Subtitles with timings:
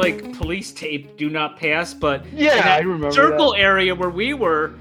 [0.00, 4.34] like police tape "Do not pass," but Yeah, that I remember circle area where we
[4.34, 4.74] were,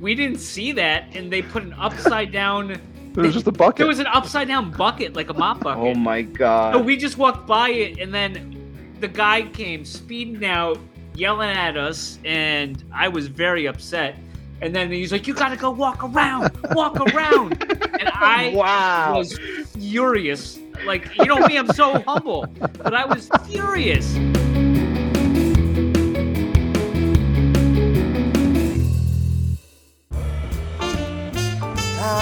[0.00, 2.80] we didn't see that, and they put an upside down.
[3.12, 3.78] There was just a bucket.
[3.78, 5.96] There was an upside down bucket, like a mop oh bucket.
[5.96, 6.74] Oh my god.
[6.74, 10.78] So we just walked by it, and then the guy came speeding out,
[11.14, 14.16] yelling at us, and I was very upset.
[14.62, 17.62] And then he's like, "You gotta go walk around, walk around,"
[18.00, 19.18] and I wow.
[19.18, 19.38] was
[19.76, 20.58] furious.
[20.86, 22.46] Like, you know me, I'm so humble,
[22.78, 24.16] but I was furious.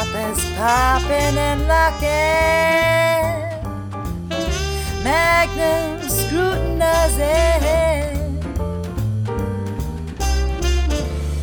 [0.00, 2.08] Papa's popping and locking.
[5.04, 7.18] Magnum scrutinizing.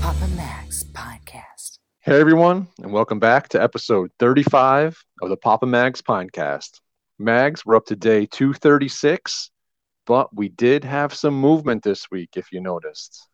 [0.02, 1.78] Papa Mags podcast.
[2.00, 6.80] Hey everyone, and welcome back to episode 35 of the Papa Mags podcast.
[7.20, 9.52] Mags, we're up to day 236,
[10.08, 13.30] but we did have some movement this week, if you noticed.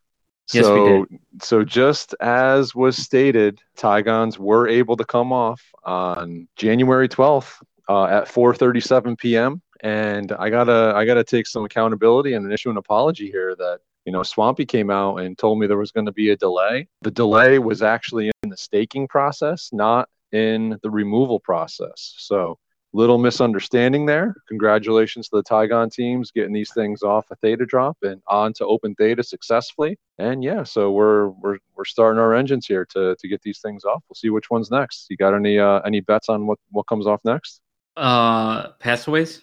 [0.51, 1.05] Yes, we so,
[1.41, 8.05] so just as was stated, Tigons were able to come off on January 12th uh,
[8.05, 9.61] at 4:37 p.m.
[9.81, 14.11] And I gotta, I gotta take some accountability and issue an apology here that you
[14.11, 16.87] know, Swampy came out and told me there was going to be a delay.
[17.01, 22.15] The delay was actually in the staking process, not in the removal process.
[22.17, 22.59] So,
[22.93, 24.35] little misunderstanding there.
[24.47, 28.65] Congratulations to the Tygon teams getting these things off a theta drop and on to
[28.65, 29.97] open theta successfully.
[30.19, 33.83] And yeah, so we're we're we're starting our engines here to to get these things
[33.83, 34.03] off.
[34.07, 35.07] We'll see which one's next.
[35.09, 37.61] You got any uh, any bets on what what comes off next?
[37.97, 39.41] Uh, passaways.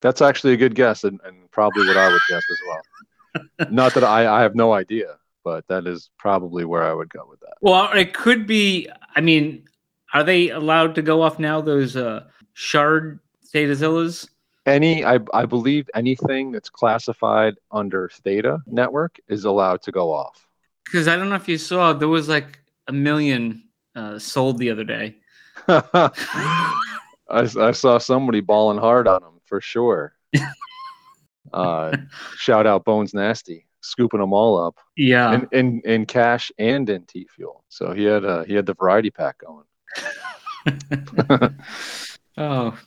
[0.00, 3.68] That's actually a good guess and, and probably what I would guess as well.
[3.70, 7.24] Not that I, I have no idea, but that is probably where I would go
[7.28, 7.54] with that.
[7.60, 8.88] Well, it could be.
[9.14, 9.64] I mean,
[10.12, 11.60] are they allowed to go off now?
[11.60, 13.20] Those uh, shard
[13.54, 14.28] Thetazillas?
[14.64, 20.46] Any, I, I believe anything that's classified under Theta network is allowed to go off.
[20.84, 23.64] Because I don't know if you saw, there was like a million
[23.96, 25.16] uh, sold the other day.
[25.68, 26.10] I,
[27.30, 30.14] I saw somebody balling hard on them for sure.
[31.52, 31.96] uh,
[32.36, 35.34] shout out Bones Nasty, scooping them all up Yeah.
[35.34, 37.64] in, in in cash and in T fuel.
[37.68, 39.64] So he had uh, he had the variety pack going.
[42.38, 42.78] Oh,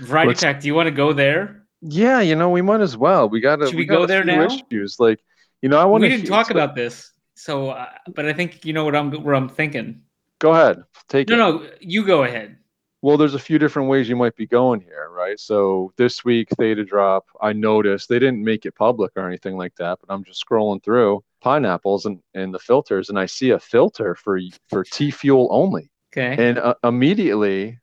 [0.00, 0.60] variety Let's- pack.
[0.60, 1.64] Do you want to go there?
[1.80, 3.28] Yeah, you know we might as well.
[3.28, 3.66] We got to.
[3.66, 4.44] Should we go there now?
[4.44, 5.18] Issues like
[5.62, 8.64] you know I want we to didn't talk about this, so uh, but I think
[8.64, 10.02] you know what I'm where I'm thinking.
[10.38, 11.38] Go ahead, take No, it.
[11.38, 12.56] no, you go ahead.
[13.00, 15.38] Well, there's a few different ways you might be going here, right?
[15.40, 19.74] So this week, Theta Drop, I noticed they didn't make it public or anything like
[19.76, 23.58] that, but I'm just scrolling through pineapples and, and the filters, and I see a
[23.58, 26.36] filter for for T fuel only, Okay.
[26.48, 27.80] and uh, immediately,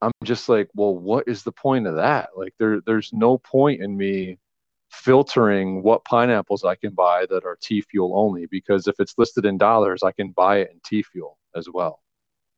[0.00, 2.30] I'm just like, well, what is the point of that?
[2.36, 4.38] Like, there there's no point in me
[4.90, 9.44] filtering what pineapples I can buy that are T fuel only, because if it's listed
[9.44, 12.00] in dollars, I can buy it in T fuel as well.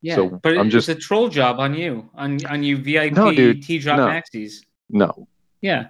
[0.02, 3.12] yeah, so but I'm it's just- a troll job on you, on on you VIP
[3.12, 4.06] No, dude, T drop no.
[4.06, 4.64] maxis.
[4.88, 5.28] No,
[5.60, 5.88] Yeah,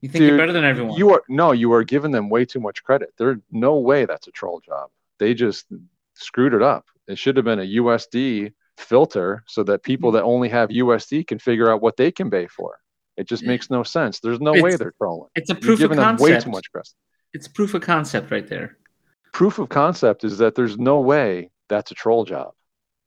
[0.00, 0.96] you think you're better than everyone.
[0.98, 3.12] You are no, you are giving them way too much credit.
[3.16, 4.90] There's no way that's a troll job.
[5.18, 5.66] They just
[6.14, 6.86] screwed it up.
[7.06, 10.16] It should have been a USD filter so that people mm-hmm.
[10.16, 12.78] that only have USD can figure out what they can pay for.
[13.16, 14.20] It just makes no sense.
[14.20, 15.28] There's no way they're trolling.
[15.34, 16.88] it's a You're proof of giving them way too much credit.
[17.34, 18.78] It's proof of concept right there.
[19.32, 22.52] Proof of concept is that there's no way that's a troll job.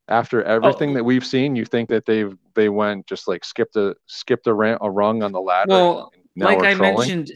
[0.08, 0.94] After everything Oh.
[0.96, 4.54] that we've seen, you think that they've they went just like skipped a skipped a,
[4.54, 5.70] ran, a rung on the ladder.
[5.70, 6.96] Well, like I trolling?
[6.96, 7.32] mentioned,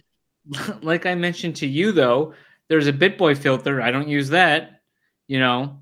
[0.84, 2.34] like I mentioned to you though,
[2.70, 3.82] there's a BitBoy filter.
[3.82, 4.82] I don't use that,
[5.28, 5.82] you know.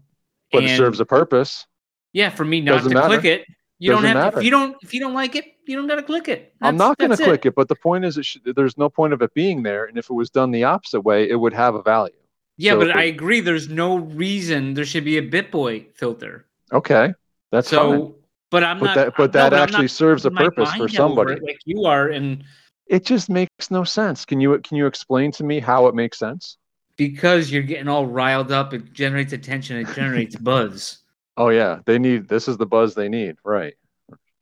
[0.52, 1.66] but it serves a purpose.
[2.16, 3.08] Yeah, for me not Doesn't to matter.
[3.20, 3.46] click it.
[3.78, 4.40] You don't Doesn't have matter.
[4.40, 6.54] if you don't if you don't like it, you don't gotta click it.
[6.62, 7.56] I'm not going to click it.
[7.56, 9.84] but the point is, it should, there's no point of it being there.
[9.86, 12.14] And if it was done the opposite way, it would have a value.
[12.58, 13.42] Yeah, So but if I agree.
[13.42, 16.46] There's no reason there should be a BitBoy filter.
[16.72, 17.14] Okay,
[17.52, 18.14] that's so, fine.
[18.50, 18.96] but I'm But not.
[18.96, 21.36] that, but no, that I'm actually not serves a purpose for somebody.
[21.42, 22.46] like you are, and
[22.88, 24.24] It just makes no sense.
[24.24, 26.58] Can you can you explain to me how it makes sense?
[26.98, 29.76] because you're getting all riled up, it generates attention.
[29.76, 31.00] It generates buzz.
[31.38, 33.76] Oh yeah, they need this is the buzz they need, right?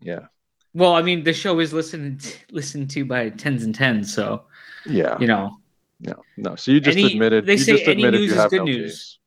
[0.02, 0.28] Yeah,
[0.74, 4.44] Well, I mean, the show is listened listened to by tens and tens, so
[4.86, 5.58] yeah, you know,
[6.00, 6.56] no, no.
[6.56, 8.58] So you just Any- admitted they you say just any news you is have good
[8.60, 8.92] no news.
[8.92, 9.18] case.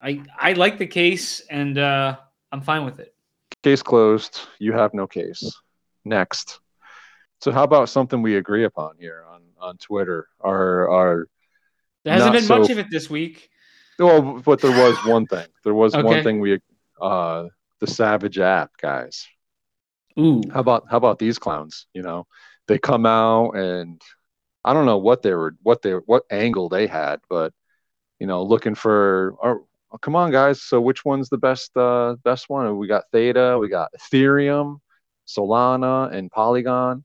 [0.00, 2.16] I I like the case, and uh,
[2.52, 3.14] I'm fine with it.
[3.62, 4.40] Case closed.
[4.58, 5.42] You have no case.
[6.04, 6.60] Next.
[7.40, 10.28] So how about something we agree upon here on on Twitter?
[10.40, 11.28] Our our
[12.04, 13.48] There hasn't been much of it this week.
[13.98, 15.46] Well, but there was one thing.
[15.64, 16.04] There was Okay.
[16.04, 16.60] one thing we
[17.00, 17.46] uh
[17.80, 19.26] the Savage app guys.
[20.18, 21.86] Ooh, How about how about these clowns?
[21.94, 22.26] You know,
[22.66, 24.00] they come out and
[24.64, 27.52] I don't know what they were, what they, what angle they had, but
[28.18, 29.64] you know, looking for, oh,
[30.02, 30.62] come on, guys.
[30.62, 32.76] So which one's the best, uh, best one?
[32.76, 34.78] We got Theta, we got Ethereum,
[35.26, 37.04] Solana, and Polygon.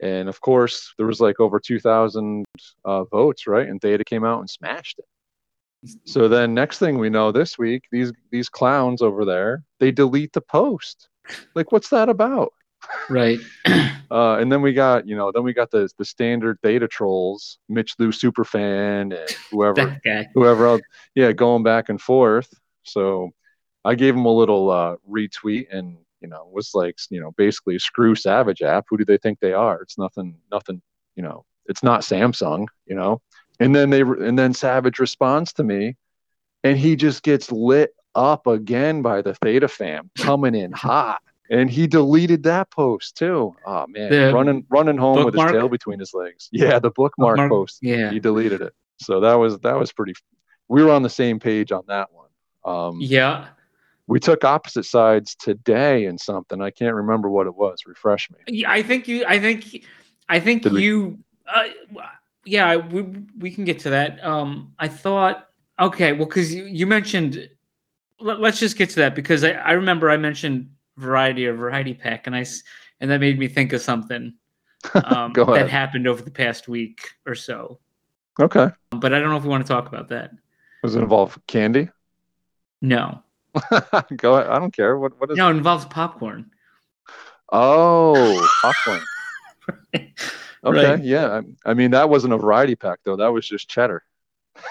[0.00, 2.44] And of course, there was like over 2,000
[2.84, 3.68] uh, votes, right?
[3.68, 5.04] And Theta came out and smashed it.
[6.04, 10.32] So then, next thing we know, this week, these these clowns over there, they delete
[10.32, 11.08] the post.
[11.54, 12.52] Like, what's that about?
[13.08, 13.38] Right.
[14.10, 17.58] Uh, and then we got, you know, then we got the the standard Theta trolls,
[17.68, 20.00] Mitch Lou superfan, and whoever,
[20.34, 20.82] whoever else,
[21.14, 22.52] yeah, going back and forth.
[22.82, 23.30] So
[23.84, 27.78] I gave him a little uh, retweet, and you know, was like, you know, basically
[27.78, 28.86] screw Savage app.
[28.88, 29.80] Who do they think they are?
[29.80, 30.82] It's nothing, nothing.
[31.14, 32.66] You know, it's not Samsung.
[32.86, 33.22] You know.
[33.60, 35.96] And then they and then Savage responds to me,
[36.64, 41.20] and he just gets lit up again by the Theta fam coming in hot.
[41.50, 43.54] And he deleted that post too.
[43.66, 46.48] Oh man, The running running home with his tail between his legs.
[46.52, 47.50] Yeah, the bookmark, Bookmark?
[47.50, 47.78] post.
[47.82, 48.10] Yeah.
[48.10, 48.72] He deleted it.
[49.00, 50.14] So that was that was pretty.
[50.68, 52.28] We were on the same page on that one.
[52.64, 53.48] Um, Yeah.
[54.06, 56.62] we took opposite sides today in something.
[56.62, 57.80] I can't remember what it was.
[57.86, 58.38] Refresh me.
[58.46, 59.24] Yeah, I think you.
[59.26, 59.84] I think.
[60.28, 61.18] I think Did we- you.
[61.52, 61.64] Uh,
[62.50, 63.02] yeah, we
[63.38, 64.24] we can get to that.
[64.24, 65.46] Um, I thought.
[65.78, 67.48] Okay, well, because you, you mentioned.
[68.22, 70.68] Let, us just get to that because I, I remember I mentioned
[70.98, 72.44] variety or variety pack, and I
[73.00, 74.34] and that made me think of something
[75.04, 77.78] um, that happened over the past week or so.
[78.38, 78.68] Okay.
[78.90, 80.32] But I don't know if we want to talk about that.
[80.82, 81.88] Does it involve candy?
[82.82, 83.22] No,
[84.16, 84.50] Go ahead.
[84.50, 84.98] I don't care.
[84.98, 86.50] What what is no, it involves popcorn.
[87.52, 89.02] Oh, popcorn.
[90.64, 91.02] Okay, Right.
[91.04, 91.40] yeah.
[91.64, 93.16] I, I mean, that wasn't a variety pack though.
[93.16, 94.02] That was just cheddar.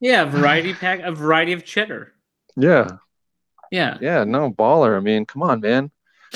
[0.00, 2.12] Yeah, variety pack, a variety of cheddar.
[2.56, 2.88] Yeah,
[3.72, 4.22] Yeah, yeah.
[4.22, 4.96] No baller.
[4.96, 5.90] I mean, come on, man.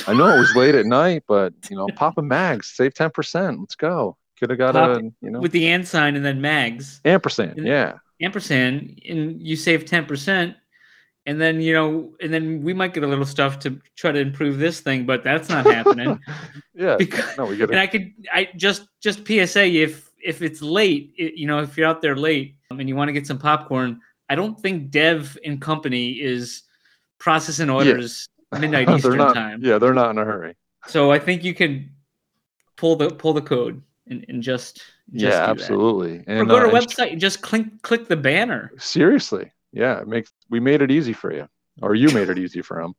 [0.09, 3.11] I know it was late at night, but you know, pop a Mags save ten
[3.11, 3.61] percent.
[3.61, 4.17] Let's go.
[4.41, 7.01] Could have got Pop- a you know with the and sign and then mags.
[7.05, 7.59] ampersand.
[7.59, 10.57] and- Yeah, ampersand and you save 10%
[11.27, 14.19] and then you know and then we might get a little stuff to try to
[14.19, 16.19] improve this thing but that's not happening
[16.75, 16.97] yeah.
[16.97, 21.13] because No, we get and i could i just just psa if if it's late
[21.17, 23.39] it, you know if you're out there late um, and you want to get some
[23.39, 26.63] popcorn i don't think dev and company is
[27.19, 28.29] processing orders
[28.59, 29.35] midnight eastern not.
[29.35, 30.57] time Yeah, they're not in a hurry.
[30.87, 31.91] so i think you can
[32.77, 35.49] pull the pull the code and, and just, just yeah, that.
[35.51, 36.19] absolutely.
[36.27, 39.53] or And, go to uh, a and website and just click click the banner seriously
[39.73, 41.49] yeah it makes we made it easy for you
[41.81, 42.95] or you made it easy for him.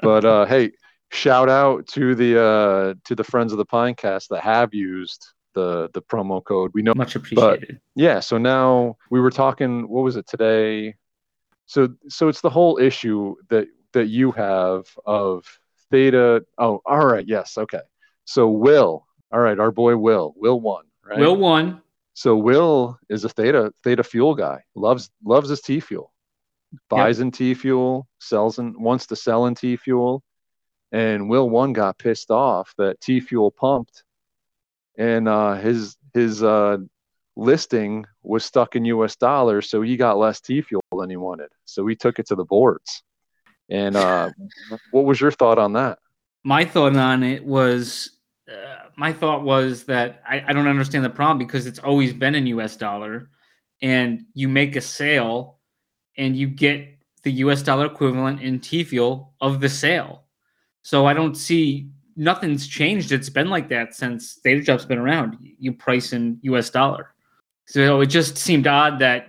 [0.00, 0.72] But uh hey
[1.10, 5.88] shout out to the uh to the friends of the pinecast that have used the
[5.94, 6.72] the promo code.
[6.74, 7.80] We know much appreciated.
[7.94, 10.94] yeah so now we were talking what was it today?
[11.66, 15.46] So so it's the whole issue that that you have of
[15.90, 17.82] theta oh all right yes okay.
[18.24, 21.18] So will all right our boy will will one right?
[21.18, 21.82] Will one
[22.14, 24.62] so Will is a theta theta fuel guy.
[24.74, 26.12] Loves loves his T fuel.
[26.88, 30.22] Buys in T fuel, sells in wants to sell in T fuel.
[30.92, 34.04] And Will one got pissed off that T fuel pumped
[34.96, 36.78] and uh his his uh
[37.36, 41.48] listing was stuck in US dollars, so he got less T fuel than he wanted.
[41.64, 43.02] So he took it to the boards.
[43.68, 44.30] And uh
[44.92, 45.98] what was your thought on that?
[46.44, 48.18] my thought on it was
[48.50, 52.34] uh, my thought was that I, I don't understand the problem because it's always been
[52.34, 53.30] in US dollar
[53.82, 55.58] and you make a sale
[56.16, 56.88] and you get
[57.22, 60.24] the US dollar equivalent in T fuel of the sale.
[60.82, 63.12] So I don't see nothing's changed.
[63.12, 65.36] It's been like that since Theta Drop's been around.
[65.40, 67.14] You price in US dollar.
[67.66, 69.28] So it just seemed odd that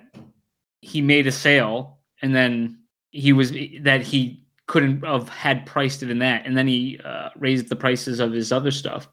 [0.81, 2.79] he made a sale and then
[3.11, 3.51] he was
[3.81, 7.75] that he couldn't have had priced it in that and then he uh, raised the
[7.75, 9.07] prices of his other stuff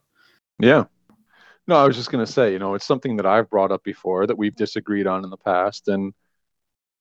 [0.63, 0.85] Yeah.
[1.67, 3.85] No, I was just going to say, you know, it's something that I've brought up
[3.85, 5.89] before that we've disagreed on in the past.
[5.89, 6.13] And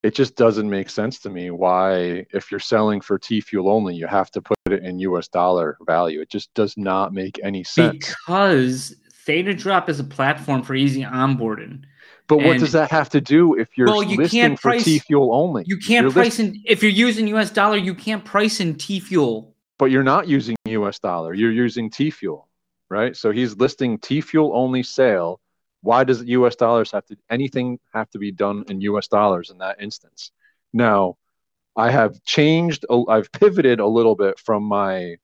[0.04, 3.96] it just doesn't make sense to me why, if you're selling for T fuel only,
[3.96, 6.22] you have to put it in US dollar value.
[6.22, 7.98] It just does not make any sense.
[7.98, 11.84] because theta drop is a platform for easy onboarding
[12.28, 14.98] but what does that have to do if you're Well, you listing can't for T
[14.98, 15.64] fuel only?
[15.68, 19.00] you can't You're price in if you're using us dollar you can't price in t
[19.00, 19.52] fuel
[19.82, 21.34] but you're not using US dollar.
[21.34, 22.48] You're using T fuel,
[22.92, 23.16] right?
[23.16, 25.40] So he's listing T fuel only sale.
[25.82, 29.58] Why does US dollars have to anything have to be done in US dollars in
[29.60, 30.32] that instance?
[30.74, 31.16] Now,
[31.76, 35.16] I have changed, I've pivoted a little bit from my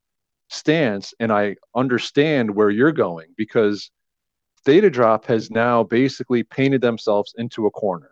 [0.49, 3.91] stance and I understand where you're going because
[4.63, 8.11] Theta Drop has now basically painted themselves into a corner.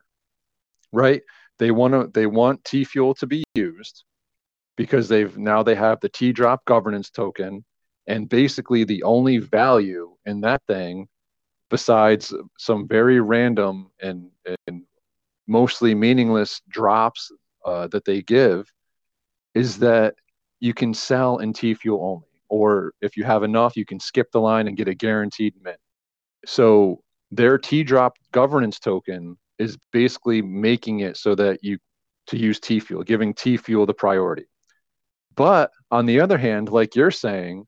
[0.91, 1.21] Right?
[1.59, 4.03] They want to they want T fuel to be used
[4.75, 7.63] because they've now they have the T drop governance token
[8.07, 11.07] and basically the only value in that thing
[11.69, 14.29] besides some very random and,
[14.67, 14.83] and
[15.47, 17.31] mostly meaningless drops
[17.65, 18.71] uh, that they give,
[19.53, 20.15] is that
[20.59, 22.27] you can sell in T fuel only.
[22.47, 25.79] Or if you have enough, you can skip the line and get a guaranteed mint.
[26.45, 31.79] So their T drop governance token is basically making it so that you
[32.27, 34.45] to use T fuel, giving T fuel the priority.
[35.35, 37.65] But on the other hand, like you're saying,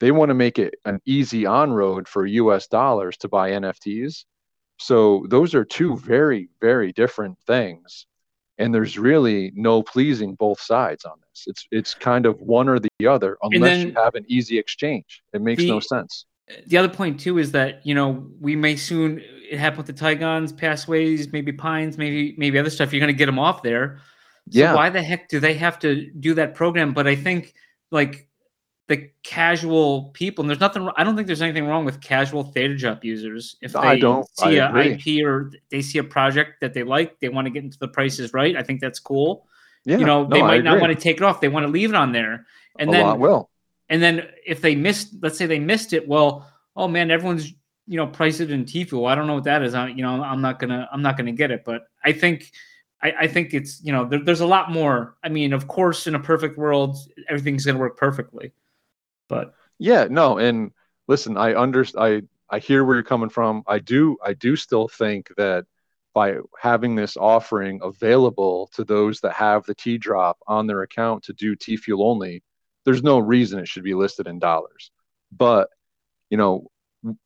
[0.00, 4.24] they want to make it an easy on road for US dollars to buy NFTs.
[4.78, 8.06] So those are two very, very different things.
[8.58, 11.44] And there's really no pleasing both sides on this.
[11.46, 15.22] It's it's kind of one or the other unless then you have an easy exchange.
[15.34, 16.24] It makes the- no sense.
[16.66, 19.92] the other point too is that you know we may soon it happened with the
[20.04, 22.92] Tigons, Passaways, maybe Pines, maybe maybe other stuff.
[22.92, 24.00] You're going to get them off there.
[24.50, 24.74] So Yeah.
[24.74, 26.94] Why the heck do they have to do that program?
[26.94, 27.52] But I think
[27.90, 28.25] like
[28.88, 30.88] the casual people, and there's nothing.
[30.96, 33.56] I don't think there's anything wrong with casual Theta Drop users.
[33.60, 34.90] If they I don't- see I a.
[34.92, 37.88] IP or they see a project that they like, they want to get into the
[37.88, 38.56] prices right.
[38.56, 39.46] I think that's cool.
[39.84, 39.98] Yeah.
[39.98, 41.40] you know, they no, I might not want to take it off.
[41.40, 42.46] They want to leave it on there.
[42.78, 43.50] And a then will.
[43.88, 47.52] and then if they missed, let's say they missed it, well, oh man, everyone's
[47.86, 49.06] you know priced it in T fuel.
[49.06, 49.74] I don't know what that is.
[49.74, 51.64] I, you know, I'm not gonna I'm not gonna get it.
[51.64, 52.50] But I think
[53.02, 55.16] I, I think it's you know there, there's a lot more.
[55.22, 56.96] I mean, of course, in a perfect world,
[57.28, 58.52] everything's gonna work perfectly.
[59.28, 60.72] But Yeah, no, and
[61.08, 63.62] listen, I under I I hear where you're coming from.
[63.66, 65.66] I do I do still think that
[66.14, 71.24] by having this offering available to those that have the T drop on their account
[71.24, 72.42] to do T fuel only,
[72.84, 74.90] there's no reason it should be listed in dollars.
[75.30, 75.68] But
[76.30, 76.70] you know,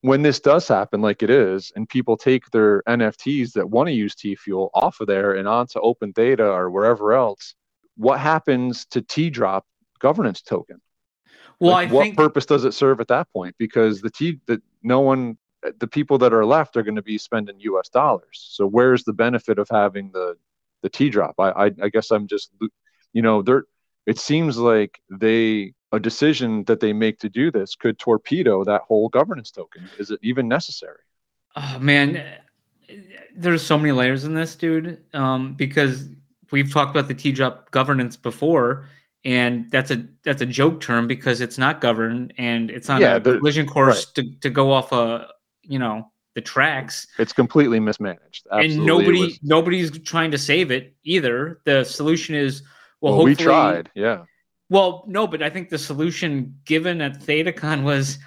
[0.01, 3.93] when this does happen like it is, and people take their NFTs that want to
[3.93, 7.55] use T fuel off of there and onto Open Theta or wherever else,
[7.97, 9.67] what happens to T drop
[10.01, 10.81] governance token?
[11.61, 13.55] Well, Like, I what think purpose does it serve at that point?
[13.59, 15.39] Because the T that no one,
[15.79, 17.89] the people that are left are going to be spending U.S.
[17.89, 18.49] dollars.
[18.51, 20.37] So where's the benefit of having the
[20.83, 21.35] the T drop?
[21.39, 22.53] I I, I guess I'm just,
[23.13, 23.65] you know, there.
[24.07, 28.83] It seems like they a decision that they make to do this could torpedo that
[28.83, 29.91] whole governance token.
[29.99, 31.01] Is it even necessary?
[31.57, 32.25] oh man,
[33.35, 35.03] there's so many layers in this, dude.
[35.15, 36.09] Um, because
[36.51, 38.89] we've talked about the T drop governance before.
[39.25, 43.17] And that's a that's a joke term because it's not governed and it's on Yeah,
[43.17, 45.29] a collision course to, to go off a
[45.63, 47.07] you know the tracks.
[47.19, 48.47] It's completely mismanaged.
[48.51, 51.61] Absolutely, and nobody was- nobody's trying to save it either.
[51.65, 52.63] The solution is
[53.01, 53.91] well, well, we tried.
[53.95, 54.25] Yeah.
[54.71, 58.19] Well, no, but I think the solution given at ThetaCon was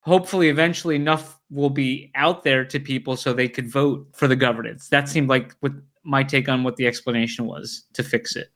[0.00, 4.36] hopefully eventually enough will be out there to people so they could vote for the
[4.36, 4.88] governance.
[4.88, 8.48] That seemed like what my take on what the explanation was to fix it.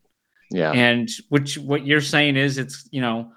[0.50, 0.72] Yeah.
[0.72, 3.30] And which what you're saying is it's you know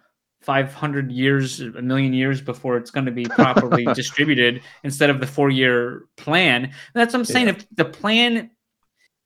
[0.43, 5.27] 500 years, a million years before it's going to be properly distributed instead of the
[5.27, 6.65] four year plan.
[6.65, 7.47] And that's what I'm saying.
[7.47, 7.53] Yeah.
[7.53, 8.51] If the plan,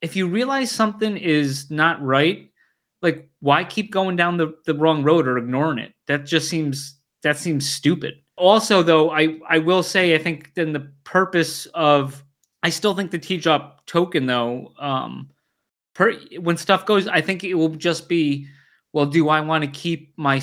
[0.01, 2.51] if you realize something is not right,
[3.01, 5.93] like why keep going down the, the wrong road or ignoring it?
[6.07, 8.15] That just seems that seems stupid.
[8.37, 12.23] Also, though, I I will say I think then the purpose of
[12.63, 15.29] I still think the T drop token though, um,
[15.97, 18.47] per when stuff goes, I think it will just be
[18.93, 20.41] well, do I want to keep my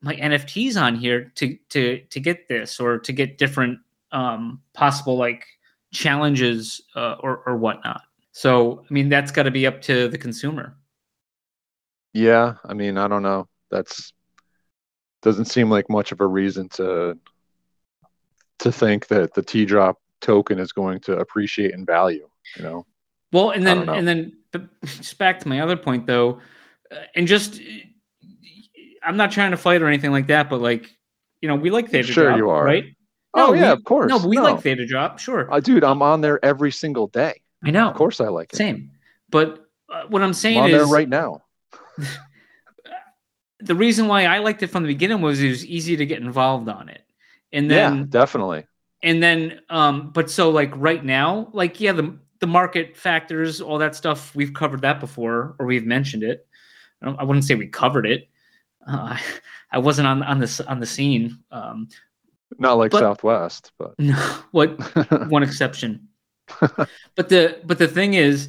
[0.00, 3.78] my NFTs on here to to to get this or to get different
[4.10, 5.44] um, possible like
[5.92, 8.02] challenges uh, or or whatnot.
[8.32, 10.76] So I mean that's got to be up to the consumer.
[12.14, 13.46] Yeah, I mean, I don't know.
[13.70, 14.12] That's
[15.20, 17.18] doesn't seem like much of a reason to
[18.60, 22.26] to think that the T drop token is going to appreciate in value,
[22.56, 22.86] you know.
[23.32, 26.40] Well, and then and then but just back to my other point though,
[26.90, 27.60] uh, and just
[29.02, 30.90] I'm not trying to fight or anything like that, but like
[31.40, 32.64] you know we like Theta Sure Drop, you are.
[32.64, 32.84] right?
[33.34, 34.08] Oh No, yeah, we- of course.
[34.10, 35.52] No, we like Theta Drop, sure.
[35.52, 37.40] Uh, dude, I'm on there every single day.
[37.64, 37.88] I know.
[37.88, 38.56] Of course I like it.
[38.56, 38.92] Same.
[39.30, 41.42] But uh, what I'm I'm saying on is there right now.
[43.60, 46.20] the reason why I liked it from the beginning was it was easy to get
[46.20, 47.02] involved on it.
[47.52, 48.66] And then yeah, definitely.
[49.02, 53.78] and then um but so like right now like yeah the the market factors all
[53.78, 56.46] that stuff we've covered that before or we've mentioned it.
[57.02, 58.28] I, I wouldn't say we covered it.
[58.86, 59.16] Uh,
[59.72, 61.88] i wasn't on on this on the scene um
[62.58, 64.14] Not like But- Southwest, but no
[64.52, 64.70] what
[65.28, 66.08] one exception.
[66.60, 68.48] But the but the thing is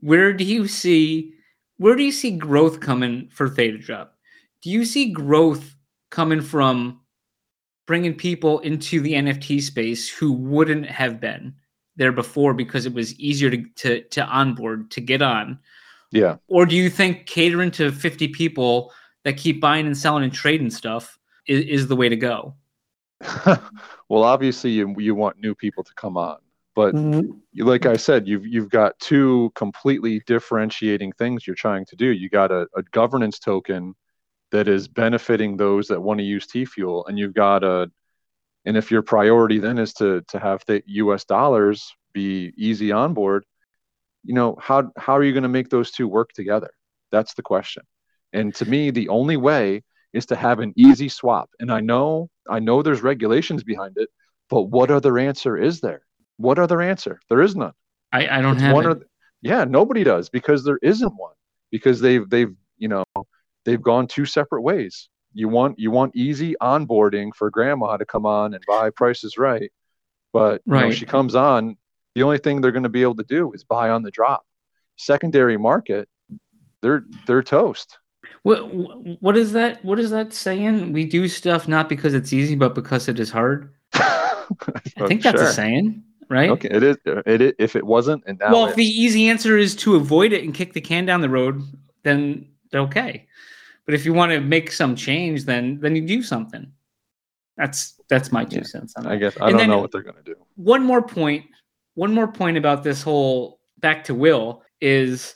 [0.00, 1.32] where do you see
[1.78, 4.14] where do you see growth coming for theta drop
[4.62, 5.74] do you see growth
[6.10, 7.00] coming from
[7.86, 11.54] bringing people into the nft space who wouldn't have been
[11.98, 15.58] there before because it was easier to to, to onboard to get on
[16.10, 16.36] yeah.
[16.48, 18.92] or do you think catering to 50 people
[19.24, 22.54] that keep buying and selling and trading stuff is, is the way to go
[24.08, 26.38] well, obviously you you want new people to come on,
[26.74, 27.66] but Mm-hmm.
[27.66, 32.06] like I said, you've you've got two completely differentiating things you're trying to do.
[32.06, 33.94] You got a, a governance token
[34.52, 37.90] that is benefiting those that want to use T fuel, and you've got a
[38.68, 41.24] and if your priority then is to to have the U.S.
[41.24, 43.44] dollars be easy on board,
[44.22, 46.70] you know how how are you going to make those two work together?
[47.10, 47.84] That's the question.
[48.34, 49.82] And to me, the only way
[50.12, 51.48] is to have an easy swap.
[51.58, 54.10] And I know I know there's regulations behind it,
[54.50, 56.02] but what other answer is there?
[56.36, 57.20] What other answer?
[57.30, 57.72] There is none.
[58.12, 58.88] I, I don't It's have one it.
[58.88, 59.00] or
[59.40, 61.34] yeah, nobody does because there isn't one
[61.70, 63.04] because they've they've you know
[63.64, 65.08] they've gone two separate ways.
[65.34, 69.70] You want you want easy onboarding for grandma to come on and buy prices right,
[70.32, 70.94] but you know, Right.
[70.94, 71.76] she comes on.
[72.14, 74.44] The only thing they're going to be able to do is buy on the drop.
[74.96, 76.08] Secondary market,
[76.82, 77.98] they're they're toast.
[78.42, 78.58] What
[79.22, 79.84] what is that?
[79.84, 80.92] What is that saying?
[80.92, 83.72] We do stuff not because it's easy, but because it is hard.
[83.94, 85.48] I think that's Sure.
[85.48, 86.50] a saying, right?
[86.50, 86.96] Okay, it is.
[87.04, 90.42] It, it if it wasn't, and well, if the easy answer is to avoid it
[90.42, 91.62] and kick the can down the road,
[92.02, 93.26] then okay.
[93.88, 96.70] But if you want to make some change, then then you do something.
[97.56, 99.92] That's that's my two Yeah, cents on I guess I and don't then- know what
[99.92, 100.34] they're going to do.
[100.56, 101.46] One more point.
[101.94, 105.34] One more point about this whole back to Will is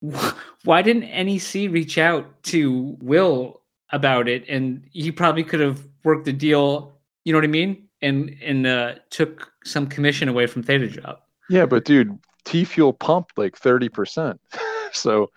[0.64, 4.44] why didn't NEC reach out to Will about it?
[4.48, 6.98] And he probably could have worked a deal.
[7.24, 7.86] You know what I mean?
[8.02, 11.20] And and uh, took some commission away from Theta Job.
[11.48, 14.38] Yeah, but dude, T Fuel pumped like 30%.
[14.92, 15.30] so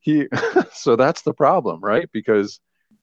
[0.00, 0.26] he
[0.72, 2.08] so that's the problem, right?
[2.12, 2.60] Because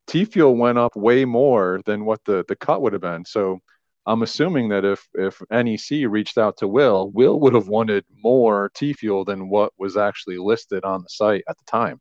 [0.08, 3.26] T Fuel went up way more than what the the cut would have been.
[3.26, 3.60] So
[4.06, 8.72] I'm assuming that if if NEC reached out to Will, Will would have wanted more
[8.74, 12.00] T Fuel than what was actually listed on the site at the time.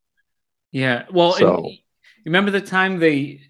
[0.73, 1.05] Yeah.
[1.12, 1.71] Well, So-
[2.25, 3.41] remember the time they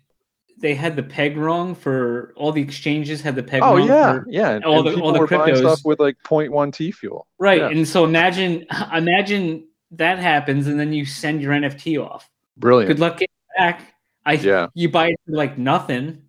[0.59, 4.13] they had the peg wrong for all the exchanges had the peg Oh wrong yeah,
[4.15, 4.59] for- yeah.
[4.65, 5.85] All and the- people all the were stuff cryptos.
[5.85, 7.27] with like 0.1 T Fuel.
[7.39, 7.61] right.
[7.61, 7.69] Yeah.
[7.69, 12.29] And so imagine imagine that happens and then you send your NFT off.
[12.57, 12.89] Brilliant.
[12.89, 13.95] Good luck getting back.
[14.25, 14.67] I Yeah.
[14.75, 16.23] you buy it for like nothing.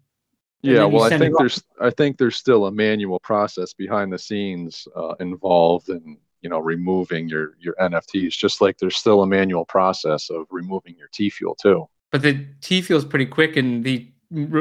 [0.61, 4.17] Yeah, well, I send think there's I think there's still a manual process behind the
[4.19, 9.27] scenes uh, involved in you know removing your your NFTs, just like there's still a
[9.27, 11.87] manual process of removing your T fuel too.
[12.11, 14.07] But the T feels pretty quick and the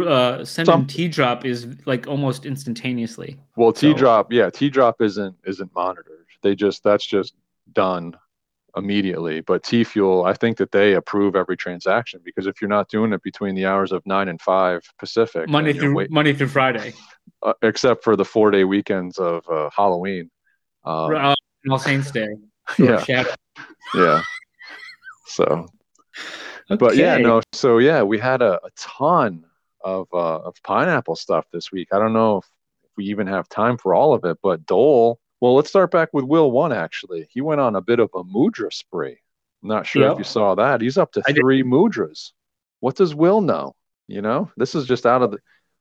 [0.07, 3.39] uh sending Some- T drop is like almost instantaneously.
[3.57, 6.27] Well, T So- drop, yeah, T drop isn't isn't monitored.
[6.43, 7.35] They just that's just
[7.73, 8.17] done
[8.77, 9.41] immediately.
[9.41, 13.12] But T fuel, I think that they approve every transaction because if you're not doing
[13.12, 16.93] it between the hours of nine and five Pacific, Monday through wait- Monday through Friday.
[17.43, 20.31] uh, except for the four day weekends of uh, Halloween.
[20.85, 21.35] Um, Uh,
[21.71, 22.29] All Saints Day.
[22.79, 23.25] Yeah,
[23.95, 24.23] yeah.
[25.27, 25.67] So
[26.69, 29.45] but yeah no so yeah we had a, a ton
[29.85, 32.45] of uh, of pineapple stuff this week i don't know if,
[32.85, 36.09] if we even have time for all of it but dole well let's start back
[36.12, 39.18] with will one actually he went on a bit of a mudra spree
[39.62, 40.12] i'm not sure Yep.
[40.12, 41.40] if you saw that he's up to I did.
[41.40, 42.33] three mudras
[42.81, 43.75] what does will know
[44.09, 45.38] you know this is just out of the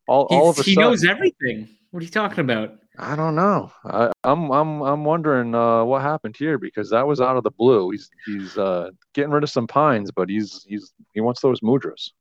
[0.08, 1.68] all, all of a he sudden knows everything.
[1.90, 2.76] What are you talking about?
[3.00, 3.72] I don't know.
[3.86, 7.50] I, I'm I'm I'm wondering uh, what happened here because that was out of the
[7.50, 7.90] blue.
[7.90, 12.12] He's he's uh, getting rid of some pines, but he's he's he wants those mudras.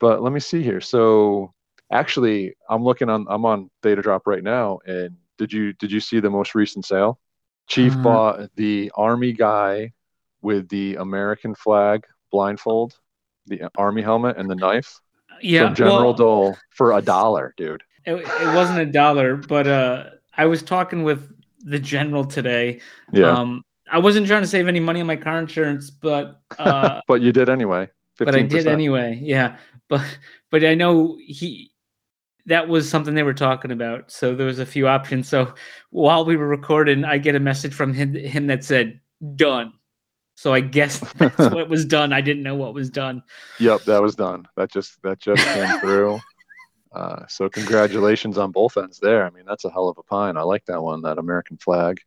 [0.00, 0.82] But let me see here.
[0.82, 1.54] So
[1.90, 6.00] actually, I'm looking on I'm on Theta Drop right now, and did you did you
[6.00, 7.18] see the most recent sale?
[7.66, 9.92] Chief Uh, bought the army guy
[10.42, 12.98] with the American flag blindfold,
[13.46, 15.00] the army helmet, and the knife
[15.42, 17.82] Yeah, from General well, Dole for a dollar, dude.
[18.04, 21.20] it, it wasn't a dollar, but uh, I was talking with
[21.60, 22.80] the general today.
[23.12, 27.00] Yeah, Um, I wasn't trying to save any money on my car insurance, but uh,
[27.08, 27.88] but you did anyway.
[28.18, 28.24] 15%.
[28.24, 29.18] but I did anyway.
[29.22, 29.56] Yeah,
[29.88, 30.04] but
[30.50, 31.72] but I know he
[32.46, 34.10] that was something they were talking about.
[34.10, 35.28] So there was a few options.
[35.28, 35.54] So
[35.90, 39.00] while we were recording, I get a message from him him that said
[39.36, 39.72] done.
[40.34, 42.12] So I guess that's what was done.
[42.12, 43.22] I didn't know what was done.
[43.58, 44.46] Yep, that was done.
[44.56, 46.20] That just that just came through.
[46.92, 49.24] Uh, so congratulations on both ends there.
[49.24, 50.36] I mean, that's a hell of a pine.
[50.36, 52.00] I like that one, that American flag.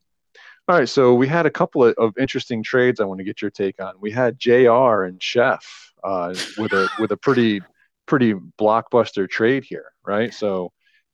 [0.68, 3.00] All right, so we had a couple of, of interesting trades.
[3.00, 3.94] I want to get your take on.
[4.02, 5.04] We had Jr.
[5.04, 7.62] and Chef uh, with a with a pretty
[8.06, 10.34] pretty blockbuster trade here, right?
[10.34, 10.72] So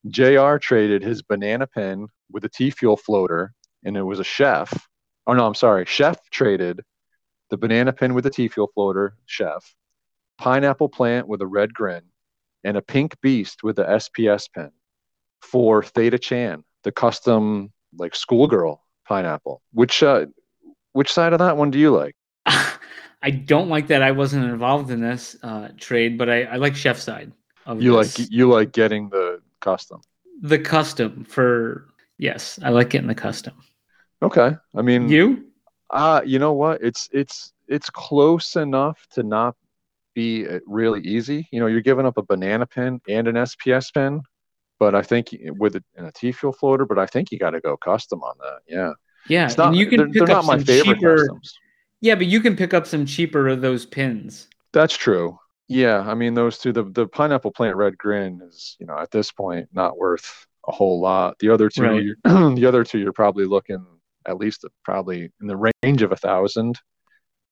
[0.07, 0.57] Jr.
[0.57, 4.71] traded his banana pin with a T fuel floater, and it was a Chef.
[5.27, 5.85] Oh no, I'm sorry.
[5.85, 6.81] Chef traded
[7.49, 9.75] the banana pin with the T fuel floater, Chef,
[10.37, 12.03] pineapple plant with a red grin,
[12.63, 14.71] and a pink beast with the SPS pin
[15.41, 19.61] for Theta Chan, the custom like schoolgirl pineapple.
[19.73, 20.27] Which uh,
[20.93, 22.15] which side of that one do you like?
[23.21, 26.75] I don't like that I wasn't involved in this uh, trade, but I, I like
[26.75, 27.31] chef side.
[27.65, 28.17] Of You this.
[28.19, 30.01] like you like getting the custom.
[30.41, 33.53] the custom for yes, I like getting the custom.
[34.21, 34.55] Okay.
[34.75, 35.45] I mean, You?
[35.89, 36.81] uh, you know what?
[36.81, 39.55] It's it's it's close enough to not
[40.15, 41.47] be uh, really easy.
[41.51, 44.21] You know, you're giving up a banana pin and an SPS pin,
[44.79, 47.51] but I think with a, and a T fuel floater, but I think you got
[47.51, 48.59] to go custom on that.
[48.67, 48.93] Yeah.
[49.27, 51.17] Yeah, It's not, and you can they're, pick they're up not my some favorite cheaper.
[51.17, 51.53] customs.
[52.01, 54.47] Yeah, but you can pick up some cheaper of those pins.
[54.73, 55.37] That's true.
[55.67, 56.71] Yeah, I mean those two.
[56.73, 60.71] The the pineapple plant red grin is you know at this point not worth a
[60.71, 61.37] whole lot.
[61.39, 62.03] The other two, Right.
[62.03, 62.15] you're,
[62.55, 63.85] the other two, you're probably looking
[64.27, 66.79] at least probably in the range of a thousand.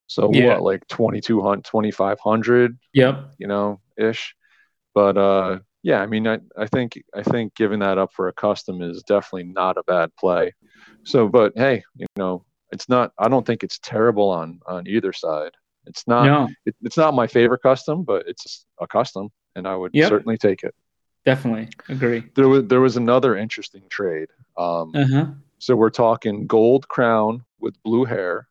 [0.08, 0.46] So Yeah.
[0.46, 3.32] what, like 2200, 2500, Yep.
[3.38, 4.36] you know, ish.
[4.94, 8.34] But uh, yeah, I mean, I, I think I think giving that up for a
[8.34, 10.54] custom is definitely not a bad play.
[11.04, 13.12] So, but hey, you know, it's not.
[13.18, 15.52] I don't think it's terrible on on either side.
[15.86, 19.76] It's not no, it, it's not my favorite custom, but it's a custom, and I
[19.76, 20.10] would Yep.
[20.10, 20.76] certainly take it.
[21.26, 22.24] definitely agree.
[22.36, 24.28] There was there was another interesting trade.
[24.58, 25.26] Um, Uh huh.
[25.60, 28.48] so we're talking gold crown with blue hair,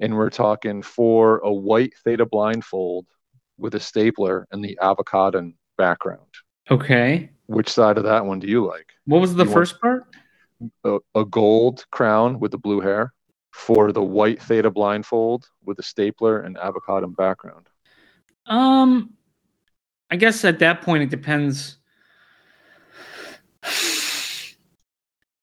[0.00, 3.06] and we're talking for a white theta blindfold
[3.58, 6.22] with a stapler and the avocado background.
[6.70, 7.30] Okay.
[7.46, 8.86] Which side of that one do you like?
[9.06, 10.04] What was the You want- first part?
[10.84, 13.12] A, a gold crown with the blue hair
[13.52, 17.68] for the white theta blindfold with a stapler and avocado background.
[18.46, 19.14] Um,
[20.10, 21.78] I guess at that point it depends.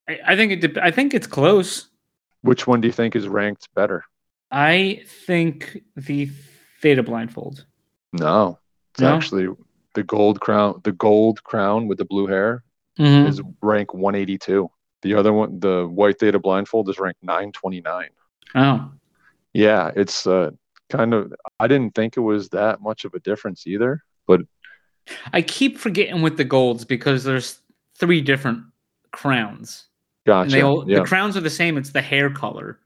[0.08, 0.62] I, I think it.
[0.62, 1.88] Dep- I think it's close.
[2.42, 4.04] Which one do you think is ranked better?
[4.52, 6.30] I think the
[6.82, 7.66] Theta blindfold.
[8.14, 8.60] No,
[8.94, 9.16] it's No?
[9.16, 9.48] actually
[9.96, 10.82] the gold crown.
[10.84, 12.64] The gold crown with the blue hair
[13.00, 13.28] Mhm.
[13.28, 14.70] is rank 182.
[15.06, 18.10] The other one, the white theta blindfold, is ranked 929.
[18.56, 18.92] Oh,
[19.54, 20.50] Yeah, it's uh,
[20.90, 21.32] kind of.
[21.60, 24.04] I didn't think it was that much of a difference either.
[24.26, 24.42] But
[25.32, 27.60] I keep forgetting with the golds because there's
[28.00, 28.64] three different
[29.12, 29.86] crowns,
[30.26, 30.50] gotcha.
[30.50, 31.78] they all yeah, the crowns are the same.
[31.78, 32.80] It's the hair color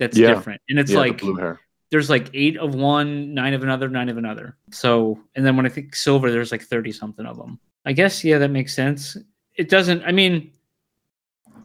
[0.00, 0.34] that's Yeah.
[0.34, 1.60] different, and it's yeah, like blue hair.
[1.92, 4.56] there's like eight of one, nine of another, nine of another.
[4.72, 7.60] So, and then when I think silver, there's like 30 something of them.
[7.84, 9.16] I guess, yeah, that makes sense.
[9.54, 10.50] It doesn't, I mean,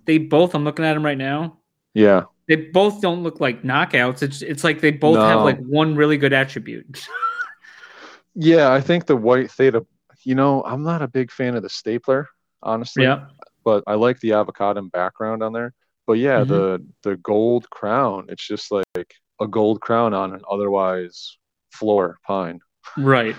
[0.06, 1.58] they both, I'm looking at them right now.
[1.94, 4.22] Yeah, They both don't look like knockouts.
[4.22, 7.08] It's, it's like they both have like one really good attribute.
[8.36, 8.72] yeah.
[8.72, 9.86] I think the white theta.
[10.24, 12.28] You know, I'm not a big fan of the stapler,
[12.64, 13.04] honestly.
[13.04, 13.28] yeah.
[13.64, 15.74] but I like the avocado background on there.
[16.08, 16.48] But yeah, Mhm.
[16.48, 21.38] the the gold crown, it's just like a gold crown on an otherwise
[21.72, 22.60] floor pine.
[22.98, 23.36] Right.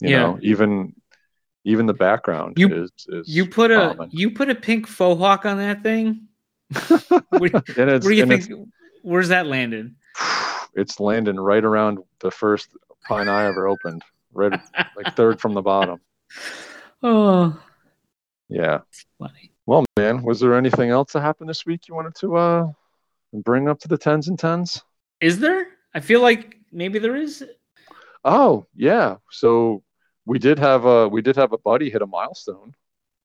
[0.00, 0.18] You Yeah.
[0.22, 0.94] know, even
[1.64, 5.44] even the background You- is, is You put a, you put a pink faux hawk
[5.46, 6.28] on that thing.
[6.80, 8.50] It's, where do you think,
[9.02, 9.94] where's that landed?
[10.74, 12.68] it's landing right around the first
[13.06, 14.60] pine I ever opened, right
[14.96, 16.00] like third from the bottom.
[17.02, 17.56] Oh,
[18.48, 18.80] Yeah.
[19.18, 19.52] funny.
[19.66, 22.66] Well, man, was there anything else that happened this week you wanted to uh
[23.32, 24.82] bring up to the tens and tens?
[25.20, 25.68] Is there?
[25.94, 27.44] I feel like maybe there is.
[28.24, 29.16] Oh, yeah.
[29.30, 29.82] So
[30.28, 32.74] we did have a we did have a buddy hit a milestone.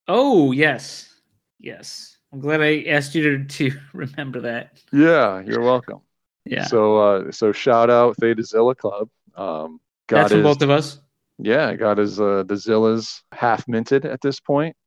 [0.07, 1.13] Oh, yes.
[1.59, 2.17] Yes.
[2.31, 4.81] I'm glad I asked you to, to remember that.
[4.91, 5.99] Yeah, you're welcome.
[6.45, 6.65] Yeah.
[6.65, 9.09] So uh so shout out Theta Zilla Club.
[9.35, 11.01] Um got That's his both of us.
[11.39, 14.39] yeah, got his uh the Zillas half minted at this.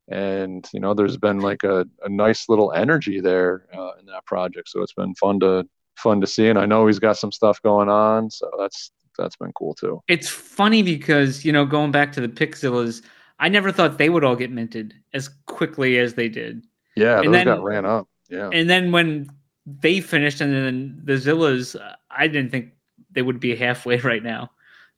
[0.09, 4.25] And you know, there's been like a, a nice little energy there uh, in that
[4.25, 4.69] project.
[4.69, 6.47] So it's been fun to fun to see.
[6.47, 10.01] And I know he's got some stuff going on, so that's that's been cool too.
[10.07, 13.01] It's funny because, you know, going back to the Pixillas,
[13.39, 16.63] I never thought they would all get minted as quickly as they did.
[16.95, 18.07] Yeah, And those got then- ran up.
[18.29, 18.49] Yeah.
[18.51, 19.29] And then when
[19.65, 21.75] they finished and then the Zillas,
[22.09, 22.71] I didn't think
[23.11, 24.51] they would be halfway right now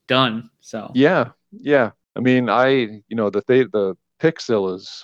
[0.08, 0.50] done.
[0.62, 1.92] So, Yeah, yeah.
[2.16, 5.04] I mean, I you know the th- the Pixillas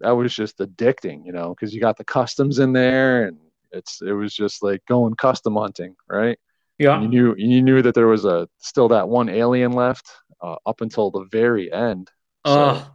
[0.00, 3.38] that was just addicting, you know, because you got the customs in there, and
[3.72, 6.38] it's it was just like going custom hunting, right?
[6.82, 7.00] Yeah.
[7.00, 10.10] And you knew you knew that there was a still that one alien left
[10.42, 12.10] uh, up until the very end.
[12.46, 12.90] So, Oh,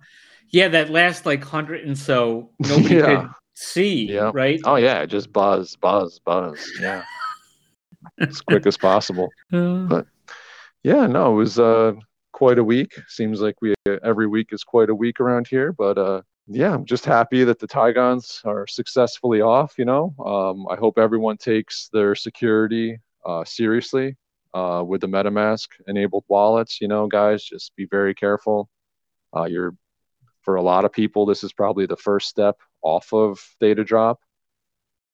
[0.49, 0.67] yeah.
[0.67, 3.21] That last like hundred and so nobody Yeah.
[3.21, 4.31] could see, Yeah.
[4.33, 4.59] right?
[4.65, 6.59] oh yeah, just buzz, buzz, buzz.
[6.79, 7.03] Yeah,
[8.19, 9.29] as quick as possible.
[9.51, 10.03] Uh,
[10.83, 11.93] Yeah, no, it was uh,
[12.33, 12.91] quite a week.
[13.07, 13.73] Seems like we
[14.03, 17.59] every week is quite a week around here, but uh, yeah, I'm just happy that
[17.59, 19.73] the Tigons are successfully off.
[19.77, 24.17] You know, um, I hope everyone takes their security uh, seriously
[24.55, 26.81] uh, with the MetaMask enabled wallets.
[26.81, 28.69] You know, guys, just be very careful.
[29.35, 29.75] Uh, you're
[30.43, 34.21] for a lot of people, this is probably the first step off of theta drop.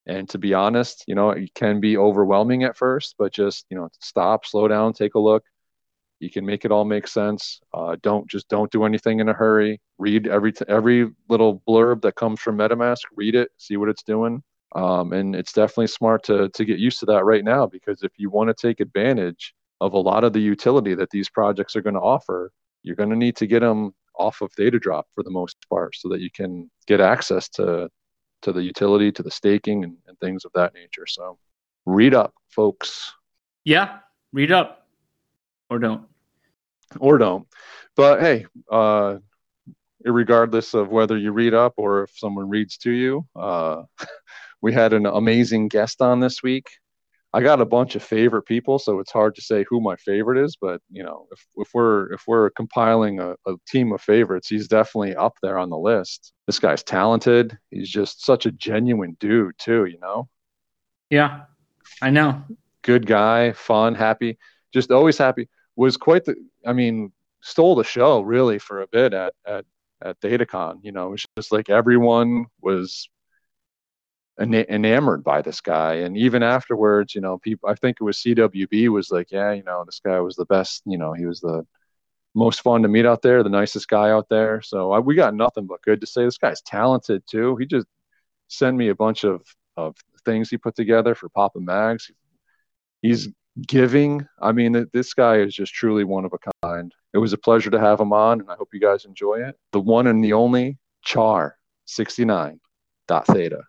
[0.05, 3.77] And to be honest, you know, it can be overwhelming at first, but just, you
[3.77, 5.43] know, stop, slow down, take a look
[6.19, 7.61] You can make it all make sense.
[7.73, 9.81] Uh, don't just don't do anything in a hurry.
[9.99, 13.01] Read every t- every little blurb that comes from MetaMask.
[13.15, 14.43] Read it, see what it's doing.
[14.75, 18.11] Um, and it's definitely smart to to get used to that right now because if
[18.17, 21.81] you want to take advantage of a lot of the utility that these projects are
[21.81, 25.23] going to offer, you're going to need to get them off of theta drop for
[25.23, 27.89] the most part so that you can get access to
[28.41, 31.05] to the utility to the staking and, and things of that nature.
[31.07, 31.37] So
[31.85, 33.13] read up folks.
[33.63, 33.99] Yeah,
[34.31, 34.87] read up.
[35.69, 36.03] Or don't.
[36.99, 37.47] or don't.
[37.95, 39.17] But hey uh
[40.05, 43.83] regardless of whether you read up or if someone reads to you uh
[44.63, 46.67] we had an amazing guest on this week
[47.35, 50.37] I got a bunch of favorite people, so it's hard to say who my favorite
[50.37, 50.55] is.
[50.55, 54.67] But you know, if, if we're if we're compiling a, a team of favorites, he's
[54.67, 56.31] definitely up there on the list.
[56.45, 57.57] This guy's talented.
[57.71, 59.85] He's just such a genuine dude, too.
[59.85, 60.29] You know,
[61.09, 61.45] Yeah,
[62.03, 62.43] I know.
[62.83, 64.37] good guy, fun, happy,
[64.71, 65.49] just always happy.
[65.75, 66.35] Was quite the.
[66.67, 69.65] I mean, stole the show really for a bit at at
[70.03, 70.81] at ThetaCon.
[70.83, 73.09] You know, it was just like everyone was
[74.39, 78.89] enamored by this guy and even afterwards you know people i think it was cwb
[78.89, 81.63] was like yeah you know this guy was the best you know he was the
[82.35, 84.61] most fun to meet out there the nicest guy out there.
[84.61, 86.25] So I, we got nothing but good to say.
[86.25, 87.55] This guy's talented too.
[87.57, 87.87] He just
[88.47, 89.41] sent me a bunch of
[89.75, 92.11] of things he put together for papa mags.
[93.01, 93.27] He's
[93.67, 94.27] giving.
[94.41, 96.91] I mean this guy is just truly one of a kind.
[97.13, 99.55] It was a pleasure to have him on and i hope you guys enjoy it.
[99.71, 102.59] The one and the only char 69
[103.07, 103.61] dot theta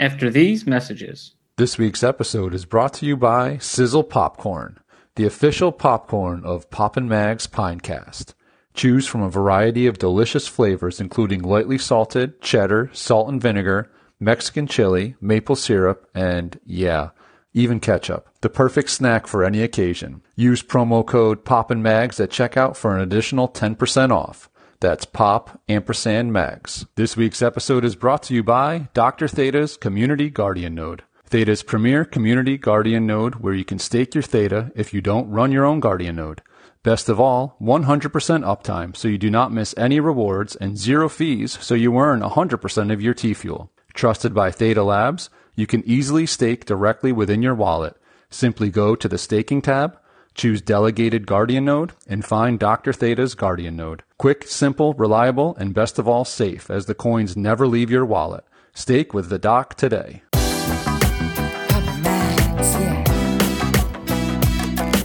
[0.00, 1.34] After these messages.
[1.58, 4.78] This week's episode is brought to you by Sizzle Popcorn,
[5.16, 8.32] the official popcorn of Poppin' Mags Pinecast.
[8.72, 14.66] Choose from a variety of delicious flavors, including lightly salted, cheddar, salt and vinegar, Mexican
[14.66, 17.10] chili, maple syrup, and yeah,
[17.52, 18.26] even ketchup.
[18.40, 20.22] The perfect snack for any occasion.
[20.34, 24.48] Use promo code Poppin' Mags at checkout for an additional 10% off.
[24.80, 26.86] That's Pop Ampersand Mags.
[26.94, 29.28] This week's episode is brought to you by Dr.
[29.28, 31.02] Theta's Community Guardian Node.
[31.26, 35.52] Theta's premier community guardian node where you can stake your Theta if you don't run
[35.52, 36.40] your own guardian node.
[36.82, 41.58] Best of all, 100% uptime so you do not miss any rewards and zero fees
[41.60, 43.70] so you earn 100% of your T-Fuel.
[43.92, 47.96] Trusted by Theta Labs, you can easily stake directly within your wallet.
[48.30, 49.98] Simply go to the staking tab,
[50.34, 52.92] choose delegated guardian node, and find Dr.
[52.92, 54.02] Theta's guardian node.
[54.18, 58.44] Quick, simple, reliable, and best of all safe as the coins never leave your wallet.
[58.74, 60.22] Stake with the doc today.
[60.32, 63.04] Papa Mags, yeah.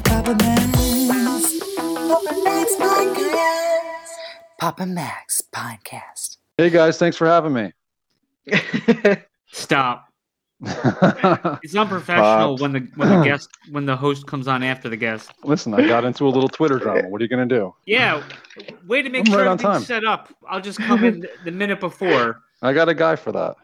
[0.04, 1.60] Papa Mags.
[2.08, 4.12] Papa Mags Podcast.
[4.60, 6.38] Papa Mags Podcast.
[6.58, 7.72] Hey guys, thanks for having me.
[9.52, 10.05] Stop.
[10.66, 12.62] It's unprofessional Pops.
[12.62, 15.32] when the when the guest when the host comes on after the guest.
[15.44, 17.08] Listen, I got into a little Twitter drama.
[17.10, 17.74] What are you gonna do?
[17.86, 18.24] Yeah,
[18.88, 19.82] way to make I'm sure right everything's time.
[19.84, 20.34] set up.
[20.50, 22.42] I'll just come in the- the minute before.
[22.62, 23.56] I got a guy for that.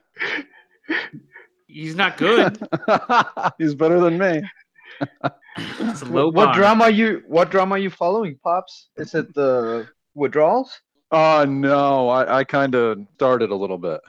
[1.68, 2.58] He's not good.
[3.58, 4.42] He's better than me.
[5.58, 6.54] It's a low what bar.
[6.54, 8.90] drama you what drama are you following, Pops?
[8.98, 10.80] Is it the withdrawals?
[11.12, 14.02] Oh no, I, I kind of started a little bit.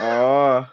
[0.00, 0.66] Oh,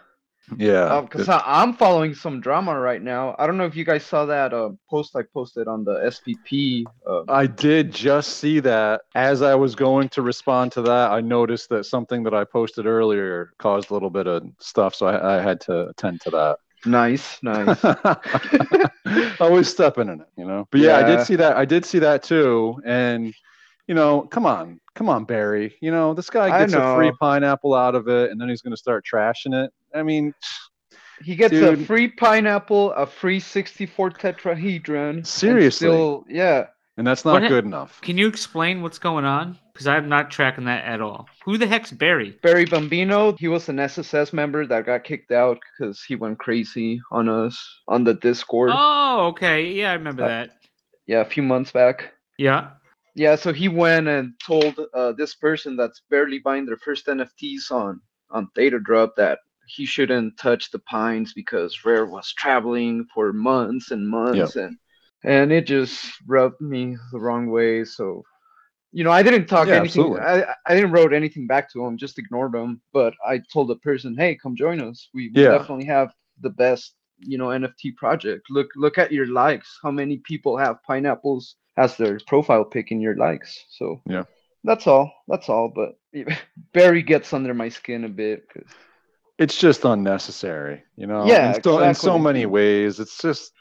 [0.58, 1.02] Yeah.
[1.02, 3.36] because I'm following some drama right now.
[3.38, 6.86] I don't know if you guys saw that uh, post I posted on the SVP.
[7.08, 9.02] Uh, I did just see that.
[9.16, 12.86] As I was going to respond to that, I noticed that something that I posted
[12.86, 16.58] earlier caused a little bit of stuff, so I, I had to attend to that.
[16.86, 17.84] nice, nice.
[19.40, 20.68] Always stepping in it, you know.
[20.72, 21.58] But yeah, I did see that.
[21.58, 22.82] I did see that too.
[22.86, 23.34] And
[23.88, 25.76] you know, come on, come on, Barry.
[25.82, 28.72] You know, this guy gets a free pineapple out of it, and then he's going
[28.72, 29.74] to start trashing it.
[29.94, 30.34] I mean,
[31.24, 35.10] He gets a free pineapple, a free 64 tetrahedron.
[35.10, 35.88] and Seriously?
[35.88, 36.68] Still, yeah.
[36.98, 38.00] and that's not What ha- good enough.
[38.02, 39.58] Can you explain what's going on?
[39.74, 41.28] Because I'm not tracking that at all.
[41.46, 42.38] Who the heck's Barry?
[42.44, 47.02] Barry Bambino, he was an SSS member that got kicked out because he went crazy
[47.12, 48.72] on us on the Discord.
[48.74, 49.72] Oh, okay.
[49.72, 50.50] Yeah, I remember Uh, that.
[51.08, 52.14] Yeah, a few months back.
[52.38, 52.72] Yeah.
[53.16, 57.72] Yeah, so he went and told uh, this person that's barely buying their first NFTs
[57.72, 58.00] on
[58.32, 63.92] on Theta Drop that he shouldn't touch the pines because Rare was traveling for months
[63.92, 64.78] and months and
[65.24, 67.84] and it just rubbed me the wrong way.
[67.86, 68.24] So
[68.92, 70.04] you know, I didn't talk Yeah, anything.
[70.04, 70.20] absolutely.
[70.20, 71.98] I, I didn't wrote anything back to him.
[71.98, 72.82] Just ignored him.
[72.94, 75.10] But I told the person, "Hey, come join us.
[75.14, 75.50] We, we Yeah.
[75.50, 78.48] definitely have the best, you know, NFT project.
[78.50, 79.80] Look look at your likes.
[79.84, 83.66] How many people have pineapples as their profile pic in your likes?
[83.70, 84.24] So Yeah.
[84.64, 85.12] that's all.
[85.28, 85.70] That's all.
[85.70, 85.98] But
[86.74, 88.72] Barry gets under my skin a bit because
[89.40, 91.26] It's just unnecessary, you know.
[91.26, 93.00] Yeah, in so, in so many ways.
[93.00, 93.52] It's just,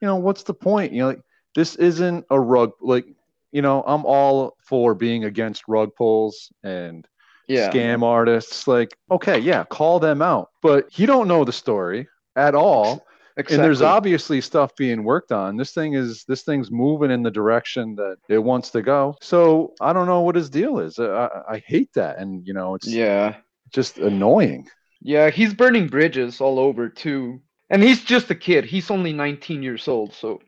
[0.00, 0.92] you know, what's the point?
[0.92, 1.22] You know, like
[1.54, 2.72] this isn't a rug.
[2.80, 3.06] Like
[3.50, 7.06] you know, I'm all for being against rug pulls and
[7.48, 7.70] Yeah.
[7.70, 8.68] scam artists.
[8.68, 10.48] Like, okay, yeah, call them out.
[10.62, 13.06] But you don't know the story at all.
[13.38, 13.56] Exactly.
[13.56, 15.56] And there's obviously stuff being worked on.
[15.56, 19.16] This thing is this thing's moving in the direction that it wants to go.
[19.22, 20.98] So I don't know what his deal is.
[20.98, 23.36] I, I hate that, and you know, it's Yeah.
[23.70, 24.68] just annoying.
[25.02, 27.40] Yeah, he's burning bridges all over too.
[27.70, 28.64] And he's just a kid.
[28.64, 30.40] He's only 19 years old, so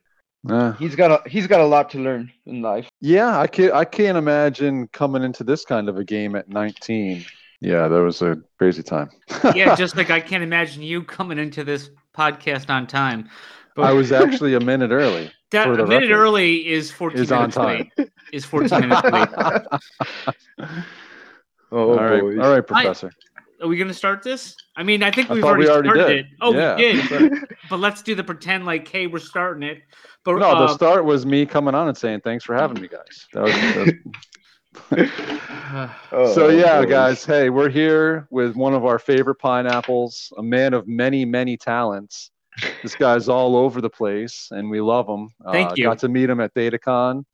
[0.49, 2.87] Uh, he's got a he's got a lot to learn in life.
[3.01, 7.25] yeah, I can't I can't imagine coming into this kind of a game at 19.
[7.61, 9.09] Yeah, that was a crazy time.
[9.55, 13.31] yeah, just like I can't imagine you coming into this podcast on time.
[13.75, 13.87] But...
[13.87, 15.33] I was actually a minute early.
[15.51, 17.90] that, a minute record, early is 14 is on minutes time.
[17.97, 18.11] late.
[18.33, 20.69] Is 14 minutes late.
[21.73, 22.38] Oh, all right, boys.
[22.38, 23.11] all right, professor.
[23.64, 24.55] Are we gonna start this?
[24.77, 26.27] I mean, I think I we've thought already, we already started did.
[26.27, 26.33] it.
[26.42, 26.77] Oh, Yeah.
[26.77, 27.33] we did.
[27.70, 29.81] But let's do the pretend like, hey, we're starting it.
[30.22, 32.88] But No, the uh, start was me coming on and saying thanks for having me,
[32.88, 33.27] guys.
[33.33, 33.55] That was,
[34.90, 35.11] that
[35.81, 36.90] was Oh, so yeah, boys.
[36.90, 37.24] guys.
[37.24, 42.31] Hey, we're here with one of our favorite pineapples, a man of many, many talents.
[42.83, 45.31] This guy's all over the place, and we love him.
[45.50, 45.85] Thank uh, you.
[45.85, 47.24] Got to meet him at ThetaCon,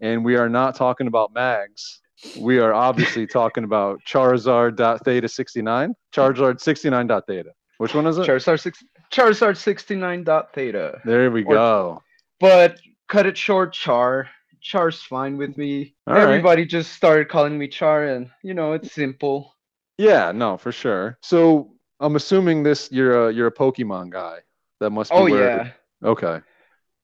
[0.00, 2.00] and we are not talking about mags.
[2.38, 7.50] We are obviously talking about Charizard.theta69, Charizard69.theta.
[7.78, 8.26] Which one is it?
[8.26, 11.00] Charizard six Charizard 69 dot theta.
[11.04, 12.02] there we Or- go.
[12.40, 12.78] But
[13.08, 14.28] cut it short, Char.
[14.60, 15.94] Char's fine with me.
[16.06, 16.22] All right.
[16.24, 19.54] Everybody just started calling me Char, and you know it's simple.
[19.96, 21.16] Yeah, no, for sure.
[21.22, 24.38] So I'm assuming this you're a you're a Pokemon guy.
[24.80, 26.40] That must be Oh where yeah, Okay.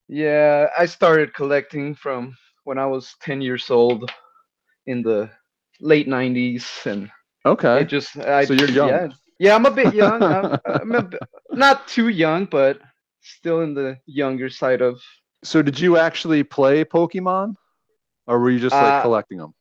[0.08, 0.66] yeah.
[0.76, 4.10] I started collecting from when I was 10 years old,
[4.86, 5.30] in the
[5.80, 7.10] late 90s, and
[7.44, 7.82] Okay.
[7.82, 8.90] it just I, So you're young.
[8.90, 9.54] Yeah, yeah.
[9.54, 10.26] I'm a bit young.
[10.28, 11.22] I'm, I'm a bit,
[11.54, 12.80] not too young, but
[13.20, 15.00] still in the younger side of
[15.44, 17.54] So did you actually play Pokemon,
[18.26, 19.54] or were you just like Uh, collecting them?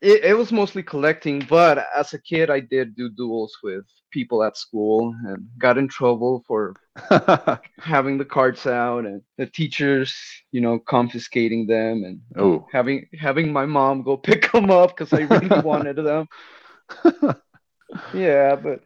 [0.00, 4.42] It, it was mostly collecting but as a kid i did do duels with people
[4.42, 6.74] at school and got in trouble for
[7.78, 10.14] having the cards out and the teachers
[10.52, 15.12] you know confiscating them and oh, having having my mom go pick them up because
[15.12, 16.26] i really wanted them
[18.14, 18.80] yeah but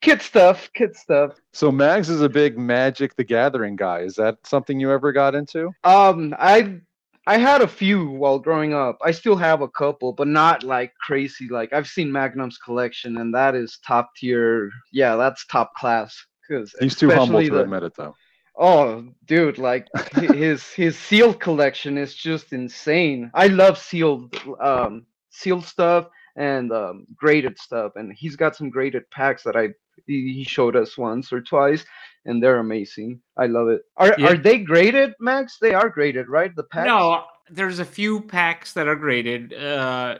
[0.00, 4.00] kid stuff kid stuff so Mags is a big Magic the Gathering guy.
[4.00, 5.70] Is that something you ever got into?
[5.84, 6.80] um i
[7.26, 8.98] i had a few while growing up.
[9.02, 13.34] I still have a couple but not like crazy like i've seen magnum's collection and
[13.34, 14.70] that is top tier.
[14.92, 16.16] Yeah that's top class
[16.48, 18.14] because He's too humble to the- admit it, though.
[18.58, 23.30] oh dude like his his sealed collection is just insane.
[23.34, 29.04] I love sealed um sealed stuff and um graded stuff and he's got some graded
[29.10, 29.68] packs that i
[30.06, 31.84] he showed us once or twice
[32.26, 34.28] and they're amazing i love it are Yeah.
[34.28, 38.72] are they graded max they are graded right the packs no, there's a few packs
[38.72, 39.52] that are graded.
[39.52, 40.18] Uh,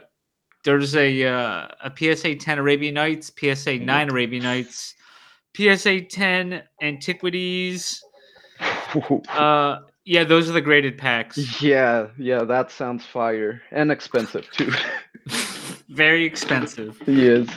[0.63, 4.95] there's a uh, a PSA 10 Arabian Nights, PSA 9 Arabian Nights,
[5.57, 8.01] PSA 10 Antiquities.
[9.29, 11.61] Uh, yeah, those are the graded packs.
[11.61, 14.71] Yeah, yeah, that sounds fire and expensive too.
[15.89, 17.01] Very expensive.
[17.05, 17.49] he is.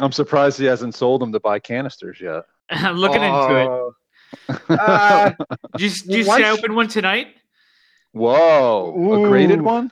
[0.00, 2.44] I'm surprised he hasn't sold them to buy canisters yet.
[2.70, 3.66] I'm looking into it.
[3.68, 3.94] Oh.
[4.68, 5.32] Uh,
[5.76, 7.34] Did you, did you see I opened one tonight?
[8.12, 9.90] Whoa, a graded one?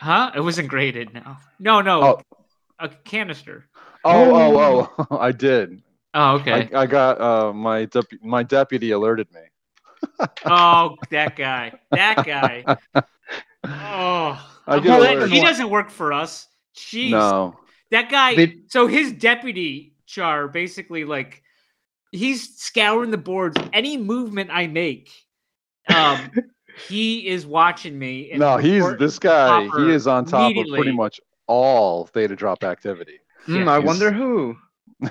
[0.00, 0.30] Huh?
[0.34, 1.12] It wasn't graded.
[1.12, 2.02] No, no, no.
[2.02, 2.22] Oh.
[2.78, 3.64] A canister.
[4.04, 5.16] Oh, oh, oh!
[5.18, 5.82] I did.
[6.14, 6.68] Oh, okay.
[6.72, 9.40] I, I got uh, my dep- my deputy alerted me.
[10.46, 11.72] oh, that guy.
[11.90, 12.64] That guy.
[12.94, 13.02] Oh,
[13.64, 16.46] I I'm glad- he doesn't work for us.
[16.76, 17.10] Jeez.
[17.10, 17.58] No.
[17.92, 18.34] That guy.
[18.34, 21.42] Did- so his deputy char basically like
[22.10, 23.56] he's scouring the boards.
[23.72, 25.10] Any movement I make,
[25.94, 26.30] um,
[26.88, 28.30] he is watching me.
[28.32, 29.68] and No, he's this guy.
[29.78, 33.20] He is on top of pretty much all theta drop activity.
[33.46, 34.56] Yeah, I wonder who.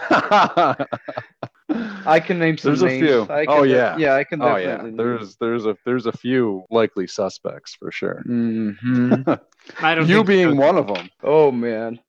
[2.06, 3.22] I can name some There's a few.
[3.30, 3.98] I Oh, can de- yeah.
[3.98, 7.91] yeah, I can oh yeah, name there's there's a there's a few likely suspects for
[7.91, 8.24] sure.
[8.28, 9.39] Mhm.
[9.82, 10.56] I don't You think being so.
[10.56, 11.10] one of them.
[11.24, 11.99] Oh man.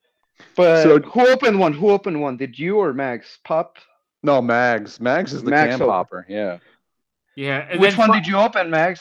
[0.57, 1.72] But So- who opened one?
[1.72, 2.36] Who opened one?
[2.36, 3.38] Did you or Max?
[3.45, 3.78] Pop?
[4.22, 5.01] No, Mags.
[5.01, 5.86] Mags is the Mags cam open.
[5.93, 6.26] popper.
[6.28, 6.59] Yeah.
[7.36, 7.66] Yeah.
[7.70, 9.01] and Which one fu- did you open, Mags?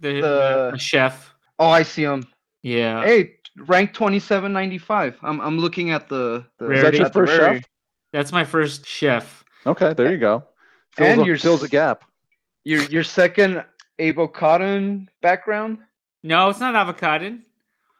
[0.00, 1.34] The, the, the- the chef.
[1.58, 2.26] Oh, I see him.
[2.62, 3.02] Yeah.
[3.02, 3.34] Hey,
[3.66, 5.16] rank twenty seven ninety five.
[5.22, 6.44] I'm I'm looking at the.
[6.58, 7.64] the Is that your at the first chef?
[8.12, 9.44] That's my first chef.
[9.66, 10.44] Okay, there you go.
[10.92, 12.04] Fills, And a, your fills a s- gap.
[12.64, 13.64] Your your second
[13.98, 15.78] avocado background?
[16.22, 17.38] No, it's not avocado.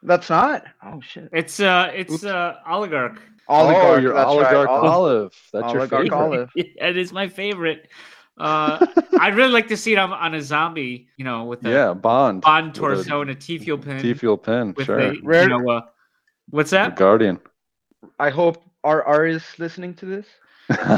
[0.03, 0.63] That's not.
[0.83, 1.29] Oh shit.
[1.33, 2.23] It's uh, it's Oops.
[2.23, 3.21] uh, oligarch.
[3.47, 4.01] oh, Oligarch.
[4.03, 5.33] your that's right, oligarch Oli- olive.
[5.53, 6.13] That's Oligarch your favorite.
[6.17, 6.49] olive.
[6.55, 7.89] it is my favorite.
[8.37, 8.85] Uh,
[9.19, 11.93] I'd really like to see it on, on a zombie, you know, with a Yeah,
[11.93, 12.41] Bond.
[12.41, 14.01] Bond With a torso and a T fuel pin.
[14.01, 14.73] T fuel pin.
[14.77, 14.99] with Sure.
[14.99, 15.81] a, you Rare- know, uh,
[16.49, 16.95] what's The that?
[16.95, 17.39] Guardian.
[18.17, 20.25] I hope our R is listening to this.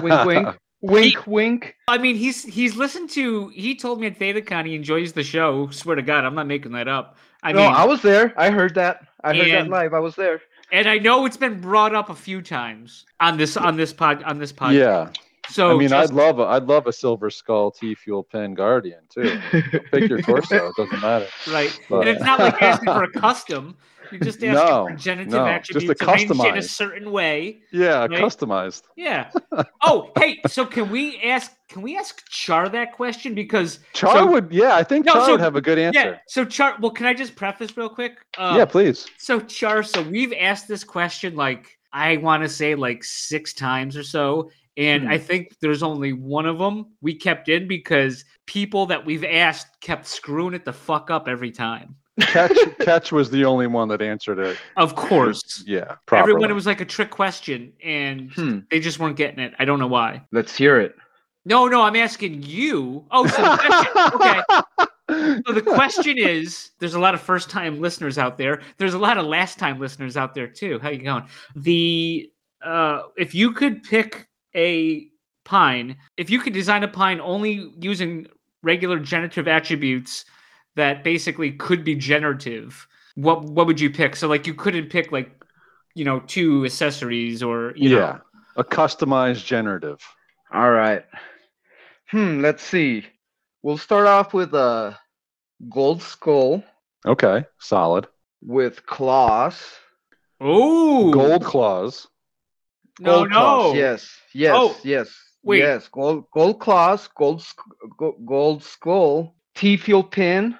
[0.03, 0.47] Wink, wink,
[0.81, 1.75] wink, wink.
[1.87, 3.47] I mean, he's he's listened to.
[3.47, 5.69] He told me at ThetaCon he enjoys the show.
[5.71, 7.17] Swear to God, I'm not making that up.
[7.43, 8.33] I no, mean, I was there.
[8.37, 9.05] I heard that.
[9.23, 9.93] I heard And- that live.
[9.93, 10.41] I was there.
[10.71, 14.23] and I know it's been brought up a few times on this on this pod
[14.23, 14.73] on this podcast.
[14.79, 15.09] yeah.
[15.49, 18.53] So I mean, just- I'd love a, I'd love a Silver Skull T fuel pen
[18.53, 19.39] Guardian too.
[19.91, 20.67] Pick your torso.
[20.69, 21.27] It doesn't matter.
[21.49, 23.75] right, But- and it's not like asking for a custom.
[24.11, 27.61] You're just asking No, for generative no, just a attributes in a certain way.
[27.71, 28.11] Yeah, Right?
[28.11, 28.83] customized.
[28.95, 29.31] Yeah.
[29.83, 30.39] Oh, hey.
[30.47, 31.51] So can we ask?
[31.67, 34.51] Can we ask Char that question because Char so- would.
[34.51, 35.99] Yeah, I think No, Char so- would have a good answer.
[35.99, 36.17] Yeah.
[36.27, 36.75] So Char.
[36.79, 38.13] Well, can I just preface real quick?
[38.37, 39.07] Uh, yeah, please.
[39.17, 43.97] So Char, so we've asked this question like I want to say like six times
[43.97, 45.09] or so, and Hmm.
[45.09, 49.67] I think there's only one of them we kept in because people that we've asked
[49.81, 51.95] kept screwing it the fuck up every time.
[52.19, 54.57] Catch Catch was the only one that answered it.
[54.77, 56.31] Of course, Yeah, properly.
[56.33, 58.59] everyone it was like a trick question, and Hmm.
[58.69, 59.53] they just weren't getting it.
[59.59, 60.23] I don't know why.
[60.31, 60.95] Let's hear it.
[61.45, 63.05] No, no, I'm asking you.
[63.11, 64.87] Oh, so the question, okay.
[65.45, 68.61] So the question is, there's a lot of first time listeners out there.
[68.77, 70.79] There's a lot of last time listeners out there too.
[70.79, 71.25] How you going?
[71.55, 72.31] The
[72.63, 75.07] uh if you could pick a
[75.43, 78.27] pine, if you could design a pine only using
[78.63, 80.23] regular generative attributes
[80.75, 84.15] that basically could be generative, what what would you pick?
[84.15, 85.31] So like you couldn't pick like
[85.95, 88.21] you know two accessories or you yeah, know
[88.57, 89.99] a customized generative.
[90.53, 91.03] All right.
[92.09, 92.41] Hmm.
[92.41, 93.05] Let's see.
[93.63, 94.97] We'll start off with a
[95.69, 96.63] gold skull
[97.05, 98.07] Okay, solid.
[98.41, 99.61] with claws.
[100.39, 102.07] Oh Gold claws.
[102.99, 104.19] no Gold claws, no Yes.
[104.33, 104.53] Yes.
[104.55, 105.09] Oh, yes.
[105.43, 105.59] wait.
[105.59, 105.87] Yes.
[105.87, 106.25] Gold.
[106.33, 107.07] Gold claws.
[107.09, 107.43] Gold.
[108.25, 109.35] Gold skull.
[109.61, 110.57] T fuel pin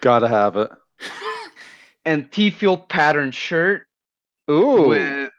[0.00, 0.70] Gotta have it.
[2.04, 3.88] and T fuel pattern shirt
[4.48, 4.86] Ooh.
[4.88, 5.30] with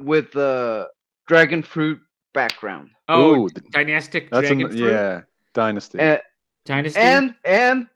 [0.00, 0.88] with the
[1.28, 2.00] dragon fruit
[2.34, 2.90] background.
[3.08, 4.90] oh Ooh, th- dynastic that's dragon an, fruit?
[4.90, 5.20] yeah,
[5.54, 6.00] dynasty.
[6.00, 6.20] And
[6.64, 7.86] dynasty and and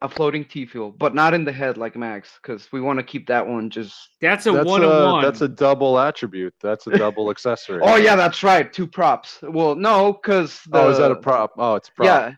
[0.00, 3.04] a floating T fuel, but not in the head like Max, because we want to
[3.04, 3.94] keep that one just.
[4.20, 6.52] that's a that's one a, of one That's a double attribute.
[6.60, 7.80] That's a double accessory.
[7.80, 8.72] Oh yeah, that's right.
[8.72, 9.38] Two props.
[9.40, 11.52] Well, no, because Oh, is that a prop?
[11.56, 12.06] Oh, it's a prop.
[12.06, 12.32] Yeah,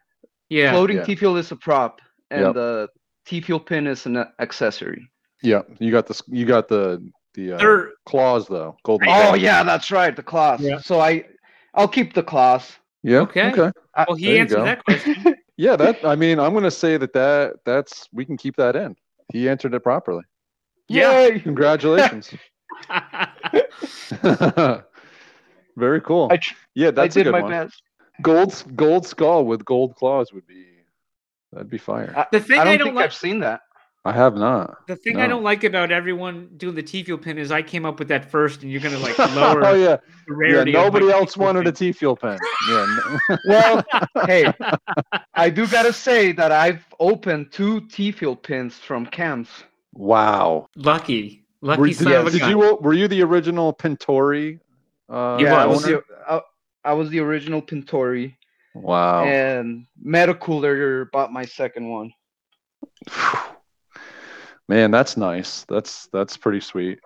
[0.49, 1.05] yeah floating Yeah.
[1.05, 2.55] T fuel is a prop, and Yep.
[2.55, 2.88] the
[3.26, 5.09] T fuel pin is an accessory.
[5.42, 8.76] Yeah, you got the you got the the uh, claws though.
[8.84, 9.09] Golden.
[9.09, 9.40] Oh claws.
[9.40, 10.14] yeah, that's right.
[10.14, 10.61] The claws.
[10.61, 10.78] Yeah.
[10.78, 11.24] So I,
[11.74, 12.72] I'll keep the claws.
[13.03, 13.18] Yeah.
[13.20, 13.51] Okay.
[13.51, 13.70] Okay.
[14.09, 15.76] Well he there answered that question Yeah.
[15.76, 16.05] That.
[16.05, 18.97] I mean, I'm gonna say that that that's we can keep that in.
[19.32, 20.22] He answered it properly.
[20.88, 21.26] Yeah.
[21.28, 21.40] Yay!
[21.40, 22.32] Congratulations.
[25.76, 26.28] Very cool.
[26.30, 27.51] I, tr- yeah, I that's a did good my one.
[27.51, 27.82] best.
[28.22, 30.66] Gold gold skull with gold claws would be
[31.52, 32.12] that'd be fire.
[32.16, 33.60] I, the thing I I don't don't, think like I've seen that.
[34.06, 34.86] I have not.
[34.86, 37.86] the thing I don't like about everyone doing the T fuel pin is I came
[37.86, 40.02] up with that first and you're gonna like lower oh yeah, the
[40.46, 40.52] yeah.
[40.52, 41.74] rarity of Nobody else T-fuel wanted a pin.
[41.74, 42.38] T fuel pen.
[42.68, 42.86] Yeah.
[43.30, 43.84] no- Well,
[44.26, 44.52] hey,
[45.34, 49.64] I do gotta say that I've opened two T fuel pins from camps.
[49.94, 50.68] wow.
[50.76, 52.50] lucky lucky Were, son did, of a did gun.
[52.50, 54.60] you were you the original Pintori?
[55.08, 55.76] Uh, He yeah, I was.
[55.78, 56.02] was the
[56.85, 58.37] I, was the original Pintori,
[58.74, 59.24] Wow.
[59.24, 62.12] and Metacooler bought my second one.
[64.68, 65.64] Man, that's nice.
[65.68, 66.99] That's that's pretty sweet.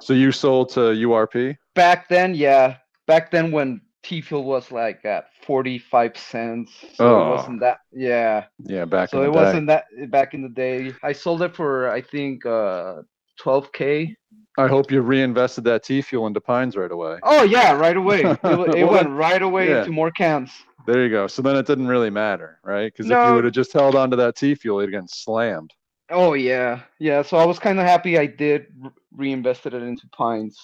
[0.00, 1.56] So you sold to URP?
[1.74, 2.76] Back then, yeah,
[3.06, 7.26] back then when T fuel was like at forty five cents, so Oh.
[7.26, 7.78] it wasn't that.
[7.92, 9.38] Yeah, Yeah, back so in it the day.
[9.44, 10.92] wasn't that back in the day.
[11.02, 12.96] I sold it for I think uh
[13.42, 14.14] 12k.
[14.58, 17.18] I hope you reinvested that T fuel into Pines right away.
[17.22, 18.22] Oh yeah, right away.
[18.24, 19.80] It, it Well, went right away yeah.
[19.80, 20.50] into more cans.
[20.86, 21.26] There you go.
[21.26, 22.92] So then it didn't really matter, right?
[22.92, 25.72] Because if you would have just held on to that T fuel, you'd gotten slammed.
[26.10, 27.22] Oh yeah, yeah.
[27.22, 30.58] So I was kind of happy I did re- reinvested it into Pines.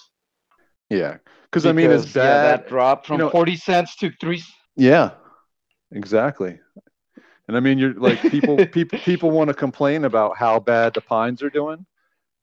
[0.89, 1.17] Yeah.
[1.43, 4.43] Because I mean, it's because, yeah, that dropped from know- forty cents to three.
[4.75, 5.11] Yeah,
[5.91, 6.59] exactly.
[7.47, 11.01] And I mean, you're like people, people, people want to complain about how bad the
[11.01, 11.85] pines are doing,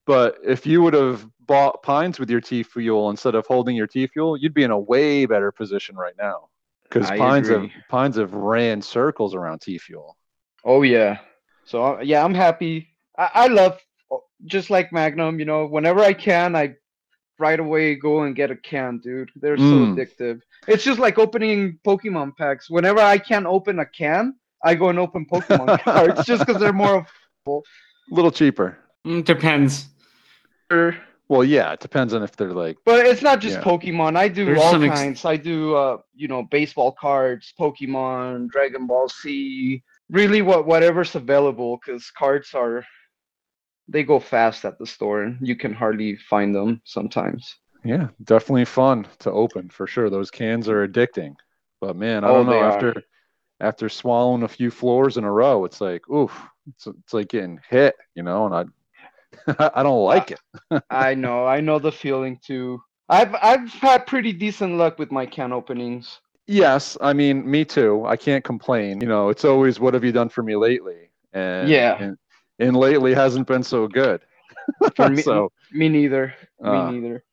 [0.07, 3.85] but if you would have bought pines with your T fuel instead of holding your
[3.85, 6.49] T fuel, you'd be in a way better position right now.
[6.83, 10.17] Because I pines have pines have ran circles around T fuel.
[10.65, 11.19] Oh yeah.
[11.65, 12.89] So uh, yeah, I'm happy.
[13.17, 13.79] I, I love
[14.11, 15.39] oh, just like Magnum.
[15.39, 16.75] You know, whenever I can, I
[17.37, 19.29] right away go and get a can, dude.
[19.35, 19.95] They're so Mm.
[19.95, 20.41] addictive.
[20.67, 22.69] It's just like opening Pokemon packs.
[22.69, 26.73] Whenever I can't open a can, I go and open Pokemon cards just because they're
[26.73, 27.05] more
[27.47, 27.59] A
[28.09, 28.77] little cheaper.
[29.05, 29.87] Mm, depends
[31.29, 32.77] Well, yeah, it depends on if they're like.
[32.85, 33.63] But it's not just Yeah.
[33.63, 34.17] Pokemon.
[34.17, 35.25] I do There's all some ex- kinds.
[35.25, 39.81] I do, uh, you know, baseball cards, Pokemon, Dragon Ball Z.
[40.09, 42.85] Really, what whatever's available, because cards are,
[43.87, 47.55] they go fast at the store, and you can hardly find them sometimes.
[47.85, 50.09] Yeah, definitely fun to open for sure.
[50.09, 51.35] Those cans are addicting,
[51.81, 52.51] but man, I Oh, don't know.
[52.53, 52.71] they are.
[52.71, 53.03] After
[53.59, 56.33] after swallowing a few floors in a row, it's like, oof,
[56.67, 58.45] it's, it's like getting hit, you know.
[58.45, 58.65] And I
[59.59, 60.39] I don't like it.
[60.89, 62.81] I know, I know the feeling too.
[63.09, 66.19] I've I've had pretty decent luck with my can openings.
[66.47, 68.05] Yes, I mean, me too.
[68.05, 68.99] I can't complain.
[69.01, 71.09] You know, it's always what have you done for me lately?
[71.33, 71.97] And Yeah.
[72.01, 72.17] and,
[72.59, 74.21] and lately hasn't been so good.
[74.95, 76.33] For me, so me neither.
[76.63, 77.23] uh, me neither.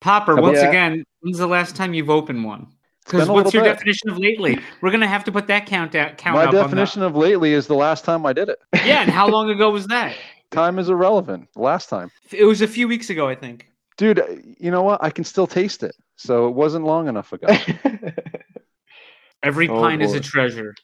[0.00, 2.68] Popper, once about- again, when's the last time you've opened one?
[3.04, 3.70] Because what's your bit.
[3.74, 4.58] definition of lately?
[4.82, 6.18] We're gonna have to put that count out.
[6.18, 8.58] Count my up on the- definition of lately is the last time I did it.
[8.74, 10.14] Yeah, and how long ago was that?
[10.50, 11.48] Time is irrelevant.
[11.56, 12.10] Last time.
[12.32, 13.66] It was a few weeks ago, I think.
[13.96, 15.02] Dude, you know what?
[15.02, 15.94] I can still taste it.
[16.16, 17.46] So it wasn't long enough ago.
[19.42, 20.74] Every Oh, pint is a treasure.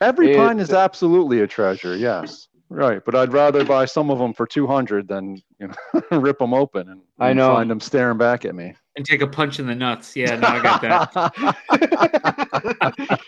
[0.00, 1.96] Every It- pine is absolutely a treasure.
[1.96, 3.04] Yes, right.
[3.04, 5.74] But I'd rather buy some of them for two hundred than you know
[6.18, 7.54] rip them open and, I know.
[7.54, 8.74] find them staring back at me.
[8.96, 10.14] And take a punch in the nuts.
[10.16, 11.12] Yeah, no, I got that.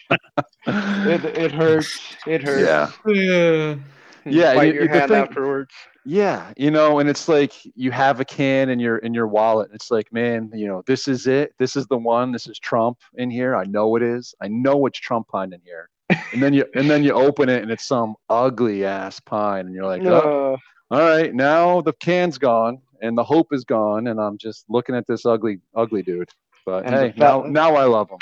[0.67, 2.01] it it hurts.
[2.27, 2.63] It hurts.
[2.67, 3.83] yeah, And
[4.27, 5.73] Yeah, bite you- your the hand thing- afterwards.
[6.05, 6.53] yeah.
[6.57, 9.71] You know, and it's like you have a can in your in your wallet.
[9.73, 11.55] It's like, man, you know, this is it.
[11.59, 12.33] This is the one.
[12.33, 13.55] This is Trump in here.
[13.57, 14.35] I know it is.
[14.41, 15.89] I know it's Trump pine in here.
[16.33, 19.75] And then you and then you open it and it's some ugly ass pine, and
[19.75, 20.55] you're like, oh,
[20.91, 24.65] Uh, all right, now the can's gone and the hope is gone, and I'm just
[24.69, 26.29] looking at this ugly, ugly dude.
[26.67, 28.19] But hey, now, now I love him.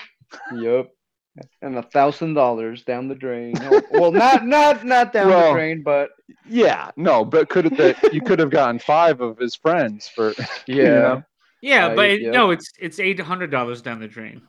[0.61, 0.91] Yep.
[1.63, 3.55] And a thousand dollars down the drain.
[3.61, 6.11] Oh, well, not not not down Well, the drain, but
[6.49, 10.35] Yeah, no, but could have that you could have gotten five of his friends for
[10.67, 10.75] yeah.
[10.77, 11.23] you know?
[11.61, 12.31] yeah, Uh, but yeah.
[12.31, 14.43] no, it's it's eight hundred dollars down the drain.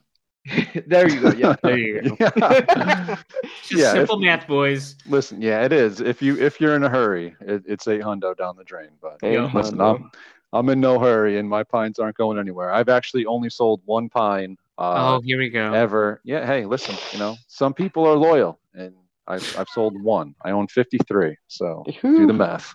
[0.88, 1.32] there you go.
[1.32, 1.56] Yeah.
[1.64, 2.16] There you go.
[2.20, 3.16] Yeah.
[3.62, 4.96] Just Yeah, if- simple math, boys.
[5.06, 6.00] Listen, yeah, it is.
[6.02, 8.90] If you if you're in a hurry, it, it's eight hundo down the drain.
[9.02, 9.50] But Yeah.
[9.54, 10.10] listen, I'm
[10.54, 12.72] I'm in no hurry, and my pines aren't going anywhere.
[12.74, 15.74] I've actually only sold one pine uh, oh, here we go.
[15.74, 16.22] ever.
[16.24, 18.94] Yeah, hey, listen, you know, some people are loyal, and
[19.28, 20.36] I've I've sold one.
[20.44, 22.74] I own 53, so do the math.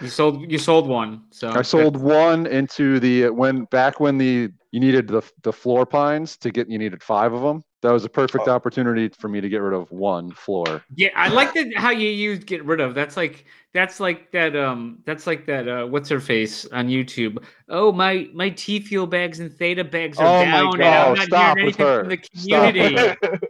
[0.00, 1.22] You sold you sold one.
[1.30, 5.86] So I sold one into the when back when the you needed the the floor
[5.86, 7.62] pines to get you needed five of them.
[7.82, 8.52] That was a perfect Oh.
[8.52, 10.82] opportunity for me to get rid of one floor.
[10.94, 12.94] Yeah, I like that how you use get rid of.
[12.94, 17.42] That's like that's like that um that's like that uh what's her face on YouTube.
[17.68, 21.08] Oh my my T fuel bags and theta bags are Oh my down and God.
[21.08, 22.00] I'm not Stop hearing anything her.
[22.00, 22.96] from the Stop community.
[22.96, 23.40] her.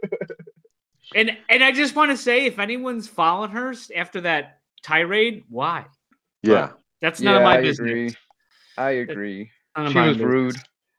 [1.15, 5.85] And and I just want to say if anyone's following her after that tirade, why?
[6.41, 6.71] Yeah,
[7.01, 7.87] That's none yeah, of my I business.
[7.87, 8.15] agree.
[8.77, 9.51] I agree.
[9.77, 10.25] None She was business.
[10.25, 10.55] rude.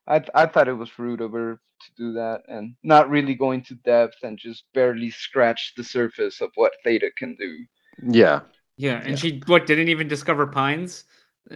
[0.07, 3.35] I th- I thought it was rude of her to do that and not really
[3.35, 7.65] going to depth and just barely scratch the surface of what Theta can do.
[8.03, 8.41] yeah.
[8.77, 9.15] Yeah, and Yeah.
[9.17, 11.05] she what didn't even discover pines.
[11.51, 11.55] Uh,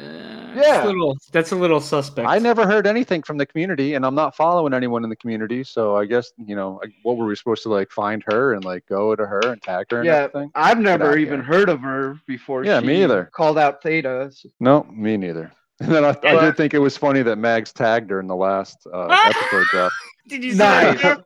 [0.55, 0.85] that's Yeah.
[0.85, 2.29] a little that's a little suspect.
[2.29, 5.65] I never heard anything from the community, and I'm not following anyone in the community.
[5.65, 8.65] So I guess you know, I- what were we supposed to like find her and
[8.65, 10.15] like go to her and tag her and Yeah.
[10.25, 10.51] everything?
[10.55, 11.53] I've never even here.
[11.53, 12.65] heard of her before.
[12.65, 13.31] Yeah, me she either.
[13.33, 14.31] Called out Theta.
[14.33, 15.51] so- No, me neither.
[15.81, 18.35] And then I, I did think it was funny that Mags tagged her in the
[18.35, 19.93] last uh, episode drop.
[20.27, 21.01] Did you see Nice.
[21.03, 21.25] that?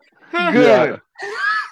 [0.53, 1.01] Good.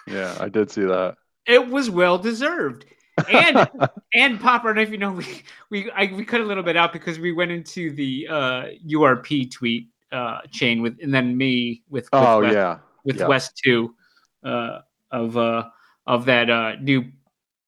[0.06, 1.16] Yeah, I did see that.
[1.46, 2.86] It was well deserved.
[3.28, 3.68] And
[4.14, 6.62] and Pop, I don't know if you know, we we I, we cut a little
[6.62, 11.36] bit out because we went into the uh, URP tweet uh, chain with, and then
[11.36, 13.26] me with, with oh West, yeah, with yeah.
[13.26, 13.94] West two
[14.42, 14.78] uh,
[15.10, 15.64] of uh,
[16.06, 17.04] of that uh, new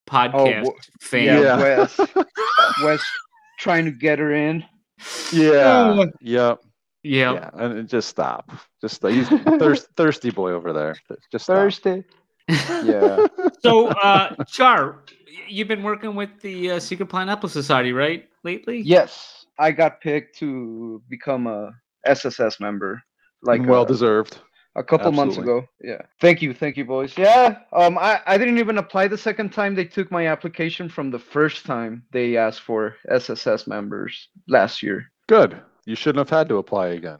[0.06, 1.24] podcast wh- fan.
[1.24, 1.56] Yeah, Yeah.
[1.58, 2.00] Wes.
[2.82, 3.00] Wes
[3.58, 4.64] trying to get her in.
[5.32, 6.07] Yeah, Oh.
[6.20, 6.55] yeah,
[7.03, 7.32] yeah.
[7.32, 7.50] yeah.
[7.55, 8.50] And just stop.
[8.80, 9.11] Just stop.
[9.11, 10.96] he's thirst, thirsty boy over there.
[11.30, 11.57] Just stop.
[11.57, 12.05] Thursday.
[12.48, 13.26] Yeah.
[13.62, 15.05] So, uh, Char,
[15.48, 18.28] you've been working with the uh, Secret Pineapple Society, right?
[18.42, 18.80] Lately?
[18.80, 21.70] Yes, I got picked to become a
[22.05, 23.00] SSS member.
[23.44, 24.38] Like well uh, deserved.
[24.75, 25.68] A couple months ago.
[25.83, 26.03] Yeah.
[26.20, 27.16] Thank you, thank you, boys.
[27.16, 27.59] Yeah.
[27.73, 29.75] Um, I I didn't even apply the second time.
[29.75, 35.11] They took my application from the first time they asked for SSS members last year.
[35.29, 35.61] Good.
[35.85, 37.18] You shouldn't have had to apply again.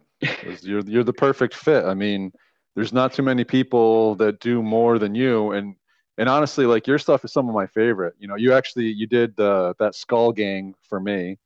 [0.63, 1.85] You're you're the perfect fit.
[1.85, 2.33] I mean,
[2.75, 5.75] there's not too many people that do more than you, and
[6.19, 8.15] and honestly, like your stuff is some of my favorite.
[8.19, 11.39] You know, you actually you did uh, that Skull Gang for me,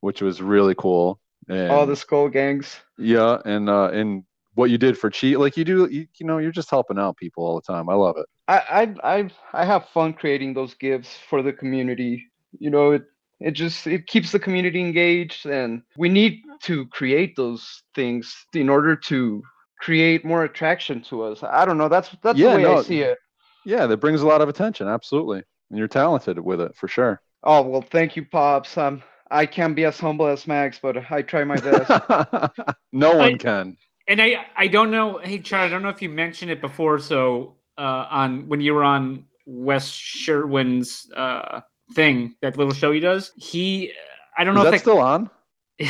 [0.00, 1.20] which was really cool.
[1.48, 2.76] And All the skull gangs.
[2.98, 4.24] yeah, and uh, and
[4.56, 7.18] what you did for cheat, like you do, you, you know, you're just helping out
[7.18, 7.88] people all the time.
[7.90, 8.26] I love it.
[8.48, 8.58] I
[9.04, 12.24] I I I have fun creating those gifts for the community.
[12.58, 13.04] You know, it
[13.40, 18.68] It just it keeps the community engaged, and we need to create those things in
[18.68, 19.42] order to
[19.80, 21.42] create more attraction to us.
[21.42, 21.88] I don't know.
[21.88, 23.18] That's that's Yeah, the way no, I see it.
[23.64, 24.88] Yeah, that brings a lot of attention.
[24.88, 27.22] Absolutely, and you're talented with it for sure.
[27.42, 28.76] Oh well, thank you, pops.
[28.76, 31.98] Um, I can't be as humble as Mags, but I try my best.
[32.92, 33.76] no one I- can.
[34.08, 35.18] And I I don't know.
[35.18, 36.98] Hey, Chad, I don't know if you mentioned it before.
[36.98, 41.60] So uh, on when you were on Wes Sherwin's uh,
[41.94, 43.92] thing, that little show he does, he
[44.36, 45.30] I don't Is know that if that's still on?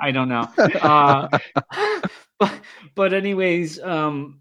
[0.00, 0.48] I don't know.
[0.82, 1.28] Uh,
[2.38, 2.60] but
[2.94, 4.40] but anyways, um,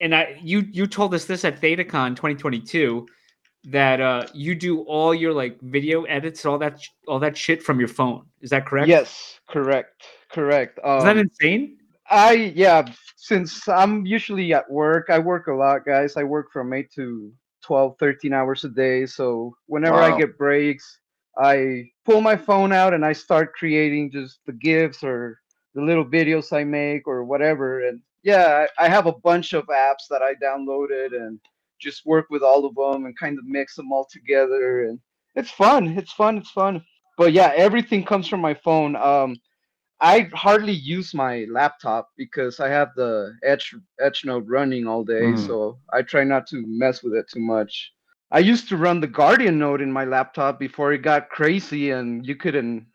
[0.00, 3.06] and I you you told us this at ThetaCon 2022
[3.64, 7.62] that uh you do all your like video edits, all that sh- all that shit
[7.62, 8.24] from your phone.
[8.40, 8.88] Is that correct?
[8.88, 10.78] yes, correct, correct.
[10.84, 11.78] Um, Is that insane?
[12.10, 16.16] I yeah, since I'm usually at work, I work a lot, guys.
[16.16, 19.06] I work from 8 to 12, 13 hours a day.
[19.06, 20.14] So whenever Wow.
[20.14, 20.98] I get breaks,
[21.38, 25.38] I pull my phone out and I start creating just the GIFs or
[25.74, 27.86] the little videos I make or whatever.
[27.86, 31.38] And yeah, I, I have a bunch of apps that I downloaded and
[31.80, 34.86] just work with all of them and kind of mix them all together.
[34.86, 34.98] And
[35.36, 35.96] it's fun.
[35.96, 36.38] It's fun.
[36.38, 36.84] It's fun.
[37.16, 38.96] But yeah, everything comes from my phone.
[38.96, 39.36] Um,
[40.00, 45.34] I hardly use my laptop because I have the Edge Edge Node running all day,
[45.34, 45.36] Mm.
[45.36, 47.92] so I try not to mess with it too much.
[48.30, 52.26] I used to run the Guardian node in my laptop before it got crazy, and
[52.26, 52.86] you couldn't.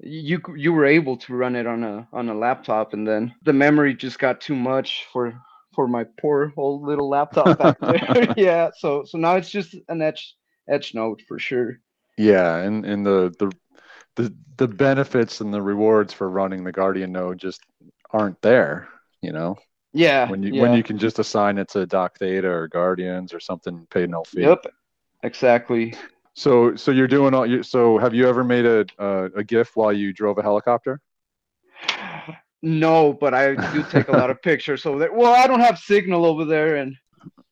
[0.00, 3.52] You you were able to run it on a on a laptop, and then the
[3.52, 5.32] memory just got too much for
[5.74, 8.32] for my poor old little laptop back there.
[8.36, 10.36] yeah, so so now it's just an Edge
[10.68, 11.78] Edge node for sure.
[12.18, 13.50] Yeah, and and the the
[14.16, 17.62] the the benefits and the rewards for running the Guardian node just
[18.10, 18.88] aren't there.
[19.22, 19.56] You know,
[19.92, 20.62] Yeah, when you yeah.
[20.62, 24.24] when you can just assign it to Doc Theta or Guardians or something, pay no
[24.24, 24.42] fee.
[24.42, 24.66] Yep,
[25.22, 25.94] exactly.
[26.34, 27.46] So so you're doing all.
[27.46, 31.00] You, so have you ever made a a, a GIF while you drove a helicopter?
[32.62, 35.12] No, but I do take a lot of pictures So there.
[35.12, 36.96] Well, I don't have signal over there, and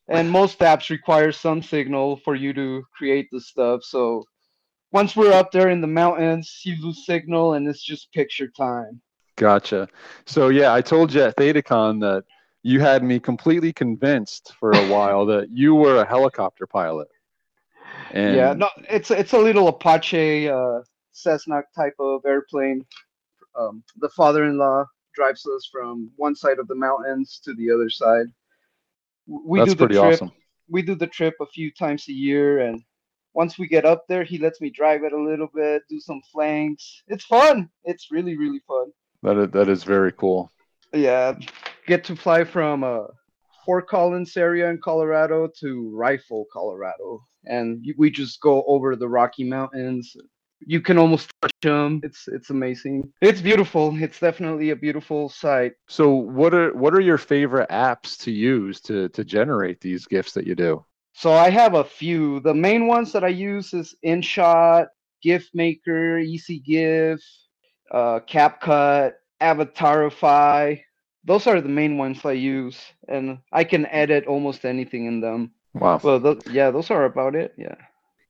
[0.09, 3.83] and most apps require some signal for you to create the stuff.
[3.85, 4.25] So
[4.93, 9.01] once we're up there in the mountains, you lose signal, and it's just picture time.
[9.37, 9.89] Gotcha.
[10.27, 12.25] So yeah, I told you at ThetaCon that
[12.63, 17.09] you had me completely convinced for a while that you were a helicopter pilot.
[18.11, 20.81] And yeah, no, it's it's a little Apache uh,
[21.13, 22.85] Cessna type of airplane.
[23.59, 24.85] Um, the father-in-law
[25.15, 28.27] drives us from one side of the mountains to the other side.
[29.27, 30.15] We that's do the pretty trip.
[30.15, 30.33] awesome.
[30.69, 32.83] we do the trip a few times a year and
[33.35, 36.21] once we get up there he lets me drive it a little bit do some
[36.33, 37.03] flanks.
[37.09, 37.69] It's fun.
[37.85, 38.87] It's really really fun.
[39.23, 40.51] That is, that is very cool.
[40.95, 41.39] yeah.
[41.87, 43.05] Get to fly from uh
[43.65, 47.23] fort collins area in colorado to rifle colorado.
[47.47, 50.17] And we just go over the rocky mountains.
[50.61, 53.13] You can almost touch them it's it's amazing.
[53.23, 53.97] It's beautiful.
[54.03, 55.73] It's definitely a beautiful sight.
[55.89, 60.33] So what are what are your favorite apps to use to to generate these gifts
[60.33, 60.85] that you do?
[61.13, 62.41] So I have a few.
[62.41, 64.87] The main ones that I use is InShot,
[65.23, 67.21] GIF Maker, Easy GIF,
[67.91, 70.81] uh, CapCut, Avatarify.
[71.25, 75.51] Those are the main ones I use, and I can edit almost anything in them.
[75.75, 76.01] Wow.
[76.03, 77.55] Well, tho- yeah, those are about it.
[77.59, 77.75] Yeah,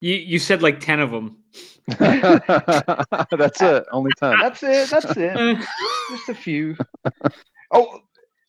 [0.00, 1.36] You you said like ten of them.
[1.98, 3.84] That's it.
[3.92, 4.34] Only ten.
[4.40, 4.90] that's it.
[4.90, 5.58] That's it.
[6.10, 6.76] Just a few.
[7.70, 8.00] Oh,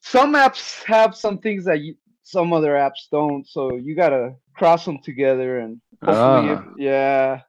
[0.01, 1.95] some apps have some things that you,
[2.31, 6.63] some other apps don't, so you gotta cross them together and hopefully, Ah.
[6.63, 7.41] it- yeah.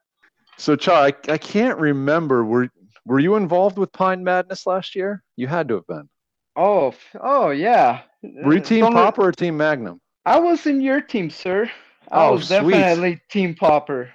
[0.57, 2.43] So Char, I, I can't remember.
[2.45, 2.69] Were
[3.05, 5.23] were you involved with Pine Madness last year?
[5.35, 6.07] You had to have been.
[6.55, 8.01] Oh, oh yeah.
[8.21, 9.99] Were you Team don't or Team Magnum?
[10.25, 11.69] I was in your team, sir.
[12.11, 12.71] I Oh, was sweet.
[12.71, 14.09] definitely Team Popper.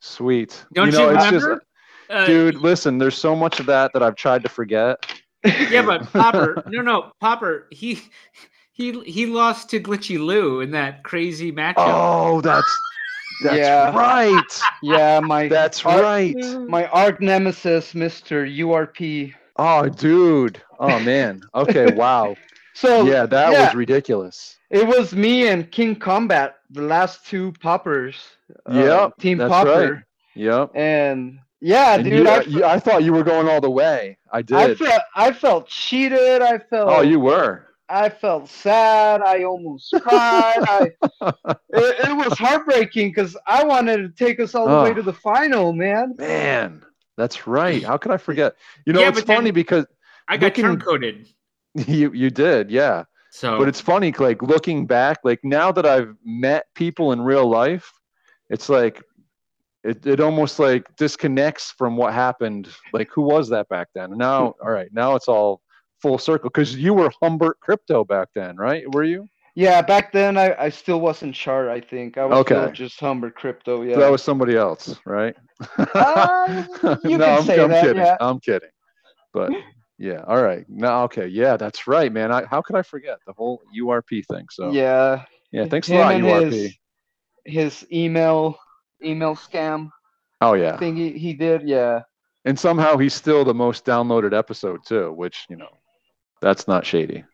[0.00, 0.64] Sweet.
[0.72, 1.62] Don't you, know, it's remember?
[2.08, 2.96] Uh, dude, listen.
[2.98, 5.04] There's so much of that that I've tried to forget.
[5.44, 7.98] Yeah, but Popper, no, no, Popper, he
[8.80, 11.74] he he lost to Glitchy Lou in that crazy matchup.
[11.78, 12.72] Oh, that's
[13.44, 13.94] that's Yeah.
[13.96, 14.60] right.
[14.82, 16.36] yeah, my That's arch- right.
[16.68, 19.34] My arch nemesis, Mister URP.
[19.56, 20.60] Oh, dude.
[20.78, 21.42] Oh man.
[21.54, 21.92] Okay.
[22.04, 22.36] Wow.
[22.74, 23.66] So Yeah, that yeah.
[23.66, 24.56] was ridiculous.
[24.70, 28.16] it was me and King Combat, the last two poppers.
[28.66, 29.92] uh, Team that's Popper.
[29.94, 30.02] right.
[30.34, 30.70] Yep.
[30.74, 33.70] And yeah, And dude, you, I, uh, you- I thought you were going all the
[33.82, 34.16] way.
[34.32, 34.78] I I did.
[34.78, 36.40] felt I felt cheated.
[36.40, 37.66] I felt oh, you were.
[37.90, 39.20] I felt sad.
[39.22, 40.58] I almost cried.
[40.68, 40.90] I,
[41.70, 44.94] it, it was heartbreaking because I wanted to take us all the way Oh.
[44.94, 46.14] to the final, man.
[46.18, 46.82] Man,
[47.16, 47.82] that's right.
[47.82, 48.54] How could I forget?
[48.86, 49.86] You know, Yeah, it's funny because
[50.28, 51.28] I got looking- turn coded.
[51.74, 53.04] you you did, yeah.
[53.32, 57.48] So But it's funny, like looking back, like now that I've met people in real
[57.48, 57.92] life,
[58.48, 59.02] it's like
[59.84, 62.68] it, it almost like disconnects from what happened.
[62.92, 64.18] Like who was that back then?
[64.18, 65.62] Now, all right, now it's all
[66.02, 68.84] full circle because you were Humbert Crypto back then, right?
[68.94, 69.26] Were you?
[69.54, 71.68] Yeah, back then I, I still wasn't chart.
[71.68, 72.72] I think I was still Okay.
[72.72, 73.82] just Humbert Crypto.
[73.82, 73.94] Yeah.
[73.94, 75.34] So that was somebody else, right?
[75.76, 76.64] Uh,
[77.04, 78.02] you no, can I'm, say I'm that, kidding.
[78.02, 78.16] yeah.
[78.20, 78.70] I'm kidding.
[79.34, 79.52] But
[79.98, 80.64] yeah, all right.
[80.68, 82.32] No, okay, yeah, that's right, man.
[82.32, 84.46] I, how could I forget the whole URP thing?
[84.50, 85.66] So yeah, yeah.
[85.66, 86.50] thanks a lot, URP.
[86.52, 86.76] His,
[87.44, 88.56] his email
[89.04, 89.90] email scam
[90.40, 91.68] oh yeah, thing he, he did.
[91.68, 92.02] Yeah.
[92.44, 95.68] and somehow he's still the most downloaded episode too, which you know,
[96.40, 97.24] that's not shady.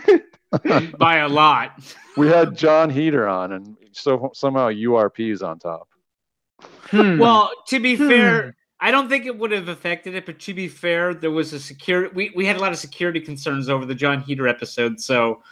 [0.98, 1.94] by a lot.
[2.16, 5.88] We had John Heater on, and so somehow URP is on top.
[6.90, 7.18] Hmm.
[7.18, 10.68] Well, to be fair, I don't think it would have affected it, but to be
[10.68, 12.12] fair, there was a security.
[12.14, 15.42] We, we had a lot of security concerns over the John Heater episode, so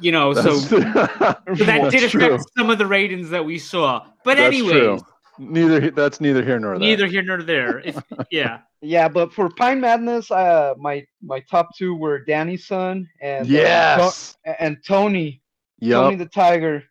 [0.00, 2.34] you know, so that did that's true.
[2.34, 4.06] affect some of the ratings that we saw.
[4.24, 5.00] But That's anyway, true.
[5.38, 6.88] Neither that's neither here nor there.
[6.88, 7.80] neither here nor there.
[7.80, 7.96] If,
[8.30, 13.46] yeah, Yeah, but for Pine Madness, uh, my my top two were Danny's son and
[13.46, 14.36] uh, Yes.
[14.44, 15.42] To- and Tony,
[15.82, 16.84] Tony the Tiger.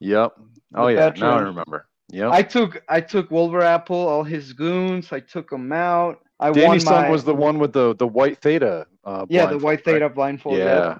[0.00, 0.32] Yep.
[0.74, 1.12] Oh the yeah.
[1.16, 1.86] Now I remember.
[2.10, 2.30] Yep.
[2.32, 5.12] I took I took Wolver Apple, all his goons.
[5.12, 6.18] I took them out.
[6.40, 8.86] I won Danny's son my was the one with the the white theta.
[9.04, 9.84] Uh, yeah the blindfold, white right?
[9.84, 10.58] theta blindfold.
[10.58, 10.64] Yeah.
[10.64, 10.98] Yeah.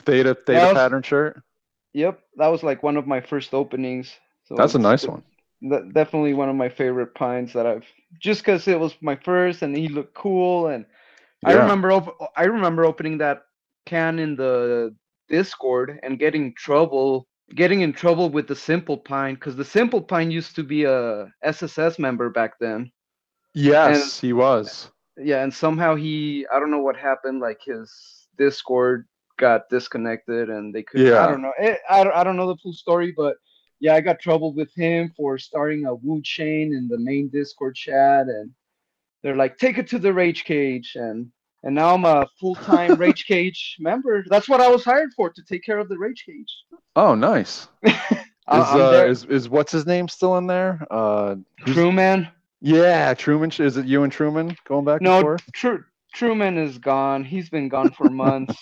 [0.00, 1.40] Theta theta was- pattern shirt.
[1.96, 4.12] Yep, that was like one of my first openings.
[4.48, 5.22] So That's a nice de- one.
[5.68, 7.86] De- definitely one of my favorite pines that I've
[8.20, 10.86] just because it was my first and he looked cool and
[11.44, 13.42] I remember op- I remember opening that
[13.86, 14.94] can in the
[15.28, 20.30] Discord and getting trouble getting in trouble with the Simple Pine because the Simple Pine
[20.30, 22.90] used to be a SSS member back then.
[23.54, 24.90] Yes, he was.
[25.18, 29.06] Yeah, and somehow he I don't know what happened like his Discord
[29.38, 31.26] got disconnected and they could I Yeah.
[31.26, 33.36] don't know it, I I don't know the full story but
[33.80, 37.74] yeah I got trouble with him for starting a Wu chain in the main Discord
[37.74, 38.50] chat and
[39.22, 41.30] they're like take it to the Rage Cage and
[41.62, 44.22] and now I'm a full-time Rage Cage member.
[44.28, 46.54] That's what I was hired for to take care of the Rage Cage.
[46.94, 47.68] Oh, nice.
[47.86, 47.90] Is,
[48.46, 50.86] uh, there- is is what's his name still in there?
[50.90, 52.28] Uh, Truman.
[52.60, 53.50] yeah, Truman.
[53.58, 55.42] Is it you and Truman going back and No, forth?
[55.54, 57.24] Tru- Truman is gone.
[57.24, 58.54] He's been gone for months.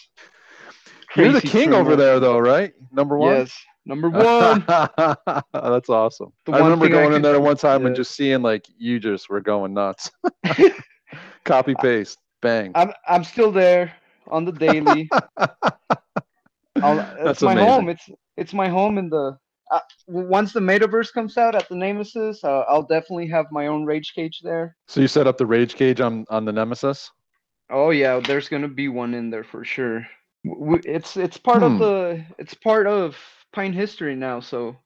[1.17, 2.73] You're the Crazy king over there, though, right?
[2.93, 3.39] Number one.
[3.39, 4.65] Yes, number one.
[4.67, 6.33] That's awesome.
[6.47, 8.67] The I one remember thing I going in there one time and just seeing like
[8.79, 10.11] you just were going nuts.
[11.45, 12.73] Copy paste, bang.
[12.75, 13.93] I'm I'm still there
[14.29, 15.09] on the daily.
[16.83, 17.69] I'll, That's it's my amazing.
[17.71, 17.89] home.
[17.89, 19.37] It's it's my home in the.
[19.71, 23.87] Uh, once the metaverse comes out at the Nemesis, uh, I'll definitely have my own
[23.87, 24.77] rage cage there.
[24.87, 27.11] So you set up the rage cage on on the Nemesis.
[27.71, 30.07] Oh yeah, there's gonna be one in there for sure.
[30.45, 31.65] It's it's part Hmm.
[31.73, 33.17] of the it's part of
[33.53, 34.77] Pine history now, so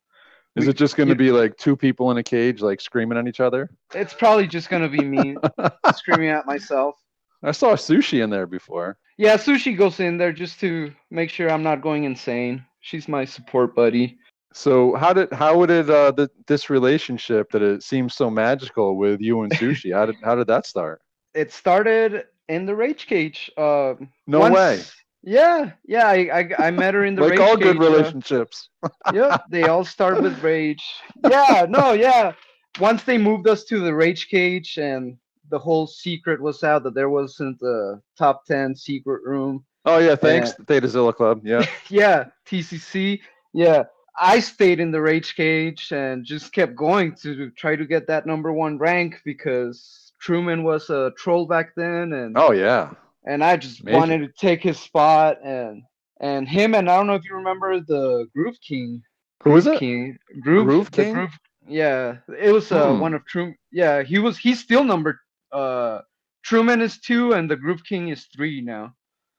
[0.56, 3.18] Is We- it just going to be like two people in a cage, like screaming
[3.18, 3.70] at each other?
[3.94, 5.36] it's probably just gonna be me
[5.94, 6.96] screaming at myself.
[7.42, 8.96] I saw sushi in there before.
[9.18, 12.64] Yeah, Sushi goes in there just to make sure I'm not going insane.
[12.80, 14.18] She's my support buddy.
[14.52, 18.96] So how did how would it uh th- this relationship that it seems so magical
[18.96, 19.92] with you and sushi?
[19.94, 21.00] how did how did that start?
[21.34, 23.50] It started in the rage cage.
[23.58, 24.80] Um, No once- way.
[25.26, 26.06] Yeah, yeah.
[26.06, 27.64] I, I I met her in the Like rage all cage.
[27.64, 28.68] good uh, relationships.
[29.12, 30.84] yep, they all start with rage.
[31.28, 32.32] Yeah, no, yeah.
[32.80, 35.18] Once they moved us to the rage cage, and
[35.50, 39.64] the whole secret was out that there wasn't a top ten secret room.
[39.84, 41.40] Oh yeah, thanks Theta Zilla Club.
[41.44, 41.66] Yeah.
[41.90, 43.20] Yeah, TCC.
[43.52, 43.84] Yeah,
[44.20, 48.26] I stayed in the rage cage and just kept going to try to get that
[48.26, 52.90] number one rank because Truman was a troll back then, and Oh yeah.
[53.26, 53.98] And I just Major.
[53.98, 55.82] wanted to take his spot and
[56.20, 59.02] and him and I don't know if you remember the Groove King.
[59.42, 59.78] Who is it?
[59.78, 60.18] King.
[60.40, 61.12] Groove, Groove King?
[61.14, 63.00] Groove, yeah, it was uh, Hmm.
[63.00, 63.56] one of Truman.
[63.72, 64.38] Yeah, he was.
[64.38, 65.20] He's still number.
[65.52, 66.00] Uh,
[66.42, 68.94] Truman is two, and the Groove King is three now.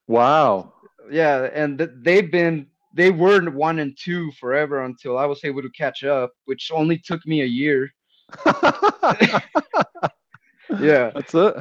[0.08, 0.74] Wow.
[1.10, 2.68] Yeah, and th- they've been.
[2.94, 6.98] They were one and two forever until I was able to catch up, which only
[6.98, 7.90] took me a year.
[10.80, 11.56] Yeah, That's it.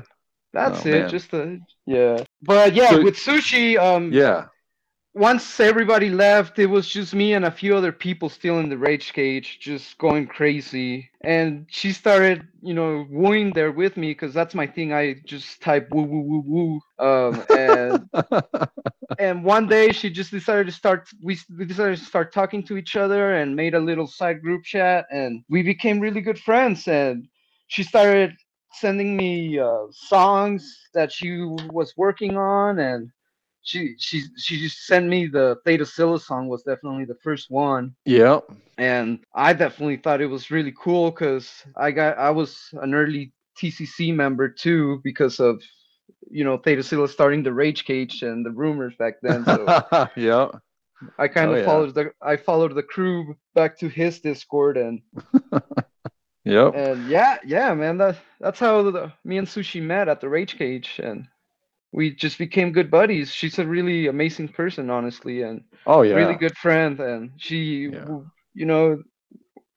[0.57, 1.00] That's Oh, it.
[1.02, 1.09] man.
[1.16, 2.16] Just a yeah.
[2.42, 4.46] But yeah, So- with sushi, um, Yeah.
[5.14, 8.76] once everybody left, it was just me and a few other people still in the
[8.88, 11.09] rage cage, just going crazy.
[11.24, 12.38] And she started,
[12.68, 14.92] you know, wooing there with me because that's my thing.
[14.92, 16.72] I just type woo woo woo woo.
[17.09, 17.32] Um,
[17.64, 18.04] and
[19.18, 21.09] and one day she just decided to start.
[21.22, 24.62] We, we decided to start talking to each other and made a little side group
[24.64, 26.86] chat, and we became really good friends.
[26.88, 27.26] And
[27.68, 28.32] she started
[28.80, 31.30] sending me uh, songs that she
[31.72, 33.10] was working on and
[33.62, 37.94] she she she just sent me the Theta Scylla song was definitely the first one,
[38.04, 38.40] Yeah.
[38.78, 43.32] and I definitely thought it was really cool because I got I was an early
[43.56, 45.62] TCC member too because of
[46.30, 49.46] you know Theta Scylla starting the Rage Cage and the rumors back then.
[49.46, 49.74] So
[50.16, 50.48] yeah.
[51.18, 51.64] I kind Oh, of yeah.
[51.64, 55.00] followed the I followed the crew back to his Discord and
[56.47, 56.74] Yep.
[56.76, 60.57] and yeah yeah man that that's how the, me and Sushi met at the Rage
[60.57, 61.26] Cage and
[61.92, 63.32] we just became good buddies.
[63.32, 66.16] She's a really amazing person, honestly, and Oh yeah.
[66.16, 68.20] really good friend and she Yeah.
[68.55, 69.03] you know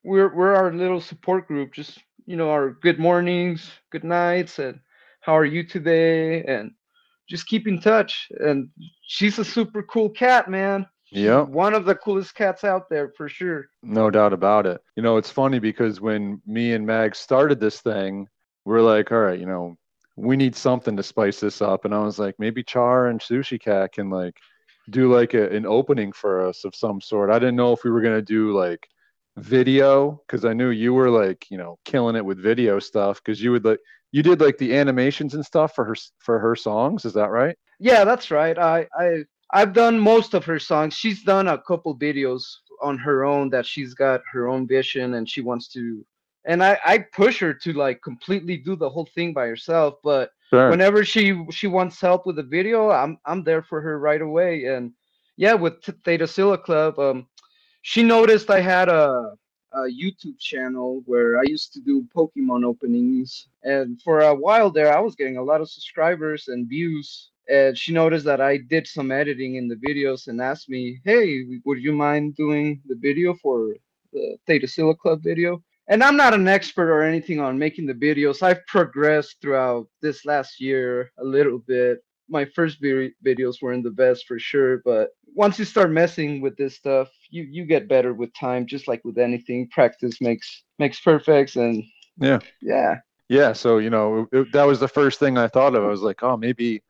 [0.03, 4.79] we're we're our little support group just you know our good mornings good nights and
[5.21, 6.71] how are you today and
[7.29, 8.69] just keep in touch and
[9.07, 11.47] she's a super cool cat man Yep.
[11.47, 14.81] one of the coolest cats out there for sure No doubt about it.
[14.95, 18.27] You know, it's funny because when me and Mag started this thing,
[18.65, 19.75] we're like, all right, you know,
[20.15, 21.85] we need something to spice this up.
[21.85, 24.37] And I was like, maybe Char and Sushi Cat can like
[24.89, 27.29] do like a, an opening for us of some sort.
[27.31, 28.87] I didn't know if we were gonna do like
[29.37, 33.41] video because I knew you were like, you know, killing it with video stuff because
[33.41, 33.79] you would like
[34.11, 37.05] you did like the animations and stuff for her for her songs.
[37.05, 37.55] Is that right?
[37.79, 40.93] yeah that's right i i i've done most of her songs.
[40.93, 42.43] She's done a couple videos
[42.81, 46.05] on her own that she's got her own vision and she wants to
[46.45, 50.31] and i i push her to like completely do the whole thing by herself but
[50.49, 50.69] Sure.
[50.69, 54.65] whenever she she wants help with a video i'm i'm there for her right away.
[54.65, 54.91] And
[55.37, 57.27] yeah with Th- theta Scylla club um
[57.81, 59.33] she noticed i had a
[59.73, 63.47] a youtube channel where i used to do pokemon openings.
[63.63, 67.77] And for a while there i was getting a lot of subscribers and views and
[67.77, 71.79] she noticed that i did some editing in the videos and asked me hey would
[71.81, 73.73] you mind doing the video for
[74.13, 77.93] the theta Scylla club video and I'm not an expert or anything on making the
[77.95, 78.43] videos.
[78.43, 82.03] I've progressed throughout this last year a little bit.
[82.29, 86.75] My first videos weren't the best for sure, but once you start messing with this
[86.75, 88.67] stuff, you you get better with time.
[88.67, 91.55] Just like with anything, practice makes makes perfect.
[91.55, 91.83] And
[92.21, 92.39] Yeah.
[92.61, 92.97] yeah,
[93.29, 95.83] Yeah, so you know it, that was the first thing I thought of.
[95.83, 96.83] I was like, oh, maybe,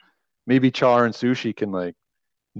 [0.49, 1.95] maybe Char and Sushi can like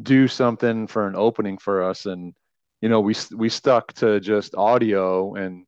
[0.02, 2.34] do something for an opening for us, and
[2.82, 5.34] you know we we stuck to just audio.
[5.34, 5.66] And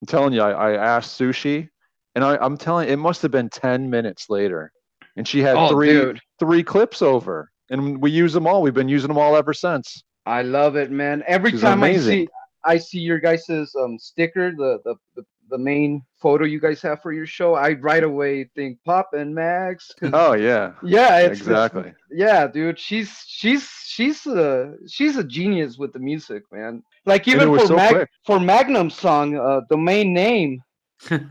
[0.00, 1.68] I'm telling you, I, I asked Sushi,
[2.14, 4.72] and I, I'm telling, it must have been ten minutes later,
[5.16, 8.62] and she had oh three dude, three clips over, and we use them all.
[8.62, 10.02] We've been using them all ever since.
[10.24, 11.24] I love it, man.
[11.26, 12.28] Every She's time I see
[12.64, 17.00] I see your guys' um sticker, the, the the the main photo you guys have
[17.02, 19.92] for your show, I right away think Pop and Mags.
[20.12, 21.92] Oh yeah, yeah, it's, it's exactly.
[22.10, 27.48] yeah dude she's she's she's a she's a genius with the music man like even
[27.48, 30.62] for so Mag- for magnum song uh the main name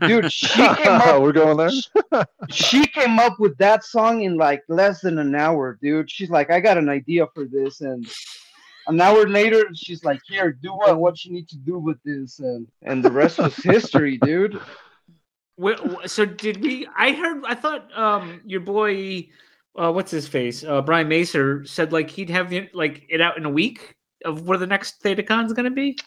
[0.00, 2.24] dude she came up We're going there.
[2.50, 6.50] she came up with that song in like less than an hour dude she's like
[6.50, 8.06] i got an idea for this and
[8.88, 12.40] an hour later she's like here do what what you need to do with this
[12.40, 14.60] and and the rest was history dude
[16.06, 16.86] so did we?
[16.96, 17.42] I heard.
[17.44, 19.28] I thought um your boy,
[19.76, 23.36] uh, what's his face, uh, Brian Macer said like he'd have the, like it out
[23.36, 25.98] in a week of where the next ThetaCon's gonna be.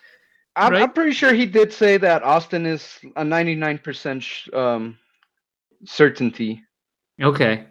[0.55, 4.97] I'm, I'm pretty sure he did say that austin is a 99% sh- um
[5.85, 6.61] certainty
[7.21, 7.67] Okay.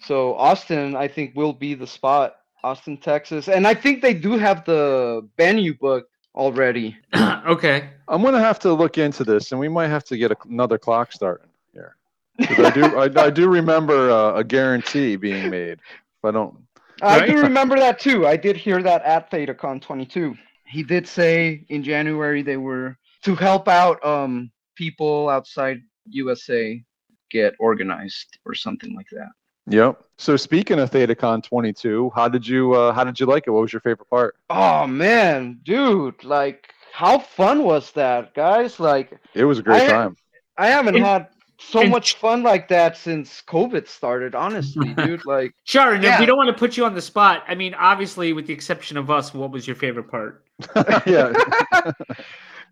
[0.00, 2.37] So Austin, I think, will be the spot.
[2.64, 6.96] Austin, Texas, and I think they do have the venue booked already.
[7.16, 7.90] okay.
[8.08, 10.78] I'm gonna have to look into this, and we might have to get a, another
[10.78, 11.96] clock starting here.
[12.40, 15.78] I do, I, I do remember uh, a guarantee being made.
[15.78, 16.56] If I don't,
[17.02, 18.26] I do remember that too.
[18.26, 20.36] I did hear that at ThetaCon 22.
[20.66, 26.82] He did say in January they were to help out um people outside USA
[27.30, 29.28] get organized or something like that.
[29.68, 30.02] Yep.
[30.16, 33.50] So speaking of ThetaCon 22, how did you, uh, how did you like it?
[33.50, 34.36] What was your favorite part?
[34.50, 38.80] Oh man, dude, like how fun was that, guys?
[38.80, 40.16] Like It was a great I- time.
[40.56, 41.28] I haven't And- had
[41.60, 45.24] so and- much fun like that since COVID started, honestly, dude.
[45.24, 46.18] Like Sharon, Yeah.
[46.18, 47.44] we don't want to put you on the spot.
[47.46, 50.44] I mean, obviously, with the exception of us, what was your favorite part?
[51.06, 51.32] yeah,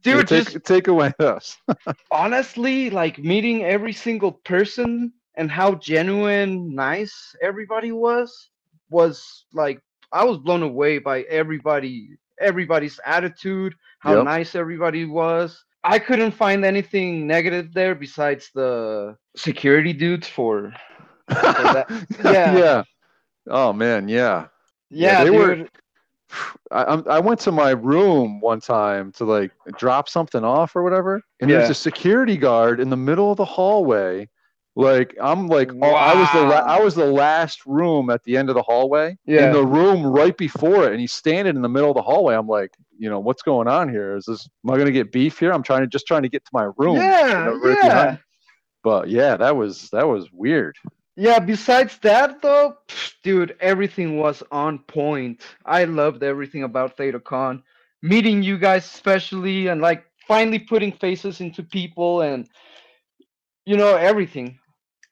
[0.02, 1.56] dude, take, just take away us.
[2.10, 8.50] honestly, like meeting every single person and how genuine, nice everybody was
[8.90, 9.80] was like
[10.12, 12.10] I was blown away by everybody,
[12.40, 14.24] everybody's attitude, how Yep.
[14.24, 15.64] nice everybody was.
[15.84, 20.72] I couldn't find anything negative there besides the security dudes for
[21.28, 21.86] that-
[22.24, 22.56] yeah.
[22.58, 22.82] yeah.
[23.48, 24.46] Oh man, yeah.
[24.90, 25.70] yeah, they were- dude.
[26.70, 30.82] I, I'm- I went to my room one time to like drop something off or
[30.82, 31.58] whatever, and Yeah.
[31.58, 34.28] there's a security guard in the middle of the hallway,
[34.78, 38.36] Like I'm like oh, I was the la- I was the last room at the
[38.36, 39.16] end of the hallway.
[39.24, 39.46] Yeah.
[39.46, 42.34] In the room right before it, and he's standing in the middle of the hallway.
[42.34, 44.16] I'm like, you know, what's going on here?
[44.16, 45.50] Is this am I gonna get beef here?
[45.50, 46.96] I'm trying to just trying to get to my room.
[46.96, 47.88] Yeah, right yeah.
[47.88, 48.18] behind.
[48.84, 50.76] But yeah, that was that was weird.
[51.16, 55.40] Yeah, besides that though, pff, dude, everything was on point.
[55.64, 57.62] I loved everything about ThetaCon.
[58.02, 62.46] Meeting you guys especially and like finally putting faces into people and
[63.66, 64.58] you know, everything.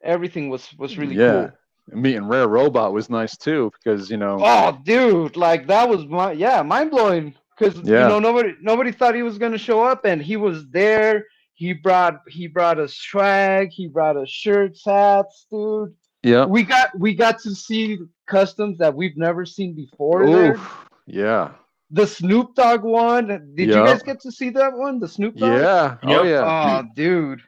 [0.04, 1.32] Everything was was really yeah.
[1.32, 1.50] cool.
[1.92, 6.06] And Meeting Rare Robot was nice too because you know Oh, dude, like that was
[6.06, 7.34] my yeah, mind blowing.
[7.58, 8.02] Cause Yeah.
[8.04, 11.24] you know nobody nobody thought he was gonna show up, and he was there.
[11.54, 13.68] He brought he brought us swag.
[13.70, 15.94] He brought us shirts, hats, dude.
[16.22, 16.44] yeah.
[16.46, 20.24] We got we got to see customs that we've never seen before.
[20.24, 20.86] Oof.
[21.06, 21.50] Yeah.
[21.90, 23.28] The Snoop Dogg one.
[23.54, 24.98] Did you guys get to see that one?
[24.98, 25.52] The Snoop Dogg.
[25.60, 25.96] Yeah.
[26.02, 26.80] Oh yeah.
[26.82, 27.40] Oh, dude.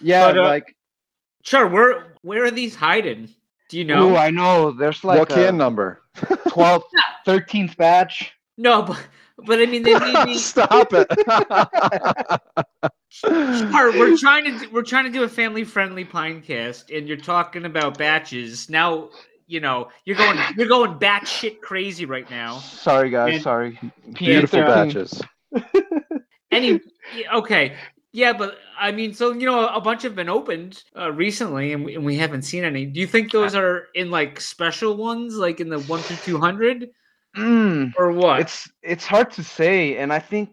[0.00, 0.74] Yeah, But, uh, like
[1.42, 3.28] Sure, where where are these hiding?
[3.68, 4.10] Do you know?
[4.10, 4.72] oh, I know.
[4.72, 6.02] There's like what a can number?
[6.16, 6.82] 12th,
[7.26, 8.32] 13th batch.
[8.58, 8.98] no, but
[9.46, 10.36] but I mean they need me.
[10.38, 11.06] Stop it.
[13.08, 17.16] Sure, we're trying to do- we're trying to do a family friendly pinecast, and you're
[17.16, 18.68] talking about batches.
[18.70, 19.10] Now
[19.46, 22.58] you know you're going you're going batshit crazy right now.
[22.58, 23.34] Sorry, guys.
[23.34, 23.78] And- Sorry.
[24.14, 25.20] Beautiful batches.
[26.52, 26.80] Any
[27.34, 27.76] okay,
[28.12, 31.84] yeah, but I mean, so you know, a bunch have been opened uh, recently, and
[31.84, 32.86] we, and we haven't seen any.
[32.86, 36.38] Do you think those are in like special ones, like in the one through two
[36.38, 36.90] hundred,
[37.36, 38.40] Mm, or what?
[38.40, 40.50] it's it's hard to say, and I think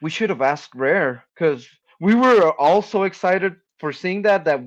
[0.00, 1.68] we should have asked Rare because
[2.00, 4.60] we were all so excited for seeing that that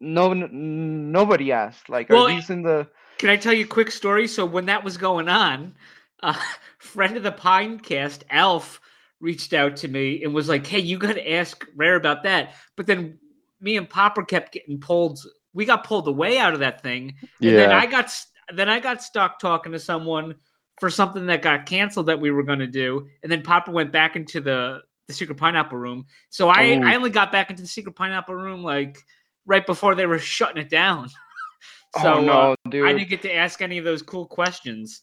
[0.00, 1.88] no n- nobody asked.
[1.88, 2.88] Like, Well, are these in the?
[3.18, 4.26] Can I tell you a quick story?
[4.28, 5.74] So when that was going on,
[6.22, 6.38] uh,
[6.78, 8.80] friend of the Pinecast, Alf,
[9.20, 12.54] reached out to me and was like, "Hey, you got to ask Rare about that."
[12.76, 13.18] But then
[13.60, 15.20] me and Popper kept getting pulled.
[15.52, 18.10] We got pulled away out of that thing, and then I got
[18.54, 20.34] then I got stuck talking to someone
[20.78, 23.92] for something that got canceled that we were going to do, and then Popper went
[23.92, 26.06] back into the the secret pineapple room.
[26.30, 26.82] So I Oh.
[26.82, 28.98] I only got back into the secret pineapple room like
[29.44, 31.08] right before they were shutting it down.
[32.00, 32.86] So oh no, uh.
[32.86, 35.02] I didn't get to ask any of those cool questions,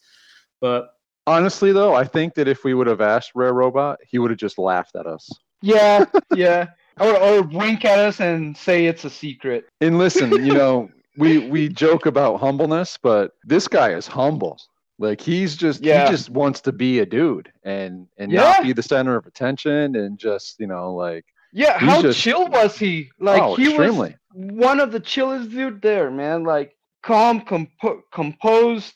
[0.58, 0.88] but
[1.28, 4.38] Honestly, though, I think that if we would have asked Rare Robot, he would have
[4.38, 5.28] just laughed at us.
[5.60, 6.04] Yeah,
[6.34, 6.68] yeah.
[6.98, 9.68] Or or wink at us and say it's a secret.
[9.80, 14.58] And listen, you know, we we joke about humbleness, but this guy is humble.
[14.98, 16.06] Like he's just Yeah.
[16.06, 18.40] he just wants to be a dude and and Yeah.
[18.42, 22.48] not be the center of attention and just you know like Yeah, how just- chill
[22.48, 23.10] was he?
[23.20, 26.42] Like oh he extremely was one of the chillest dude there, man.
[26.42, 28.94] Like calm, compo- composed,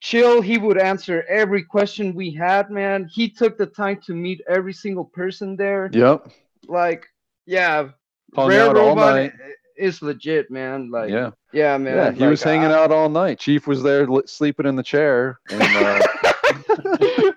[0.00, 0.40] chill.
[0.40, 3.08] He would answer every question we had, man.
[3.12, 5.90] He took the time to meet every single person there.
[5.92, 6.26] yep
[6.68, 7.06] Like,
[7.46, 7.88] yeah,
[8.34, 9.32] hung Rare Robot i-
[9.76, 10.90] is legit, man.
[10.90, 11.96] Like, yeah yeah, man.
[11.96, 13.38] yeah he was hanging I- out all night.
[13.38, 16.00] Chief was there li- sleeping in the chair and uh,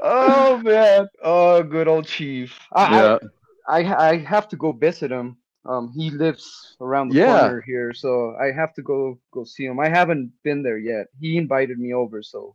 [0.00, 2.58] oh man, oh good old Chief.
[2.72, 3.18] I, I- yeah
[3.66, 5.36] I I have to go visit him.
[5.66, 7.40] Um, he lives around the Yeah.
[7.40, 9.80] corner here, so I have to go go see him.
[9.80, 11.06] I haven't been there yet.
[11.20, 12.54] He invited me over, so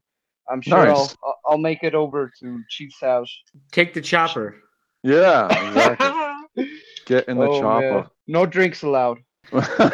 [0.52, 0.96] I'm sure Nice.
[0.98, 3.32] I'll I'll- I'll make it over to Chief's house.
[3.72, 4.56] take the chopper.
[5.04, 6.70] yeah exactly.
[7.06, 7.62] Get in the Oh, man.
[7.62, 8.10] chopper.
[8.28, 9.20] No drinks allowed.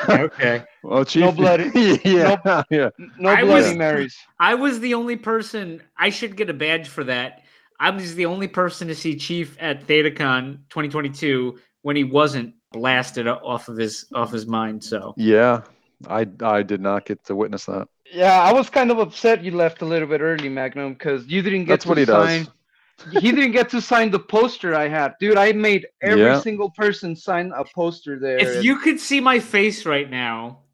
[0.09, 0.63] Okay.
[0.84, 1.72] well, Chief, no bloody-
[2.03, 2.89] yeah, yeah.
[2.99, 4.18] N- No I bloody was- marys.
[4.39, 5.82] I was the only person.
[5.97, 7.43] I should get a badge for that.
[7.80, 13.27] I was the only person to see Chief at ThetaCon 2022 when he wasn't blasted
[13.27, 14.83] off of his off his mind.
[14.83, 15.61] So Yeah,
[16.09, 17.88] I I did not get to witness that.
[18.11, 21.43] Yeah, I was kind of upset you left a little bit early, Magnum, because you
[21.43, 22.45] didn't get That's to what he sign.
[22.45, 23.23] does.
[23.23, 25.38] he didn't get to sign the poster I had, dude.
[25.38, 26.39] I made every Yeah.
[26.39, 28.38] single person sign a poster there.
[28.39, 30.61] if and- you could see my face right now,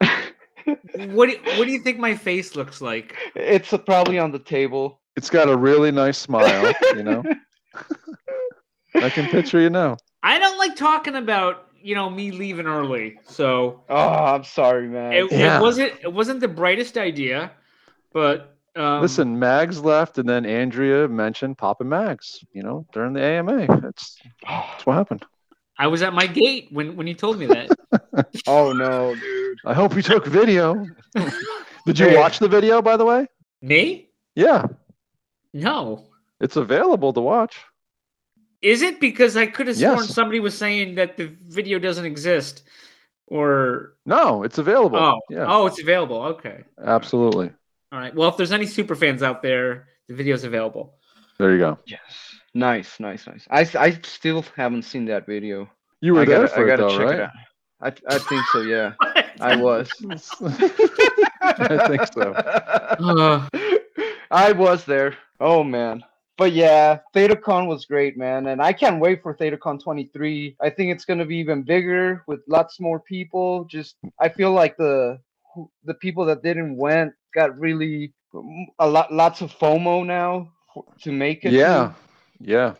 [1.18, 3.16] what do, what do you think my face looks like?
[3.36, 5.00] it's uh, probably on the table.
[5.16, 7.22] It's got a really nice smile, you know.
[8.94, 9.98] I can picture you now.
[10.22, 13.18] I don't like talking about you know me leaving early.
[13.24, 15.12] So Oh, I'm sorry, man.
[15.12, 15.58] it, Yeah.
[15.58, 17.52] it wasn't it wasn't the brightest idea,
[18.12, 22.42] but um, Listen, Mags left, and then Andrea mentioned Papa Mags.
[22.52, 23.66] You know, during the AMA.
[23.82, 24.16] That's
[24.48, 25.24] that's what happened.
[25.78, 27.70] I was at my gate when when you told me that.
[28.46, 29.58] oh no, dude.
[29.66, 30.86] I hope you took video.
[31.86, 32.16] Did you Hey.
[32.16, 33.26] watch the video, by the way?
[33.60, 34.08] me?
[34.34, 34.66] Yeah,
[35.52, 36.06] No.
[36.40, 37.58] it's available to watch.
[38.62, 40.14] Is it because I could have sworn Yes.
[40.14, 42.62] somebody was saying that the video doesn't exist,
[43.26, 44.98] or No, it's available.
[44.98, 46.22] oh yeah, oh it's available.
[46.22, 47.50] Okay, absolutely.
[47.90, 48.14] all right.
[48.14, 50.94] Well, if there's any super fans out there, the video's available.
[51.38, 51.78] There you go.
[51.86, 52.00] Yes.
[52.54, 53.46] Nice, nice, nice.
[53.50, 55.68] I I still haven't seen that video.
[56.00, 57.18] You were I there gotta, for I it gotta though, check right?
[57.18, 57.30] it out.
[58.10, 58.92] I, I think so, yeah.
[59.40, 59.90] I was.
[61.40, 62.32] I think so.
[62.32, 63.48] Uh,
[64.30, 65.16] I was there.
[65.40, 66.04] Oh man.
[66.42, 70.56] But yeah, ThetaCon was great, man, and I can't wait for ThetaCon 23.
[70.60, 73.64] I think it's gonna be even bigger with lots more people.
[73.66, 75.20] Just I feel like the
[75.84, 78.12] the people that didn't went got really
[78.80, 80.50] a lot lots of FOMO now
[81.02, 81.52] to make it.
[81.52, 81.92] Yeah,
[82.40, 82.74] yeah.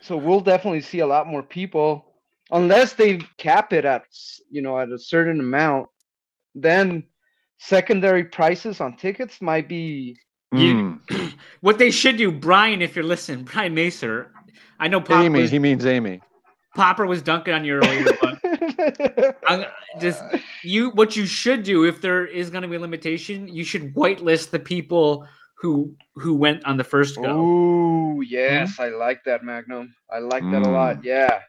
[0.00, 2.06] so we'll definitely see a lot more people
[2.50, 4.04] unless they cap it at
[4.50, 5.86] you know at a certain amount
[6.54, 7.04] then
[7.58, 10.16] secondary prices on tickets might be
[10.52, 11.32] You- Mm.
[11.60, 14.26] what they should do, Brian, if you're listening, Brian Macer.
[14.78, 16.20] I know Popper Amy, was, he means Amy.
[16.74, 19.64] Popper was dunking on you earlier, but I'm,
[20.00, 20.22] just
[20.64, 20.90] you.
[20.90, 24.50] What you should do, if there is going to be a limitation, you should whitelist
[24.50, 25.26] the people
[25.60, 27.38] who who went on the first go.
[27.38, 29.94] Ooh, yes, I like that Magnum.
[30.10, 31.02] I like that a lot.
[31.02, 31.04] Mm.
[31.04, 31.40] Yeah.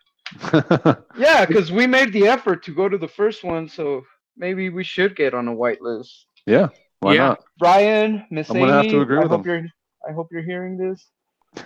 [1.17, 4.03] Yeah, because we made the effort to go to the first one, so
[4.37, 6.25] maybe we should get on a whitelist.
[6.45, 6.67] yeah,
[7.03, 7.17] why Yeah.
[7.17, 7.39] not?
[7.59, 9.45] Brian, Miss I'm Amy, gonna have to agree I with hope him.
[9.45, 9.65] you're
[10.07, 11.09] I hope you're hearing this.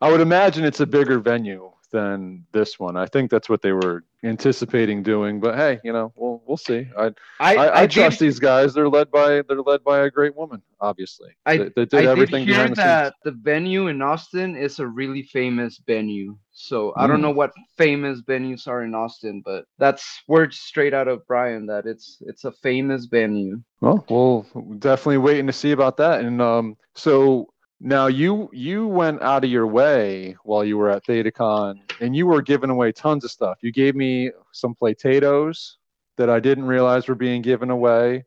[0.00, 2.96] I would imagine it's a bigger venue than this one.
[2.96, 5.40] I think that's what they were anticipating doing.
[5.40, 6.86] But hey, you know, we'll we'll see.
[6.98, 7.06] I
[7.40, 8.74] I I, I, did- trust these guys.
[8.74, 10.62] They're led by they're led by a great woman.
[10.80, 14.56] Obviously, I- they, they did I everything did hear the that the venue in Austin
[14.56, 16.36] is a really famous venue.
[16.52, 17.22] So I don't Mm.
[17.22, 21.86] know what famous venues are in Austin, but that's word straight out of Brian that
[21.86, 23.52] it's it's a famous venue.
[23.52, 23.64] scenes.
[23.80, 24.04] Well,
[24.54, 26.20] we'll definitely waiting to see about that.
[26.22, 27.48] And um, so
[27.80, 32.26] now you you went out of your way while you were at ThetaCon, and you
[32.26, 33.58] were giving away tons of stuff.
[33.62, 35.78] You gave me some potatoes
[36.16, 38.24] that I didn't realize were being given away.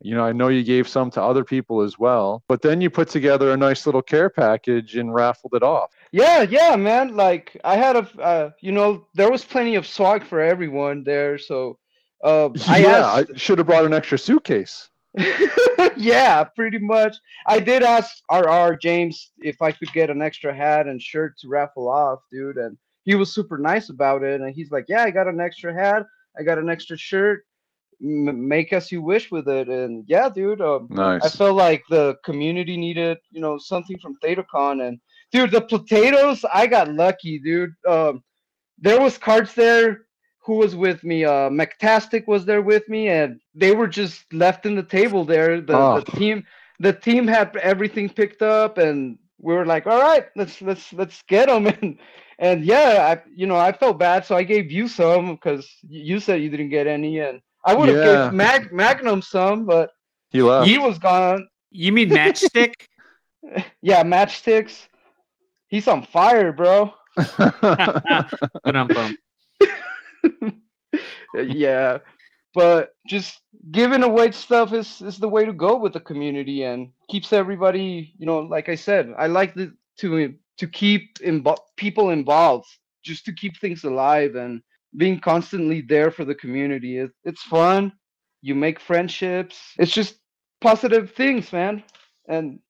[0.00, 2.90] You know, I know you gave some to other people as well, but then you
[2.90, 5.92] put together a nice little care package and raffled it off.
[6.10, 7.14] Yeah, yeah, man.
[7.14, 11.38] Like I had a, uh, you know, there was plenty of swag for everyone there.
[11.38, 11.78] So,
[12.22, 14.90] uh, I yeah, asked, I should have brought an extra suitcase.
[15.96, 17.16] yeah, pretty much.
[17.46, 21.48] I did ask RR James if I could get an extra hat and shirt to
[21.48, 24.40] raffle off, dude, and he was super nice about it.
[24.40, 26.06] And he's like, "Yeah, I got an extra hat,
[26.38, 27.44] I got an extra shirt.
[28.02, 30.88] M- make as you wish with it." And yeah, dude, um,
[31.24, 34.86] I felt like the community needed, you know, something from ThetaCon.
[34.86, 34.98] And
[35.30, 37.74] dude, the potatoes, I got lucky, dude.
[37.86, 38.24] Um,
[38.78, 40.03] there was cards there.
[40.44, 41.24] Who was with me?
[41.24, 45.60] Uh, McTastic was there with me, and they were just left in the table there.
[45.60, 46.00] The, Oh.
[46.00, 46.44] the team,
[46.80, 51.22] the team had everything picked up, and we were like, "All right, let's let's let's
[51.28, 51.98] get them." And
[52.38, 56.18] and yeah, I you know I felt bad, so I gave you some because you
[56.20, 58.24] said you didn't get any, and I would have Yeah.
[58.24, 59.90] gave Mag- Magnum some, but
[60.30, 60.68] He left.
[60.68, 61.48] he was gone.
[61.70, 62.74] You mean matchstick?
[63.82, 64.88] Yeah, matchsticks.
[65.68, 66.92] He's on fire, bro.
[67.38, 68.96] Ba-dum-bum.
[68.96, 69.12] Uh,
[71.34, 71.98] yeah,
[72.54, 73.40] but just
[73.72, 78.14] giving away stuff is is the way to go with the community and keeps everybody,
[78.18, 82.66] you know, like I said, I like the, to to keep invo- people involved,
[83.04, 84.62] just to keep things alive and
[84.96, 86.98] being constantly there for the community.
[86.98, 87.92] It, it's fun.
[88.42, 89.58] You make friendships.
[89.78, 90.16] It's just
[90.60, 91.82] positive things, man,
[92.28, 92.60] and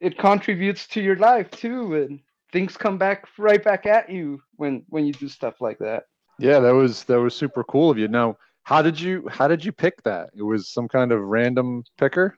[0.00, 1.96] it contributes to your life too.
[1.96, 2.20] And
[2.52, 6.04] things come back right back at you when when you do stuff like that.
[6.38, 8.08] Yeah, that was that was super cool of you.
[8.08, 10.30] Now, how did you how did you pick that?
[10.36, 12.36] It was some kind of random picker.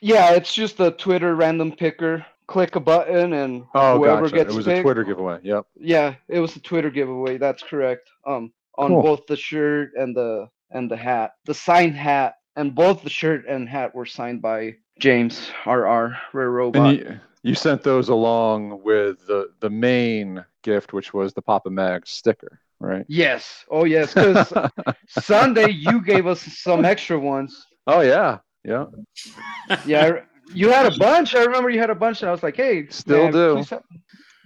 [0.00, 2.24] Yeah, it's just a Twitter random picker.
[2.46, 4.34] Click a button and Oh, whoever gotcha.
[4.36, 4.80] gets It was picked.
[4.80, 5.38] a Twitter giveaway.
[5.42, 5.64] Yep.
[5.80, 7.38] Yeah, it was a Twitter giveaway.
[7.38, 8.10] That's correct.
[8.26, 9.02] Um, on Cool.
[9.02, 13.46] both the shirt and the and the hat, the signed hat, and both the shirt
[13.46, 16.96] and hat were signed by James RR Rare Robot.
[16.98, 22.06] You, you sent those along with the the main gift, which was the Papa Mag
[22.06, 23.04] sticker, right?
[23.08, 23.64] yes.
[23.70, 24.52] Oh yes, because
[25.08, 27.66] Sunday you gave us some extra ones.
[27.86, 28.86] oh yeah, yeah.
[29.86, 30.20] Yeah,
[30.52, 31.34] you had a bunch.
[31.34, 33.64] I remember you had a bunch, and I was like, "Hey, Still man, do.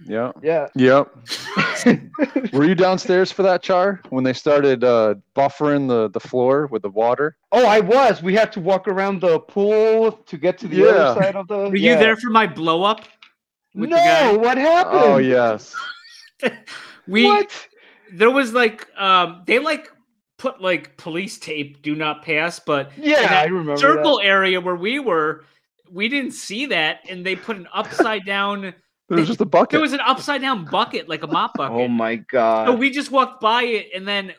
[0.07, 0.31] Yeah.
[0.41, 0.67] Yeah.
[0.75, 1.13] Yep.
[2.53, 6.83] Were you downstairs for that, Char, when they started uh, buffering the, the floor with
[6.83, 7.35] the water?
[7.51, 8.23] Oh, I was.
[8.23, 10.85] We had to walk around the pool to get to the Yeah.
[10.85, 11.57] other side of the.
[11.69, 13.01] Were you there for my blow up?
[13.73, 15.01] No, what happened?
[15.03, 15.75] Oh yes.
[17.07, 17.67] We what?
[18.13, 19.91] There was like um they like
[20.39, 24.75] put like police tape do not pass, but Yeah, I that remember circle area where
[24.75, 25.43] we were,
[25.91, 28.73] we didn't see that, and they put an upside down.
[29.09, 29.71] There was just a bucket.
[29.71, 31.75] There was an upside down bucket, like a mop bucket.
[31.75, 32.67] Oh my god.
[32.67, 34.33] So we just walked by it, and then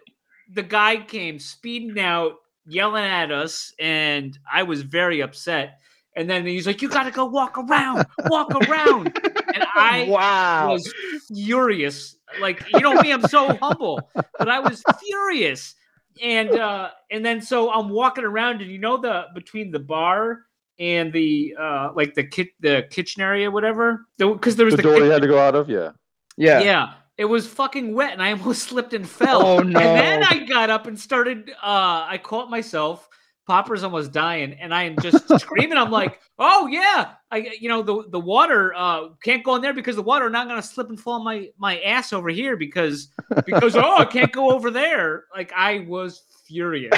[0.53, 2.33] the guy came speeding out,
[2.67, 5.79] yelling at us, and I was very upset.
[6.16, 10.73] And then he's like, "You got to go walk around, walk around," and I wow.
[10.73, 10.93] was
[11.32, 12.16] furious.
[12.41, 15.74] Like, you know me, I'm so humble, but I was furious.
[16.23, 20.41] and uh, and then so I'm walking around, and you know the between the bar
[20.81, 24.82] and the uh, like the kit the kitchen area, whatever, because there was The the,
[24.82, 25.93] door kit- you had to go out of, yeah.
[26.37, 26.61] Yeah.
[26.61, 26.93] yeah.
[27.19, 29.45] It was fucking wet, and I almost slipped and fell.
[29.47, 29.78] Oh, no.
[29.78, 31.51] And then I got up and started.
[31.62, 33.09] Uh, I caught myself.
[33.51, 35.77] Popper's almost dying, and I am just screaming.
[35.77, 39.74] I'm like, "Oh yeah, I you know the the water uh can't go in there
[39.74, 43.09] because the water not gonna slip and fall my my ass over here because
[43.44, 46.97] because oh I can't go over there." Like I was furious.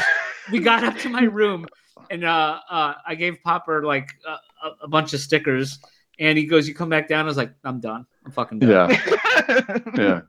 [0.51, 1.67] We got up to my room,
[2.11, 4.33] and uh, uh I gave Popper like a,
[4.67, 5.79] a, a bunch of stickers,
[6.19, 8.05] and he goes, "You come back down." I was like, "I'm done.
[8.27, 9.71] I'm fucking done." Yeah.
[9.97, 10.21] Yeah.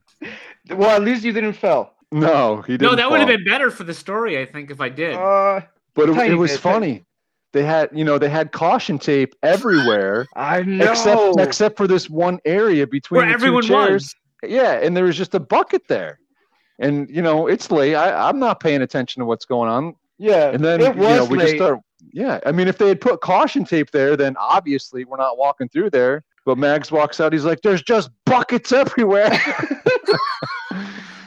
[0.69, 1.91] Well, at least you didn't fail.
[2.13, 2.91] No, he didn't.
[2.91, 5.15] No, that would have been better for the story, I think, if I did.
[5.15, 5.61] Uh,
[5.95, 7.05] But it, it was bit, funny.
[7.51, 10.91] They had, you know, they had caution tape everywhere, I know.
[10.91, 14.15] except except for this one area between Where the everyone two chairs.
[14.41, 14.51] was.
[14.51, 16.19] Yeah, and there was just a bucket there,
[16.79, 17.95] and you know, it's late.
[17.95, 21.25] I, I'm not paying attention to what's going on, yeah, and then it you know,
[21.25, 21.43] we late.
[21.45, 21.79] just start.
[22.11, 25.69] Yeah, I mean, if they had put caution tape there, then obviously we're not walking
[25.69, 26.23] through there.
[26.45, 27.31] But Mags walks out.
[27.31, 29.31] He's like, "There's just buckets everywhere."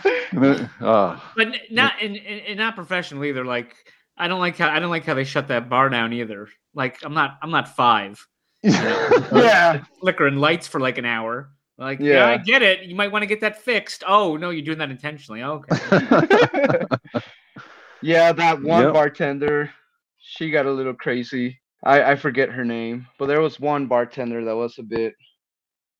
[0.32, 1.32] And then- ah.
[1.36, 3.44] But not and, and, and not professional either.
[3.44, 3.74] Like
[4.18, 6.48] I don't like how I don't like how they shut that bar down either.
[6.74, 8.24] Like I'm not I'm not five.
[8.62, 11.50] yeah, Flickering lights for like an hour.
[11.78, 12.26] Like yeah.
[12.26, 12.84] I get it.
[12.84, 14.02] You might want to get that fixed.
[14.06, 15.42] Oh no, you're doing that intentionally.
[15.42, 15.76] Okay.
[18.02, 18.32] yeah.
[18.32, 18.92] That one Yep.
[18.94, 19.70] bartender,
[20.18, 21.60] she got a little crazy.
[21.84, 25.14] I I forget her name, but there was one bartender that was a bit.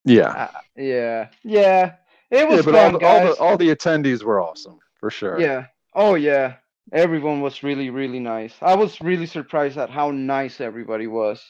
[0.05, 0.31] yeah.
[0.31, 1.95] Uh, yeah, yeah.
[2.31, 4.79] It was Yeah, was but fun, all the, all the all the attendees were awesome
[4.99, 5.39] for sure.
[5.41, 5.67] Yeah.
[5.95, 6.57] Oh yeah.
[6.93, 8.55] Everyone was really really nice.
[8.61, 11.43] I was really surprised at how nice everybody was.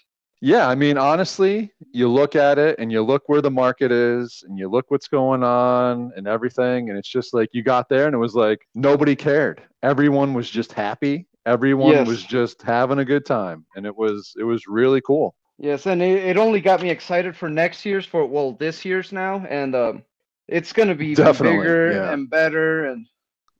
[0.43, 4.45] Yeah, I mean, honestly, you look at it and you look where the market is
[4.47, 6.91] and you look what's going on and everything.
[6.91, 9.63] And it's just like you got there and it was like nobody cared.
[9.83, 11.27] Everyone was just happy.
[11.47, 12.07] Everyone Yes.
[12.07, 13.65] was just having a good time.
[13.77, 15.35] And it was it was really cool.
[15.59, 19.13] Yes, and it, it only got me excited for next year's for well this year's
[19.13, 20.05] now, and um,
[20.49, 22.13] it's gonna be Definitely, bigger yeah.
[22.13, 23.07] and better, and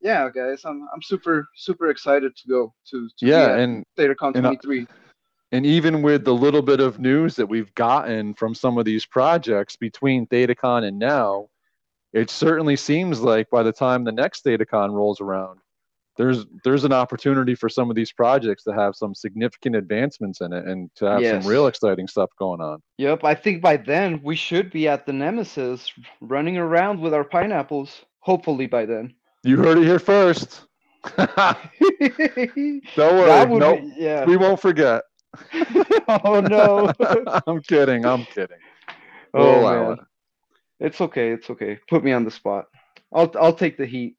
[0.07, 4.47] yeah, guys, I'm I'm super super excited to go to, to Yeah, and ThetaCon and,
[4.47, 4.87] uh, 23.
[5.51, 9.05] and even with the little bit of news that we've gotten from some of these
[9.05, 11.49] projects between ThetaCon and now,
[12.13, 15.59] it certainly seems like by the time the next ThetaCon rolls around,
[16.17, 20.53] there's there's an opportunity for some of these projects to have some significant advancements in
[20.53, 21.43] it and to have Yes.
[21.43, 22.81] some real exciting stuff going on.
[22.99, 27.25] Yep, I think by then we should be at the Nemesis, running around with our
[27.25, 28.05] pineapples.
[28.21, 29.15] Hopefully by then.
[29.47, 30.63] You heard it here first.
[31.17, 31.31] Don't
[32.99, 33.59] worry.
[33.59, 33.81] nope.
[33.81, 34.25] be, yeah.
[34.25, 35.05] We won't forget.
[36.09, 36.93] oh no.
[37.47, 38.05] I'm kidding.
[38.05, 38.59] I'm kidding.
[39.35, 39.99] oh We'll man.
[40.81, 41.31] It's okay.
[41.31, 41.79] It's okay.
[41.89, 42.65] Put me on the spot.
[43.15, 44.17] I'll I'll take the heat.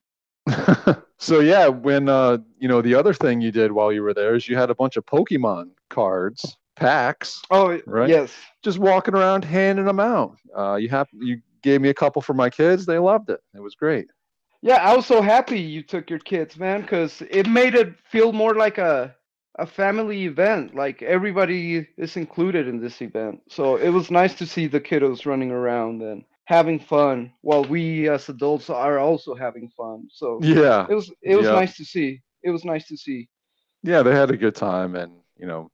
[1.18, 4.36] so yeah, when uh you know the other thing you did while you were there
[4.36, 8.08] is you had a bunch of Pokemon cards, packs, Oh Right?
[8.10, 8.32] yes.
[8.64, 10.38] just walking around handing them out.
[10.58, 12.86] Uh you have you gave me a couple for my kids.
[12.86, 13.42] They loved it.
[13.54, 14.08] It was great.
[14.62, 18.32] Yeah, I was so happy you took your kids, man, because it made it feel
[18.34, 19.16] more like a
[19.60, 20.76] a family event.
[20.76, 23.42] Like everybody is included in this event.
[23.50, 28.08] So it was nice to see the kiddos running around and having fun while we
[28.10, 30.08] as adults are also having fun.
[30.12, 30.86] So Yeah.
[30.90, 31.54] it was it was Yeah.
[31.54, 32.22] nice to see.
[32.44, 33.30] It was nice to see.
[33.84, 35.72] yeah, they had a good time, and you know,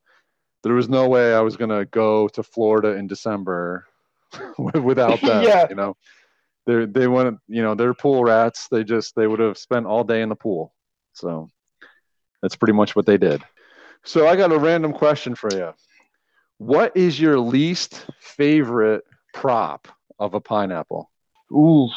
[0.63, 3.85] there was no way I was gonna go to Florida in December
[4.57, 5.43] without that.
[5.43, 5.67] Yeah.
[5.69, 5.95] You know,
[6.65, 8.67] they they went, you know, they're pool rats.
[8.71, 10.73] They just they would have spent all day in the pool.
[11.13, 11.49] So
[12.41, 13.43] that's pretty much what they did.
[14.03, 15.73] So I got a random question for you.
[16.57, 19.03] What is your least favorite
[19.33, 19.87] prop
[20.19, 21.09] of a pineapple?
[21.51, 21.89] Ooh.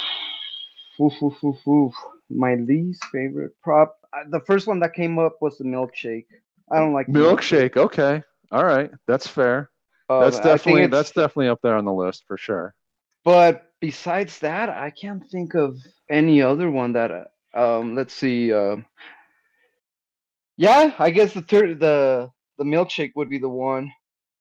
[1.00, 1.94] Oof, oof, oof, oof.
[2.30, 3.96] My least favorite prop.
[4.12, 6.26] uh, The first one that came up was the milkshake.
[6.72, 7.76] I don't like the Milkshake.
[7.76, 8.22] Okay.
[8.50, 8.90] All right.
[9.06, 9.70] That's fair.
[10.08, 12.74] Uh, That's definitely that's definitely up there on the list for sure.
[13.24, 15.76] But besides that, I can't think of
[16.10, 17.10] any other one that.
[17.10, 17.24] uh,
[17.54, 18.52] Um, let's see.
[18.52, 18.76] Uh,
[20.56, 23.90] yeah, I guess the tur- the the milkshake would be the one.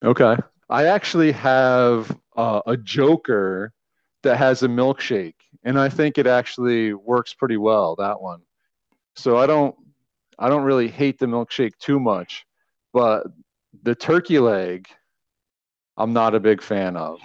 [0.04, 0.36] Okay.
[0.68, 3.72] I actually have uh, a Joker
[4.22, 5.34] that has a milkshake,
[5.64, 7.94] and I think it actually works pretty well.
[7.96, 8.40] That one.
[9.14, 9.74] So I don't,
[10.38, 12.44] I don't really hate the milkshake too much,
[12.92, 13.26] but
[13.82, 14.86] the turkey leg,
[15.96, 17.18] I'm not a big fan of.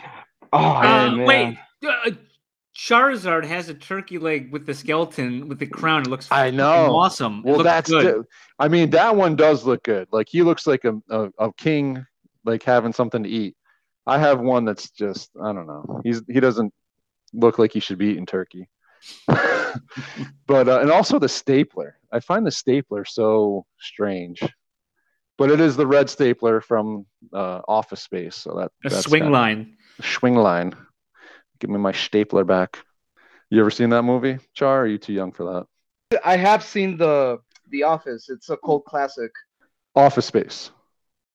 [0.54, 1.26] Oh Uh, man.
[1.26, 2.12] wait, uh,
[2.76, 6.02] Charizard has a turkey leg with the skeleton with the crown.
[6.04, 6.96] It looks I know.
[6.96, 7.44] awesome.
[7.44, 8.24] Well, that's good.
[8.60, 10.08] I mean, that one does look good.
[10.12, 12.06] Like he looks like a, a, a king,
[12.46, 13.56] like having something to eat.
[14.08, 16.02] I have one that's just, I don't know.
[16.04, 16.74] He's he doesn't
[17.34, 18.68] look like he should be eating turkey.
[19.28, 21.98] but uh, and also the stapler.
[22.12, 24.42] I find the stapler so strange.
[25.38, 29.24] But it is the red stapler from uh, Office Space, so that A that's swing
[29.24, 29.78] kinda- line.
[30.02, 30.74] Swingline.
[31.62, 32.80] Give me my stapler back.
[33.52, 34.82] You ever seen that movie, Char?
[34.82, 35.68] Are you too young for
[36.10, 36.20] that?
[36.26, 37.40] I have seen the
[37.70, 38.30] The Office.
[38.30, 39.32] It's a cult classic.
[39.96, 40.72] Office Space.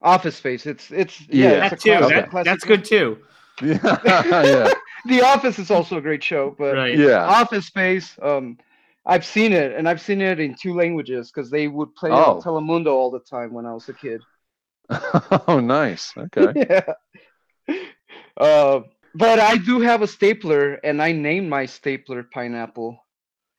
[0.03, 0.67] Office Space.
[0.67, 1.51] It's it's Yeah.
[1.53, 1.61] yeah.
[1.61, 2.09] That it's a too.
[2.09, 3.19] That, classic that's good too.
[3.63, 4.73] Yeah, yeah,
[5.07, 6.99] The Office is also a great show, but Right.
[6.99, 7.25] yeah.
[7.25, 8.19] Office Space.
[8.21, 8.59] Um,
[9.07, 12.15] I've seen it, and I've seen it in two languages because they would play it
[12.15, 12.35] Oh.
[12.37, 14.21] on Telemundo all the time when I was a kid.
[15.47, 16.13] oh, nice.
[16.17, 16.67] Okay.
[17.69, 17.77] yeah.
[18.37, 18.81] Uh,
[19.19, 22.99] but I do have a stapler, and I named my stapler Pineapple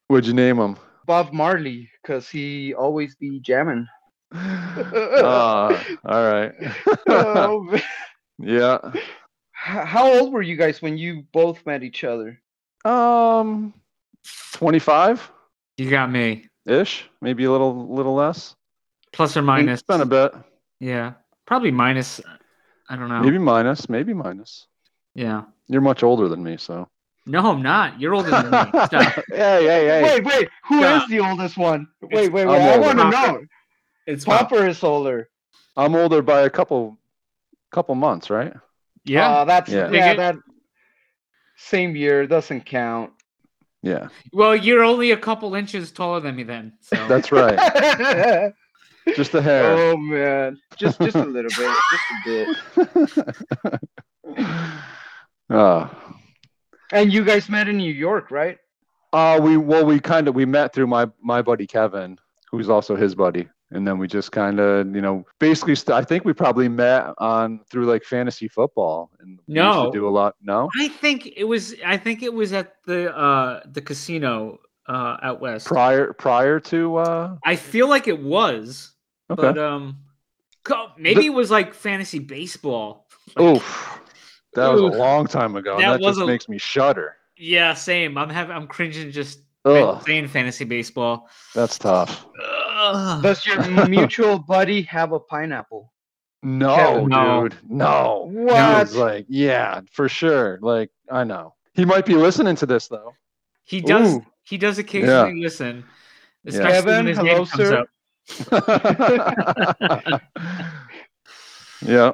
[0.09, 0.77] What'd you name him?
[1.05, 3.87] Bob Marley because he always be jamming.
[4.33, 6.51] Ah, all right.
[7.09, 7.81] Oh, man.
[8.39, 8.77] yeah.
[9.51, 12.39] How old were you guys when you both met each other?
[12.85, 13.73] Um,
[14.53, 15.29] twenty-five
[15.77, 16.47] You got me.
[16.65, 18.55] ish, maybe a little, little less.
[19.13, 19.79] Plus or minus.
[19.79, 20.33] It's been a bit.
[20.79, 21.13] Yeah.
[21.45, 22.21] Probably minus.
[22.89, 23.21] I don't know.
[23.21, 23.89] Maybe minus.
[23.89, 24.67] Maybe minus.
[25.17, 25.43] Yeah.
[25.67, 26.87] You're much older than me, so.
[27.25, 27.99] No, I'm not.
[27.99, 28.57] You're older than me.
[28.85, 28.91] Stop.
[29.29, 30.03] hey, hey, hey.
[30.03, 30.49] Wait, wait.
[30.69, 31.09] Who is Stop.
[31.09, 31.87] the oldest one?
[32.01, 32.59] Wait, It's- wait, I'm wait.
[32.61, 32.81] I older.
[32.81, 33.41] want to know.
[34.05, 35.27] It's Popper is older.
[35.75, 36.97] I'm older by a couple,
[37.71, 38.53] couple months, right?
[39.03, 39.29] Yeah.
[39.29, 39.89] Uh, that's Yeah.
[39.91, 40.13] yeah.
[40.13, 40.35] That
[41.57, 43.11] same year doesn't count.
[43.83, 46.73] Yeah, well, you're only a couple inches taller than me then.
[46.81, 46.95] So.
[47.07, 48.53] that's right.
[49.15, 49.71] Just a hair.
[49.71, 51.75] oh man, just just a little bit,
[52.25, 53.17] just
[53.65, 53.79] a
[54.35, 54.87] bit.
[55.49, 55.87] Uh,
[56.91, 58.57] And you guys met in New York, right?
[59.13, 62.19] uh, we well, we kind of we met through my my buddy Kevin,
[62.51, 66.03] who's also his buddy, and then we just kind of you know basically st- I
[66.03, 69.85] think we probably met on through like fantasy football and we used No.
[69.85, 70.35] to do a lot.
[70.41, 71.73] No, I think it was.
[71.85, 74.59] I think it was at the uh the casino
[74.89, 75.65] uh out west.
[75.67, 78.91] prior prior to uh, I feel like it was,
[79.31, 79.41] okay.
[79.41, 79.97] but um,
[80.63, 83.07] co- maybe it was like fantasy baseball.
[83.39, 84.01] Oof,
[84.57, 85.75] that was a long time ago.
[85.75, 87.15] and That That, just a- makes me shudder.
[87.37, 88.17] Yeah, same.
[88.17, 88.55] I'm having.
[88.55, 91.29] I'm cringing just Ugh, saying fantasy baseball.
[91.53, 92.25] that's tough.
[92.43, 93.21] Ugh.
[93.23, 95.93] Does your mutual buddy have a pineapple?
[96.43, 97.47] No, Kevin, no.
[97.47, 98.29] dude, no.
[98.31, 98.87] What?
[98.89, 100.59] Dude, like, yeah, for sure.
[100.61, 103.13] Like, I know he might be listening to this though.
[103.63, 104.15] He does.
[104.15, 104.25] Ooh.
[104.43, 105.83] He does occasionally listen.
[106.45, 107.85] Especially Kevin, when his hello, name comes sir.
[110.11, 110.21] up.
[111.85, 112.11] yeah,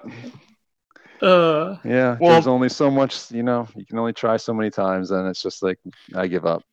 [1.24, 2.18] Uh, yeah.
[2.20, 3.68] Well- There's only so much, you know.
[3.76, 5.80] You can only try so many times, and it's just like
[6.14, 6.64] I give up.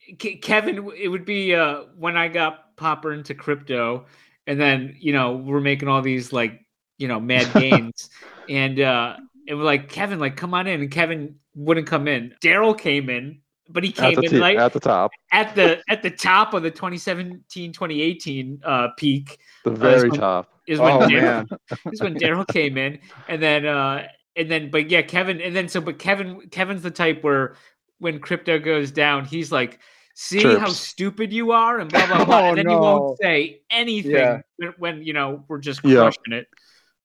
[0.43, 4.07] Kevin, it would be uh, when I got Popper into crypto,
[4.47, 6.61] and then you know we're making all these like
[6.99, 8.11] you know mad gains,
[8.49, 9.17] and uh,
[9.47, 12.35] it was like Kevin, like come on in, and Kevin wouldn't come in.
[12.43, 16.03] Daryl came in, but he came in t- like at the top, at the at
[16.03, 20.49] the top of the 2017-2018 uh, peak the very when- top.
[20.67, 21.47] is when Oh Daryl, man,
[21.93, 22.99] is when Daryl came in,
[23.29, 24.07] and then uh,
[24.37, 27.57] and then but yeah, Kevin, and then so but Kevin Kevin's the type where
[27.99, 29.79] when crypto goes down, he's like,
[30.15, 32.81] see how stupid you are, and blah blah blah, Oh, and then he no.
[32.81, 34.41] won't say anything Yeah.
[34.57, 36.01] when, when you know we're just Yeah.
[36.01, 36.49] crushing it.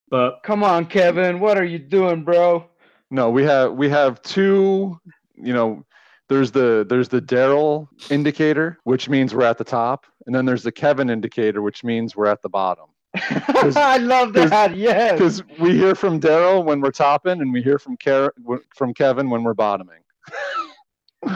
[0.10, 2.66] But come on, Kevin, what are you doing, bro?
[3.12, 5.00] No, we have we have two.
[5.36, 5.86] You know,
[6.30, 10.64] there's the there's the Daryl indicator, which means we're at the top, and then there's
[10.64, 12.86] the Kevin indicator, which means we're at the bottom.
[13.76, 14.76] I love that.
[14.76, 15.14] Yes.
[15.14, 18.34] Because we hear from Daryl when we're topping, and we hear from Car-
[18.76, 20.00] from Kevin when we're bottoming.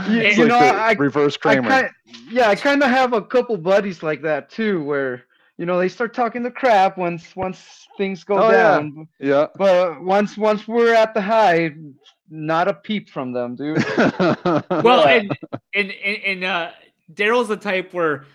[0.07, 1.67] You, you like know, I, reverse I Cramer.
[1.69, 1.89] kind,
[2.29, 5.23] yeah, I kind of have a couple buddies like that too, where
[5.57, 8.77] you know they start talking the crap once once things go Oh, yeah.
[8.77, 9.07] down.
[9.19, 9.47] yeah.
[9.55, 11.71] But once once we're at the high,
[12.29, 13.83] not a peep from them, dude.
[13.97, 15.21] well, Yeah.
[15.21, 15.37] and
[15.73, 16.71] and and, and uh,
[17.13, 18.25] Daryl's the type where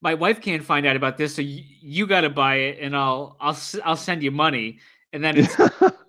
[0.00, 2.96] my wife can't find out about this, so you, you got to buy it, and
[2.96, 4.78] I'll I'll s- I'll send you money,
[5.12, 5.56] and then it's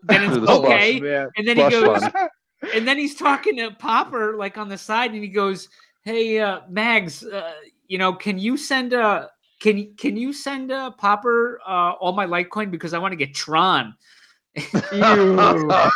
[0.03, 1.27] then it's The okay, Man.
[1.37, 2.01] and then he goes.
[2.03, 2.13] fund.
[2.73, 5.69] and then he's talking to Popper like on the side, and he goes,
[6.03, 7.53] "Hey, uh, Mags, uh,
[7.87, 9.27] you know, can you send uh
[9.61, 13.15] can you can you send uh, Popper uh, all my Litecoin because I want to
[13.15, 13.95] get Tron."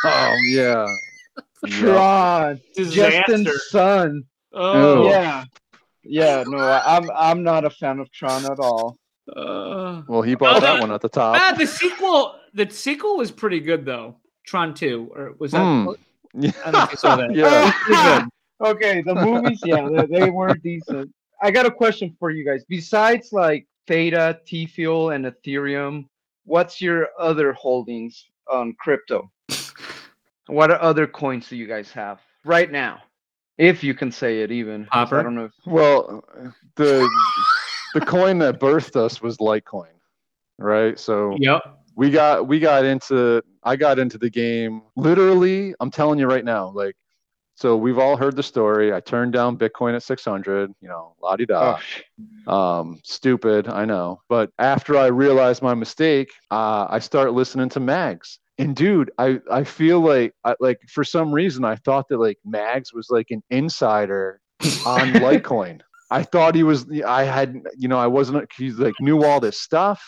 [0.06, 0.88] Oh yeah.
[1.66, 1.80] Yeah.
[1.80, 4.24] Tron, Justin Sun.
[4.54, 5.10] Oh, Ew.
[5.10, 5.46] Yeah,
[6.04, 6.44] yeah.
[6.48, 8.98] No, I- I'm I'm not a fan of Tron at all.
[9.36, 11.38] uh, Well, he bought Oh, that the- one at the top.
[11.40, 14.18] ah, the sequel, the sequel was pretty good though.
[14.46, 15.60] Tron Two, or was that?
[15.64, 15.90] Hmm.
[16.66, 17.34] I don't know saw that.
[17.36, 18.26] yeah.
[18.62, 21.12] Okay, the movies, yeah, they, they were decent.
[21.42, 22.64] I got a question for you guys.
[22.70, 26.06] Besides like Theta, T Fuel, and Ethereum,
[26.46, 29.30] what's your other holdings on crypto?
[30.48, 33.02] What other coins do you guys have right now?
[33.58, 34.86] If you can say it even.
[34.86, 35.20] Popper?
[35.20, 35.46] I don't know.
[35.46, 36.24] If, Well,
[36.76, 37.10] the
[37.94, 39.94] the coin that birthed us was Litecoin,
[40.58, 40.98] right?
[41.00, 41.62] So Yep.
[41.96, 45.74] we got we got into I got into the game literally.
[45.80, 46.96] I'm telling you right now, like.
[47.56, 48.92] So we've all heard the story.
[48.92, 50.74] I turned down Bitcoin at 600.
[50.82, 51.78] You know, la di da.
[52.48, 54.22] oh, um, stupid, I know.
[54.28, 58.40] But after I realized my mistake, uh, I start listening to Mags.
[58.58, 62.38] And dude, I, I feel like I, like for some reason I thought that like
[62.46, 64.42] Mags was like an insider
[64.86, 65.82] on Litecoin.
[66.12, 66.86] I thought he was.
[67.06, 68.48] I had you know I wasn't.
[68.56, 70.04] He's like knew all this stuff,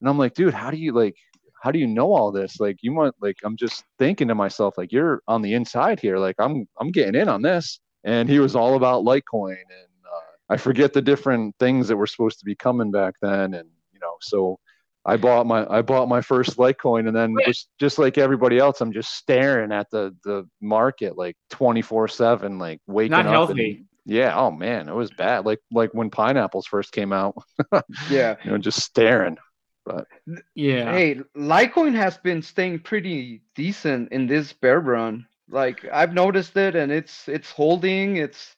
[0.00, 1.16] and I'm like, dude, how do you like?
[1.62, 2.58] How do you know all this?
[2.60, 6.18] Like you want like I'm just thinking to myself like you're on the inside here.
[6.18, 7.80] Like I'm I'm getting in on this.
[8.04, 12.06] And he was all about Litecoin and uh, I forget the different things that were
[12.06, 14.58] supposed to be coming back then, and you know, so
[15.06, 17.46] I bought my I bought my first Litecoin, and then Wait.
[17.46, 22.58] just just like everybody else, I'm just staring at the the market like 24 seven,
[22.58, 23.32] like waking Not up.
[23.32, 23.70] healthy.
[23.76, 25.44] And, yeah, oh man, it was bad.
[25.44, 27.36] Like like when pineapples first came out,
[28.10, 28.36] yeah.
[28.44, 29.36] you know, just staring.
[29.84, 30.06] But
[30.54, 30.90] yeah.
[30.92, 35.26] Hey, Litecoin has been staying pretty decent in this bear run.
[35.48, 38.16] Like I've noticed it, and it's it's holding.
[38.16, 38.56] It's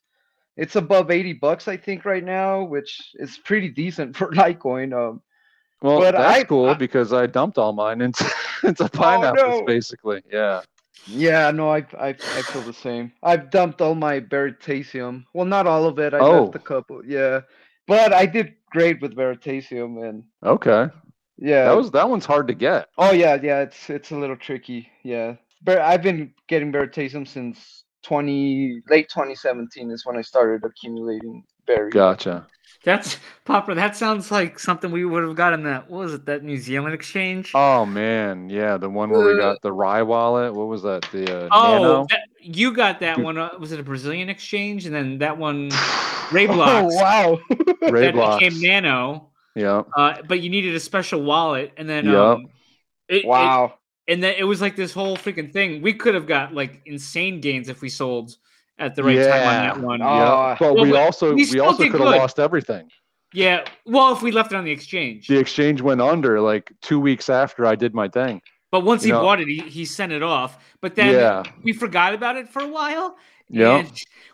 [0.57, 4.93] it's above eighty bucks, I think, right now, which is pretty decent for Litecoin.
[4.95, 5.23] Um,
[5.83, 8.25] Well, But that's I- cool I- because I dumped all mine into
[8.65, 9.65] into oh, pineapples, no.
[9.65, 10.23] basically.
[10.33, 10.63] Yeah.
[11.07, 13.13] yeah, no, I I I feel the same.
[13.23, 15.25] I've dumped all my Veritaseum.
[15.35, 16.15] Well, not all of it.
[16.15, 16.45] I Oh.
[16.45, 17.05] left a couple.
[17.05, 17.41] Yeah,
[17.87, 20.89] but I did great with Veritaseum, and Okay.
[21.39, 22.89] yeah, That was that one's hard to get.
[22.99, 24.89] Oh yeah, yeah, it's it's a little tricky.
[25.05, 30.65] Yeah, but I've been getting Veritaseum since twenty late twenty seventeen is when I started
[30.65, 31.93] accumulating berries.
[31.93, 32.47] Gotcha.
[32.87, 33.75] That's Popper.
[33.75, 35.91] That sounds like something we would have gotten that.
[35.91, 36.25] What was it?
[36.27, 37.51] That New Zealand exchange?
[37.53, 40.55] Oh man, yeah, the one where we got the Rye wallet.
[40.55, 41.03] What was that?
[41.11, 42.07] The uh, Oh, Nano.
[42.11, 43.37] that, you got that one.
[43.39, 44.87] Uh, was it a Brazilian exchange?
[44.87, 45.69] And then that one,
[46.33, 47.39] Ray Oh wow!
[47.83, 49.31] Ray that became Nano.
[49.57, 49.83] Yeah.
[49.97, 52.37] Uh, but you needed a special wallet, and then Yup.
[52.39, 52.47] um,
[53.09, 53.75] it, it- wow!
[54.07, 55.83] and then it was like this whole freaking thing.
[55.83, 58.37] We could have got like insane gains if we sold
[58.79, 60.01] at the right time on that one.
[60.01, 60.57] Yeah.
[60.59, 62.89] But Well, we but also we we, also could have lost everything.
[63.33, 63.65] Yeah.
[63.85, 65.27] Well, if we left it on the exchange.
[65.29, 68.41] The exchange went under like two weeks after I did my thing.
[68.71, 70.59] But once he know- bought it, he, he sent it off.
[70.81, 71.43] But then yeah.
[71.63, 73.17] we forgot about it for a while.
[73.49, 73.87] Yeah.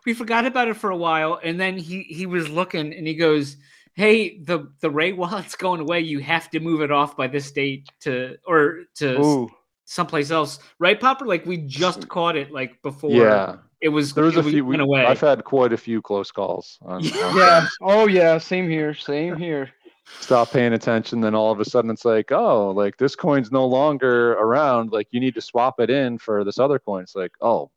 [0.06, 3.14] We forgot about it for a while, and then he he was looking, and he
[3.14, 3.56] goes,
[3.92, 6.00] "Hey, the the Ray wallet's going away.
[6.00, 9.50] You have to move it off by this date to or to Ooh,
[9.84, 11.26] someplace else, right, Popper?
[11.26, 13.56] Like we just caught it like before Yeah.
[13.82, 14.64] It was There was a few.
[14.64, 15.04] we- away.
[15.04, 16.78] I've had quite a few close calls.
[16.82, 17.66] On, on yeah.
[17.80, 18.38] Oh yeah.
[18.38, 18.94] Same here.
[18.94, 19.70] Same here.
[20.20, 23.64] Stop paying attention, then all of a sudden it's like, oh, like this coin's no
[23.66, 24.90] longer around.
[24.92, 27.02] Like you need to swap it in for this other coin.
[27.04, 27.70] It's like, oh,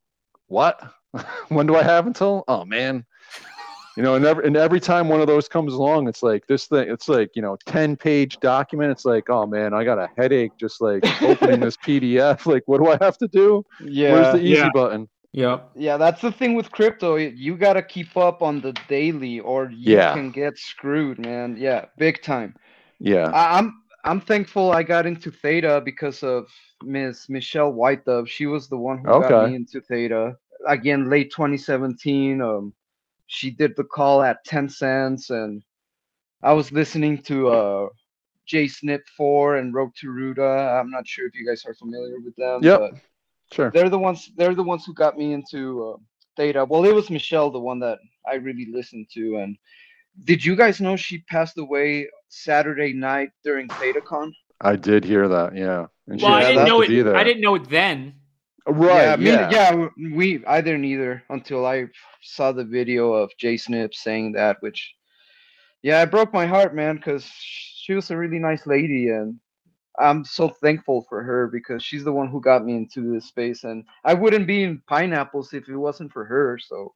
[0.48, 0.82] what?
[1.50, 2.44] when do I have until?
[2.48, 3.06] Oh man.
[3.96, 6.66] You know, and every, and every time one of those comes along, it's like this
[6.68, 6.90] thing.
[6.90, 8.92] It's like you know, ten page document.
[8.92, 12.46] It's like, oh man, I got a headache just like opening this PDF.
[12.46, 13.64] Like, what do I have to do?
[13.82, 14.12] Yeah.
[14.12, 14.70] Where's the easy Yeah.
[14.74, 15.08] button?
[15.36, 15.72] Yep.
[15.76, 17.16] Yeah, that's the thing with crypto.
[17.18, 20.14] You gotta keep up on the daily, or you Yeah.
[20.14, 21.58] can get screwed, man.
[21.58, 22.56] Yeah, big time.
[23.00, 23.30] Yeah.
[23.34, 26.48] I, I'm I'm thankful I got into Theta because of
[26.84, 28.28] Miss Michelle Whitedove.
[28.30, 30.38] She was the one who got me into Theta.
[30.68, 32.42] Again, late 2017.
[32.42, 32.74] Um,
[33.28, 35.62] she did the call at 10 cents, and
[36.44, 37.88] I was listening to uh
[38.46, 40.80] J Snip 4 and Rogue to Ruda.
[40.80, 42.62] I'm not sure if you guys are familiar with them.
[42.62, 42.80] Yep.
[42.80, 42.92] but
[43.52, 43.72] Sure.
[43.72, 44.32] they're the ones.
[44.38, 45.98] They're the ones who got me into uh,
[46.38, 46.66] Theta.
[46.66, 48.00] Well, it was Michelle, the one that
[48.30, 49.38] I really listened to.
[49.38, 49.58] And
[50.24, 54.32] did you guys know she passed away Saturday night during ThetaCon?
[54.62, 55.56] I did hear that.
[55.56, 55.86] Yeah.
[56.08, 57.04] And Well, I didn't know it.
[57.04, 57.16] there.
[57.16, 58.16] I didn't know it then.
[58.68, 59.04] Right.
[59.04, 59.50] yeah, me- yeah.
[59.52, 59.88] yeah.
[60.16, 61.86] We I didn't either until I
[62.22, 64.96] saw the video of Jay Snip saying that, which,
[65.84, 69.40] yeah, it broke my heart, man, because she was a really nice lady, and
[70.00, 73.64] I'm so thankful for her because she's the one who got me into this space,
[73.64, 76.58] and I wouldn't be in pineapples if it wasn't for her.
[76.58, 76.94] So,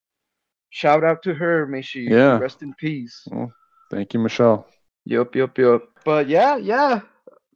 [0.69, 1.65] shout out to her.
[1.65, 2.37] May she Yeah.
[2.37, 3.27] rest in peace.
[3.89, 4.67] Thank you, Michelle.
[5.05, 5.83] Yup, yup, yup.
[6.05, 7.01] But yeah, yeah,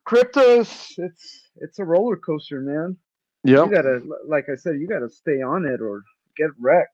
[0.07, 0.93] cryptos.
[0.97, 2.97] It's it's a roller coaster, man.
[3.43, 3.65] Yep.
[3.65, 6.03] You gotta, like I said, you gotta stay on it or
[6.37, 6.89] get wrecked.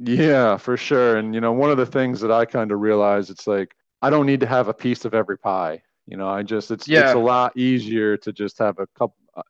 [0.00, 1.16] Yeah, for sure.
[1.16, 4.10] And you know, one of the things that I kind of realized, it's like I
[4.10, 5.82] don't need to have a piece of every pie.
[6.08, 7.02] You know, I just it's Yeah.
[7.02, 9.16] it's a lot easier to just have a couple.
[9.36, 9.42] Uh,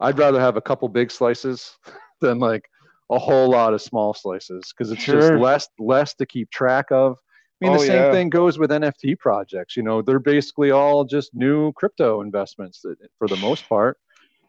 [0.00, 1.78] I'd rather have a couple big slices
[2.20, 2.68] than like
[3.10, 5.20] a whole lot of small slices because it's Sure.
[5.20, 7.16] just less less to keep track of.
[7.62, 8.12] I mean, Oh, the same yeah.
[8.12, 9.76] thing goes with NFT projects.
[9.76, 13.98] You know, they're basically all just new crypto investments that, for the most part.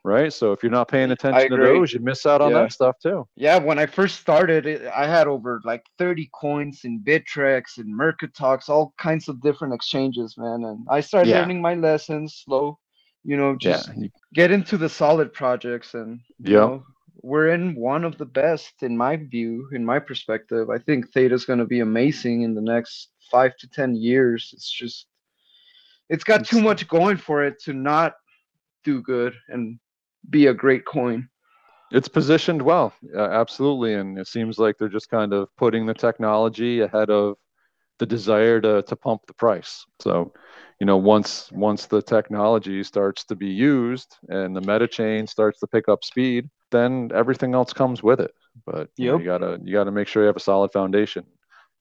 [0.04, 0.34] Right?
[0.34, 2.62] So if you're not paying attention to those, you miss out on Yeah.
[2.64, 3.28] that stuff too.
[3.36, 8.70] Yeah, when I first started, I had over like 30 coins in Bittrex and Mercatox,
[8.70, 10.64] all kinds of different exchanges, man.
[10.64, 11.42] And I started Yeah.
[11.42, 12.80] learning my lessons slow,
[13.24, 14.08] you know, just yeah.
[14.34, 15.94] get into the solid projects.
[15.94, 16.60] And, you Yep.
[16.60, 16.86] know,
[17.24, 20.70] we're in one of the best, in my view, in my perspective.
[20.72, 24.50] I think Theta's going to be amazing in the next five to 10 years.
[24.54, 25.08] It's just,
[26.10, 28.16] it's got too much going for it to not
[28.84, 29.80] do good and
[30.30, 31.30] be a great coin.
[31.92, 35.94] It's positioned well, uh, absolutely, and it seems like they're just kind of putting the
[35.94, 37.36] technology ahead of
[38.00, 39.86] the desire to to pump the price.
[40.00, 40.34] So,
[40.80, 45.60] you know, once once the technology starts to be used and the meta chain starts
[45.60, 48.32] to pick up speed, then everything else comes with it.
[48.66, 51.26] But you, know, you gotta you gotta make sure you have a solid foundation,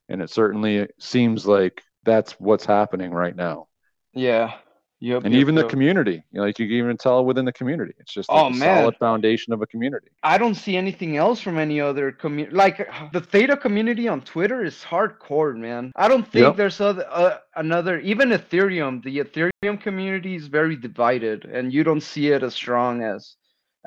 [0.08, 3.68] and it certainly seems like that's what's happening right now.
[4.12, 4.54] Yeah.
[5.02, 5.24] Yep.
[5.24, 7.94] And yep, even the community, you know, like you can even tell within the community,
[7.98, 8.58] it's just Oh, a man.
[8.58, 10.08] solid foundation of a community.
[10.22, 12.54] I don't see anything else from any other community.
[12.54, 15.92] Like the Theta community on Twitter is hardcore, man.
[15.96, 16.56] I don't think Yep.
[16.56, 19.02] there's other, uh, another, even Ethereum.
[19.02, 23.36] The Ethereum community is very divided, and you don't see it as strong as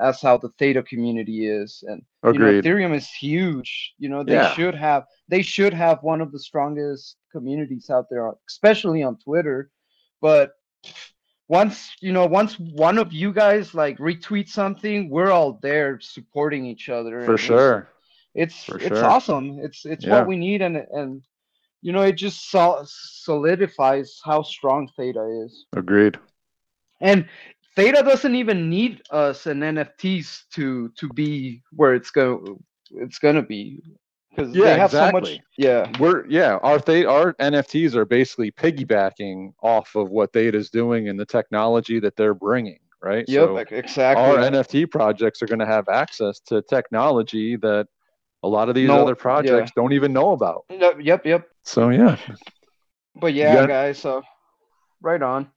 [0.00, 1.84] as how the Theta community is.
[1.86, 3.94] And you know, Ethereum is huge.
[3.98, 4.52] You know, they Yeah.
[4.54, 9.70] should have they should have one of the strongest communities out there, especially on Twitter.
[10.20, 10.54] But
[11.48, 16.64] once you know once one of you guys like retweet something we're all there supporting
[16.66, 17.88] each other For sure.
[18.34, 19.04] it's For it's sure.
[19.04, 20.12] awesome it's it's Yeah.
[20.12, 21.22] what we need and and
[21.82, 26.18] you know it just sol- solidifies how strong theta is Agreed.
[27.00, 27.28] and
[27.76, 32.58] theta doesn't even need us and nfts to to be where it's go
[32.90, 33.82] it's gonna be
[34.34, 35.42] because Yeah, they have so much exactly.
[35.58, 41.08] yeah We're yeah, our th- our NFTs are basically piggybacking off of what Theta's doing
[41.08, 43.24] and the technology that they're bringing, right?
[43.28, 47.86] yep So exactly our NFT projects are going to have access to technology that
[48.42, 50.64] a lot of these No- other projects don't even know about.
[50.70, 52.16] Yep, yep yep So yeah,
[53.14, 54.22] but yeah got- guys so
[55.00, 55.48] right on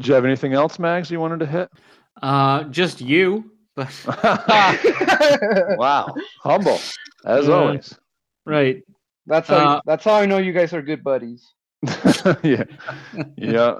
[0.00, 1.08] do you have anything else, Mags?
[1.08, 1.70] You wanted to hit?
[2.20, 3.90] Uh, just you, but
[5.78, 6.80] wow, humble
[7.24, 7.54] as Yeah.
[7.54, 7.94] always.
[8.46, 8.82] Right.
[9.26, 11.52] That's how Uh, that's how I know you guys are good buddies.
[12.42, 12.64] yeah,
[13.36, 13.74] yeah,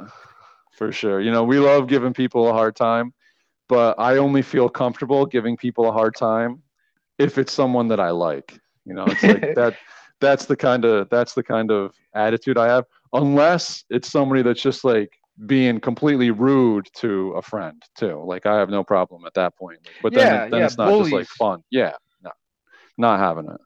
[0.72, 1.20] for sure.
[1.20, 3.12] You know, we love giving people a hard time,
[3.68, 6.62] but I only feel comfortable giving people a hard time
[7.18, 8.58] if it's someone that I like.
[8.84, 9.74] You know, it's like that.
[10.20, 12.84] That's the kind of that's the kind of attitude I have.
[13.12, 15.12] Unless it's somebody that's just like
[15.46, 18.22] being completely rude to a friend too.
[18.24, 19.78] Like I have no problem at that point.
[20.02, 21.62] But then, Yeah, then yeah, it's not just like fun.
[21.70, 21.92] Yeah,
[22.22, 22.30] no,
[22.96, 23.60] not having it.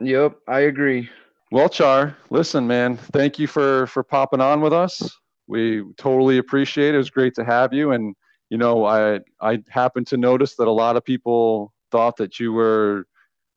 [0.00, 1.08] Yep, I agree.
[1.50, 5.16] Well, Char, listen, man, thank you for for popping on with us.
[5.46, 6.94] We totally appreciate it.
[6.94, 7.92] It was great to have you.
[7.92, 8.14] And
[8.50, 12.52] you know, I I happened to notice that a lot of people thought that you
[12.52, 13.06] were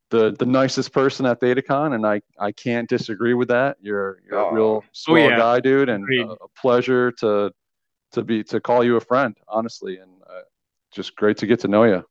[0.09, 3.77] the the nicest person at ThetaCon, and I I can't disagree with that.
[3.81, 4.51] You're you're a Oh.
[4.51, 5.37] real swell yeah.
[5.37, 7.51] guy, dude, and a, a pleasure to
[8.13, 10.41] to be to call you a friend, honestly, and uh,
[10.91, 12.03] just great to get to know you.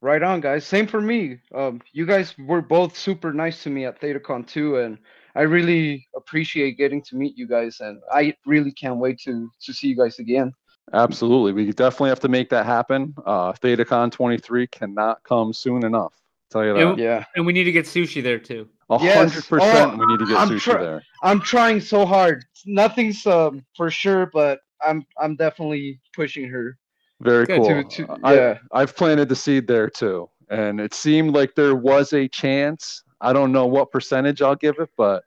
[0.00, 0.66] Right on, guys.
[0.66, 1.38] Same for me.
[1.54, 4.98] Um, you guys were both super nice to me at ThetaCon too, and
[5.34, 9.72] I really appreciate getting to meet you guys, and I really can't wait to to
[9.72, 10.52] see you guys again.
[10.92, 13.14] Absolutely, we definitely have to make that happen.
[13.24, 16.12] Uh, ThetaCon 23 cannot come soon enough.
[16.54, 16.92] Tell you that.
[16.92, 18.68] It- Yeah, And we need to get sushi there too.
[18.90, 21.02] A hundred percent, Oh, we need to get I'm sushi try- there.
[21.22, 22.44] I'm trying so hard.
[22.66, 26.78] Nothing's um, for sure, but I'm I'm definitely pushing her.
[27.20, 27.56] Very Good.
[27.62, 27.66] cool.
[27.84, 28.58] To- to- I, yeah.
[28.72, 33.02] I've planted the seed there too, and it seemed like there was a chance.
[33.20, 35.24] I don't know what percentage I'll give it, but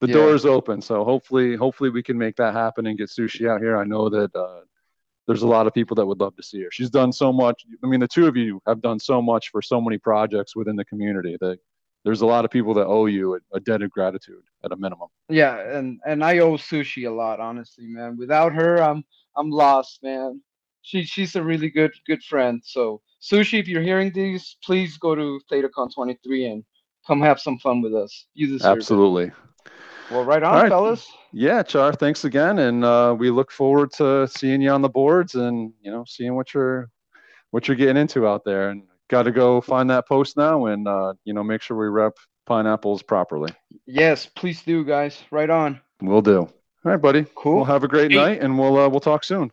[0.00, 0.14] the Yeah.
[0.14, 0.82] door is open.
[0.82, 3.78] So hopefully, hopefully we can make that happen and get sushi out here.
[3.78, 4.60] I know that uh,
[5.30, 6.70] there's a lot of people that would love to see her.
[6.72, 7.64] She's done so much.
[7.84, 10.74] I mean, the two of you have done so much for so many projects within
[10.74, 11.60] the community that
[12.04, 14.76] there's a lot of people that owe you a, a debt of gratitude at a
[14.76, 15.06] minimum.
[15.28, 18.16] Yeah, and and I owe sushi a lot, honestly, man.
[18.18, 19.04] Without her, I'm
[19.36, 20.40] I'm lost, man.
[20.82, 22.60] She she's a really good good friend.
[22.64, 26.64] So sushi, if you're hearing these, please go to ThetaCon 23 and
[27.06, 28.26] come have some fun with us.
[28.34, 29.44] You deserve it.
[30.10, 30.16] Absolutely.
[30.16, 30.68] Well, right on, All right.
[30.68, 31.12] fellas.
[31.32, 35.36] Yeah, Char, thanks again, and uh, we look forward to seeing you on the boards
[35.36, 36.88] and you know seeing what you're
[37.52, 38.70] what you're getting into out there.
[38.70, 41.86] And got to go find that post now, and uh, you know make sure we
[41.88, 42.14] rep
[42.46, 43.52] pineapples properly.
[43.86, 45.22] Yes, please do, guys.
[45.30, 45.80] Right on.
[46.02, 46.38] We'll do.
[46.40, 46.50] All
[46.82, 47.26] right, buddy.
[47.36, 47.56] Cool.
[47.56, 48.16] Well, have a great Hey.
[48.16, 49.52] night, and we'll uh, we'll talk soon.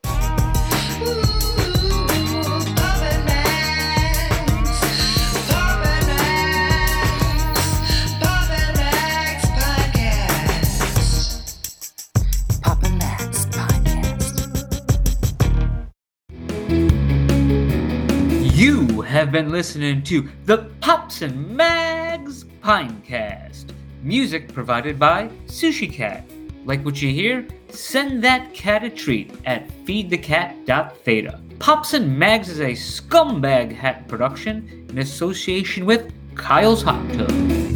[19.28, 23.74] Have been listening to the Pops and Mags Pinecast.
[24.02, 26.24] Music provided by Sushi Cat.
[26.64, 27.46] Like what you hear?
[27.68, 31.42] Send that cat a treat at feedthecat.theta.
[31.60, 37.67] Pops and Mags is a scumbag hat production in association with Kyle's Hot Tub.